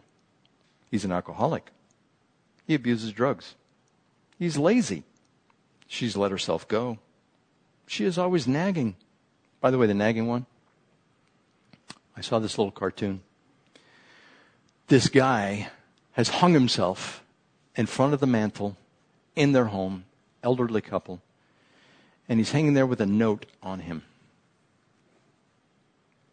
He's 0.91 1.05
an 1.05 1.11
alcoholic. 1.11 1.71
He 2.67 2.75
abuses 2.75 3.13
drugs. 3.13 3.55
He's 4.37 4.59
lazy. 4.59 5.05
She's 5.87 6.15
let 6.15 6.29
herself 6.29 6.67
go. 6.67 6.99
She 7.87 8.05
is 8.05 8.19
always 8.19 8.47
nagging. 8.47 8.95
By 9.63 9.71
the 9.71 9.77
way, 9.77 9.87
the 9.87 9.93
nagging 9.93 10.27
one, 10.27 10.45
I 12.17 12.19
saw 12.19 12.39
this 12.39 12.57
little 12.57 12.69
cartoon. 12.69 13.21
This 14.87 15.07
guy 15.07 15.69
has 16.11 16.27
hung 16.27 16.53
himself 16.53 17.23
in 17.77 17.85
front 17.85 18.13
of 18.13 18.19
the 18.19 18.27
mantle 18.27 18.75
in 19.37 19.53
their 19.53 19.67
home, 19.67 20.03
elderly 20.43 20.81
couple, 20.81 21.21
and 22.27 22.41
he's 22.41 22.51
hanging 22.51 22.73
there 22.73 22.85
with 22.85 22.99
a 22.99 23.05
note 23.05 23.45
on 23.63 23.79
him. 23.79 24.03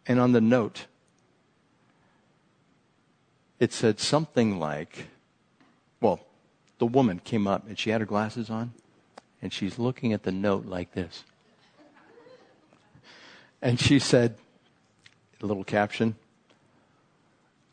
And 0.05 0.19
on 0.19 0.33
the 0.33 0.41
note, 0.41 0.87
it 3.61 3.71
said 3.71 4.01
something 4.01 4.59
like, 4.59 5.07
well, 6.01 6.19
the 6.79 6.85
woman 6.85 7.21
came 7.23 7.47
up 7.47 7.65
and 7.65 7.79
she 7.79 7.91
had 7.91 8.01
her 8.01 8.05
glasses 8.05 8.49
on 8.49 8.73
and 9.41 9.53
she's 9.53 9.79
looking 9.79 10.11
at 10.11 10.23
the 10.23 10.33
note 10.33 10.65
like 10.65 10.91
this. 10.91 11.23
And 13.61 13.79
she 13.79 13.99
said, 13.99 14.35
a 15.41 15.45
little 15.45 15.63
caption, 15.63 16.15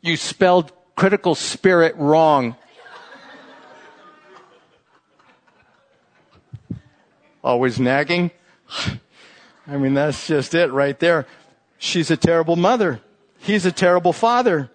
You 0.00 0.16
spelled 0.16 0.72
critical 0.96 1.34
spirit 1.34 1.94
wrong. 1.96 2.56
Always 7.42 7.78
nagging. 7.78 8.30
I 9.66 9.76
mean, 9.76 9.94
that's 9.94 10.26
just 10.26 10.54
it 10.54 10.72
right 10.72 10.98
there. 10.98 11.26
She's 11.78 12.10
a 12.10 12.16
terrible 12.16 12.56
mother. 12.56 13.00
He's 13.38 13.64
a 13.64 13.72
terrible 13.72 14.12
father. 14.12 14.70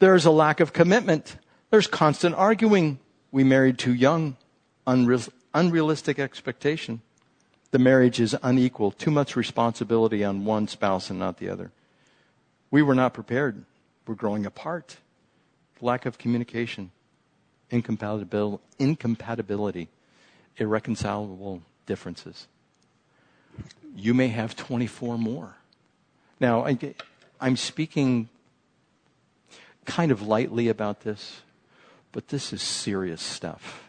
There's 0.00 0.24
a 0.24 0.30
lack 0.30 0.60
of 0.60 0.72
commitment. 0.72 1.36
There's 1.70 1.86
constant 1.86 2.34
arguing. 2.34 2.98
We 3.30 3.44
married 3.44 3.78
too 3.78 3.94
young. 3.94 4.36
Unreal, 4.86 5.20
unrealistic 5.54 6.18
expectation. 6.18 7.02
The 7.70 7.78
marriage 7.78 8.18
is 8.18 8.34
unequal, 8.42 8.92
too 8.92 9.10
much 9.10 9.36
responsibility 9.36 10.24
on 10.24 10.44
one 10.44 10.68
spouse 10.68 11.10
and 11.10 11.18
not 11.18 11.36
the 11.38 11.50
other. 11.50 11.70
We 12.70 12.82
were 12.82 12.94
not 12.94 13.12
prepared. 13.12 13.64
We're 14.06 14.14
growing 14.14 14.46
apart. 14.46 14.96
Lack 15.80 16.06
of 16.06 16.18
communication, 16.18 16.90
incompatibility, 17.70 18.62
incompatibility 18.78 19.88
irreconcilable 20.56 21.62
differences. 21.86 22.48
You 23.94 24.12
may 24.12 24.28
have 24.28 24.56
24 24.56 25.18
more. 25.18 25.54
Now, 26.40 26.64
I, 26.64 26.76
I'm 27.40 27.56
speaking 27.56 28.28
kind 29.84 30.10
of 30.10 30.22
lightly 30.22 30.68
about 30.68 31.02
this, 31.02 31.42
but 32.12 32.28
this 32.28 32.52
is 32.52 32.60
serious 32.60 33.22
stuff 33.22 33.87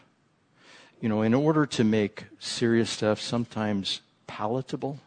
you 1.00 1.08
know, 1.08 1.22
in 1.22 1.34
order 1.34 1.66
to 1.66 1.84
make 1.84 2.24
serious 2.38 2.90
stuff 2.90 3.20
sometimes 3.20 4.00
palatable, 4.26 4.98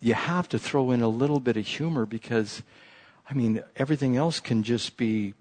you 0.00 0.14
have 0.14 0.48
to 0.50 0.58
throw 0.58 0.90
in 0.90 1.02
a 1.02 1.08
little 1.08 1.40
bit 1.40 1.56
of 1.56 1.66
humor 1.66 2.06
because, 2.06 2.62
I 3.28 3.34
mean, 3.34 3.62
everything 3.76 4.16
else 4.16 4.40
can 4.40 4.62
just 4.62 4.96
be 4.96 5.34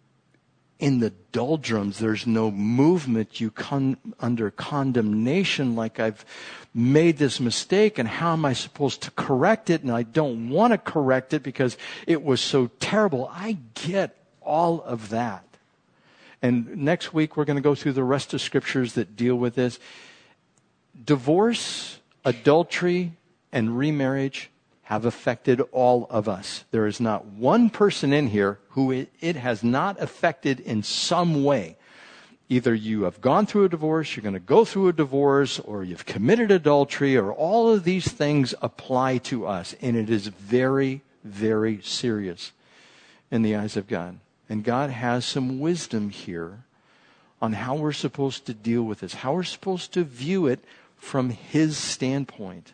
in 0.79 0.99
the 0.99 1.11
doldrums. 1.33 1.99
There's 1.99 2.25
no 2.25 2.49
movement. 2.49 3.41
You 3.41 3.51
come 3.51 3.97
under 4.19 4.49
condemnation 4.49 5.75
like 5.75 5.99
I've 5.99 6.25
made 6.73 7.17
this 7.17 7.39
mistake 7.39 7.99
and 7.99 8.07
how 8.07 8.33
am 8.33 8.45
I 8.45 8.53
supposed 8.53 9.01
to 9.03 9.11
correct 9.11 9.69
it? 9.69 9.83
And 9.83 9.91
I 9.91 10.03
don't 10.03 10.49
want 10.49 10.71
to 10.71 10.77
correct 10.77 11.33
it 11.33 11.43
because 11.43 11.77
it 12.07 12.23
was 12.23 12.39
so 12.39 12.67
terrible. 12.79 13.29
I 13.33 13.57
get 13.73 14.15
all 14.41 14.81
of 14.81 15.09
that. 15.09 15.48
And 16.41 16.77
next 16.77 17.13
week, 17.13 17.35
we're 17.35 17.45
going 17.45 17.57
to 17.57 17.61
go 17.61 17.75
through 17.75 17.93
the 17.93 18.03
rest 18.03 18.33
of 18.33 18.41
scriptures 18.41 18.93
that 18.93 19.15
deal 19.15 19.35
with 19.35 19.55
this. 19.55 19.79
Divorce, 21.05 21.99
adultery, 22.23 23.13
and 23.51 23.77
remarriage 23.77 24.49
have 24.83 25.05
affected 25.05 25.61
all 25.71 26.07
of 26.09 26.27
us. 26.27 26.63
There 26.71 26.87
is 26.87 26.99
not 26.99 27.25
one 27.25 27.69
person 27.69 28.11
in 28.13 28.27
here 28.27 28.59
who 28.69 28.91
it, 28.91 29.35
has 29.35 29.63
not 29.63 30.01
affected 30.01 30.59
in 30.61 30.81
some 30.81 31.43
way. 31.43 31.77
Either 32.47 32.73
you 32.73 33.03
have 33.03 33.21
gone 33.21 33.45
through 33.45 33.65
a 33.65 33.69
divorce, 33.69 34.15
you're 34.15 34.23
going 34.23 34.33
to 34.33 34.39
go 34.39 34.65
through 34.65 34.87
a 34.87 34.93
divorce, 34.93 35.59
or 35.59 35.83
you've 35.83 36.07
committed 36.07 36.49
adultery, 36.49 37.15
or 37.15 37.31
all 37.31 37.71
of 37.71 37.83
these 37.83 38.07
things 38.07 38.55
apply 38.61 39.19
to 39.19 39.45
us. 39.45 39.75
And 39.81 39.95
it 39.95 40.09
is 40.09 40.25
very, 40.27 41.01
very 41.23 41.81
serious 41.83 42.51
in 43.29 43.43
the 43.43 43.55
eyes 43.55 43.77
of 43.77 43.87
God. 43.87 44.19
And 44.49 44.63
God 44.63 44.89
has 44.89 45.25
some 45.25 45.59
wisdom 45.59 46.09
here 46.09 46.63
on 47.41 47.53
how 47.53 47.75
we're 47.75 47.93
supposed 47.93 48.45
to 48.47 48.53
deal 48.53 48.83
with 48.83 48.99
this, 48.99 49.13
how 49.13 49.33
we're 49.33 49.43
supposed 49.43 49.93
to 49.93 50.03
view 50.03 50.47
it 50.47 50.59
from 50.97 51.29
His 51.29 51.77
standpoint. 51.77 52.73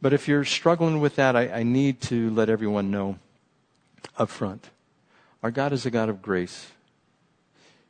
But 0.00 0.12
if 0.12 0.28
you're 0.28 0.44
struggling 0.44 1.00
with 1.00 1.16
that, 1.16 1.36
I, 1.36 1.48
I 1.48 1.62
need 1.64 2.00
to 2.02 2.30
let 2.30 2.48
everyone 2.48 2.90
know 2.90 3.18
up 4.16 4.30
front. 4.30 4.70
Our 5.42 5.50
God 5.50 5.72
is 5.72 5.84
a 5.84 5.90
God 5.90 6.08
of 6.08 6.22
grace. 6.22 6.70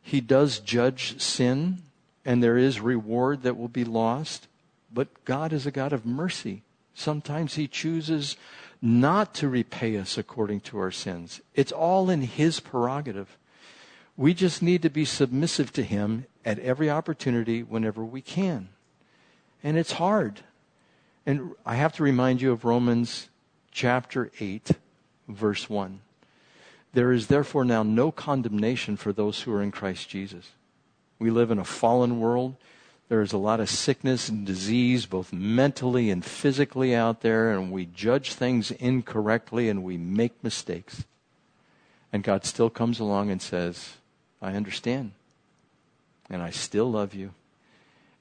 He 0.03 0.21
does 0.21 0.59
judge 0.59 1.21
sin, 1.21 1.83
and 2.25 2.43
there 2.43 2.57
is 2.57 2.81
reward 2.81 3.43
that 3.43 3.57
will 3.57 3.69
be 3.69 3.85
lost, 3.85 4.47
but 4.93 5.25
God 5.25 5.53
is 5.53 5.67
a 5.67 5.71
God 5.71 5.93
of 5.93 6.07
mercy. 6.07 6.63
Sometimes 6.95 7.55
He 7.55 7.69
chooses 7.69 8.37
not 8.83 9.35
to 9.35 9.49
repay 9.49 9.97
us 9.97 10.18
according 10.18 10.61
to 10.61 10.79
our 10.79 10.91
sins. 10.91 11.41
It's 11.55 11.72
all 11.72 12.11
in 12.11 12.22
His 12.22 12.61
prerogative. 12.61 13.39
We 14.16 14.35
just 14.35 14.62
need 14.62 14.83
to 14.83 14.91
be 14.91 15.05
submissive 15.05 15.72
to 15.74 15.83
Him 15.83 16.27
at 16.45 16.59
every 16.59 16.89
opportunity 16.89 17.62
whenever 17.62 18.05
we 18.05 18.20
can. 18.22 18.68
And 19.62 19.77
it's 19.77 19.93
hard. 19.93 20.41
And 21.24 21.53
I 21.64 21.74
have 21.74 21.93
to 21.95 22.03
remind 22.03 22.41
you 22.41 22.53
of 22.53 22.64
Romans 22.64 23.29
chapter 23.72 24.31
8, 24.39 24.70
verse 25.29 25.68
1. 25.68 26.01
There 26.93 27.12
is 27.12 27.27
therefore 27.27 27.64
now 27.64 27.83
no 27.83 28.11
condemnation 28.11 28.97
for 28.97 29.12
those 29.12 29.43
who 29.43 29.53
are 29.53 29.62
in 29.62 29.70
Christ 29.70 30.09
Jesus. 30.09 30.53
We 31.18 31.31
live 31.31 31.51
in 31.51 31.59
a 31.59 31.64
fallen 31.64 32.20
world. 32.20 32.57
There 33.09 33.23
is 33.23 33.33
a 33.33 33.39
lot 33.39 33.61
of 33.61 33.71
sickness 33.71 34.29
and 34.29 34.45
disease, 34.45 35.07
both 35.07 35.33
mentally 35.33 36.11
and 36.11 36.25
physically, 36.25 36.95
out 36.95 37.21
there, 37.21 37.53
and 37.53 37.71
we 37.71 37.87
judge 37.87 38.33
things 38.33 38.73
incorrectly 38.73 39.69
and 39.69 39.85
we 39.85 39.97
make 39.97 40.43
mistakes. 40.43 41.05
And 42.13 42.25
God 42.25 42.45
still 42.45 42.71
comes 42.71 42.99
along 42.99 43.31
and 43.31 43.41
says, 43.41 43.95
I 44.43 44.55
understand. 44.55 45.13
And 46.29 46.43
I 46.43 46.51
still 46.51 46.91
love 46.91 47.15
you. 47.15 47.33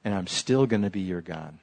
And 0.03 0.13
I'm 0.13 0.27
still 0.27 0.67
going 0.67 0.83
to 0.83 0.91
be 0.91 1.01
your 1.01 1.21
God. 1.21 1.57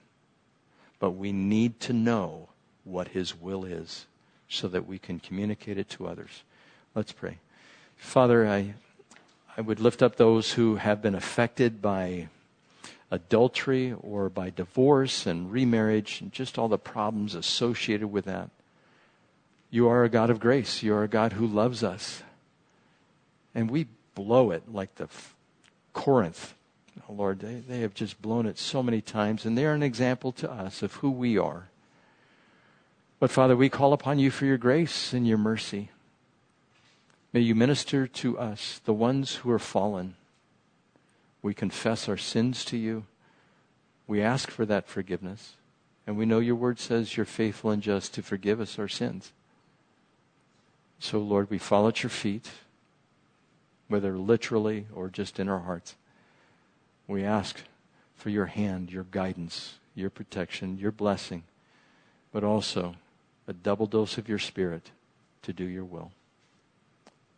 But 0.98 1.12
we 1.12 1.32
need 1.32 1.78
to 1.80 1.92
know 1.92 2.48
what 2.82 3.08
His 3.08 3.40
will 3.40 3.64
is 3.64 4.06
so 4.48 4.66
that 4.68 4.86
we 4.86 4.98
can 4.98 5.20
communicate 5.20 5.78
it 5.78 5.88
to 5.90 6.06
others. 6.06 6.42
Let's 6.94 7.12
pray. 7.12 7.38
Father, 7.96 8.48
I, 8.48 8.74
I 9.56 9.60
would 9.60 9.78
lift 9.78 10.02
up 10.02 10.16
those 10.16 10.54
who 10.54 10.76
have 10.76 11.00
been 11.00 11.14
affected 11.14 11.80
by 11.80 12.28
adultery 13.12 13.94
or 14.00 14.30
by 14.30 14.48
divorce 14.48 15.26
and 15.26 15.52
remarriage 15.52 16.22
and 16.22 16.32
just 16.32 16.58
all 16.58 16.68
the 16.68 16.78
problems 16.78 17.34
associated 17.34 18.10
with 18.10 18.24
that. 18.24 18.48
You 19.70 19.86
are 19.88 20.02
a 20.02 20.08
God 20.08 20.30
of 20.30 20.40
grace. 20.40 20.82
You 20.82 20.94
are 20.94 21.04
a 21.04 21.08
God 21.08 21.34
who 21.34 21.46
loves 21.46 21.84
us. 21.84 22.22
And 23.54 23.70
we 23.70 23.86
blow 24.14 24.50
it 24.50 24.72
like 24.72 24.94
the 24.94 25.08
Corinth. 25.92 26.54
Oh 27.08 27.12
Lord, 27.12 27.40
they, 27.40 27.56
they 27.56 27.80
have 27.80 27.92
just 27.92 28.20
blown 28.22 28.46
it 28.46 28.58
so 28.58 28.82
many 28.82 29.02
times, 29.02 29.44
and 29.44 29.56
they're 29.56 29.74
an 29.74 29.82
example 29.82 30.32
to 30.32 30.50
us 30.50 30.82
of 30.82 30.94
who 30.96 31.10
we 31.10 31.36
are. 31.36 31.68
But 33.20 33.30
Father, 33.30 33.56
we 33.56 33.68
call 33.68 33.92
upon 33.92 34.18
you 34.18 34.30
for 34.30 34.46
your 34.46 34.58
grace 34.58 35.12
and 35.12 35.28
your 35.28 35.38
mercy. 35.38 35.90
May 37.32 37.40
you 37.40 37.54
minister 37.54 38.06
to 38.06 38.38
us, 38.38 38.80
the 38.84 38.92
ones 38.94 39.36
who 39.36 39.50
are 39.50 39.58
fallen. 39.58 40.16
We 41.42 41.54
confess 41.54 42.08
our 42.08 42.16
sins 42.16 42.64
to 42.66 42.76
you. 42.76 43.04
We 44.06 44.22
ask 44.22 44.50
for 44.50 44.64
that 44.66 44.88
forgiveness. 44.88 45.56
And 46.06 46.16
we 46.16 46.26
know 46.26 46.38
your 46.38 46.54
word 46.54 46.78
says 46.78 47.16
you're 47.16 47.26
faithful 47.26 47.70
and 47.70 47.82
just 47.82 48.14
to 48.14 48.22
forgive 48.22 48.60
us 48.60 48.78
our 48.78 48.88
sins. 48.88 49.32
So, 50.98 51.18
Lord, 51.18 51.50
we 51.50 51.58
fall 51.58 51.88
at 51.88 52.02
your 52.02 52.10
feet, 52.10 52.50
whether 53.88 54.16
literally 54.16 54.86
or 54.94 55.08
just 55.08 55.40
in 55.40 55.48
our 55.48 55.60
hearts. 55.60 55.96
We 57.08 57.24
ask 57.24 57.60
for 58.14 58.30
your 58.30 58.46
hand, 58.46 58.92
your 58.92 59.06
guidance, 59.10 59.74
your 59.94 60.10
protection, 60.10 60.78
your 60.78 60.92
blessing, 60.92 61.42
but 62.32 62.44
also 62.44 62.94
a 63.48 63.52
double 63.52 63.86
dose 63.86 64.16
of 64.16 64.28
your 64.28 64.38
spirit 64.38 64.90
to 65.42 65.52
do 65.52 65.64
your 65.64 65.84
will. 65.84 66.12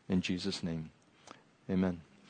In 0.08 0.20
Jesus' 0.20 0.62
name, 0.62 0.90
amen. 1.70 2.02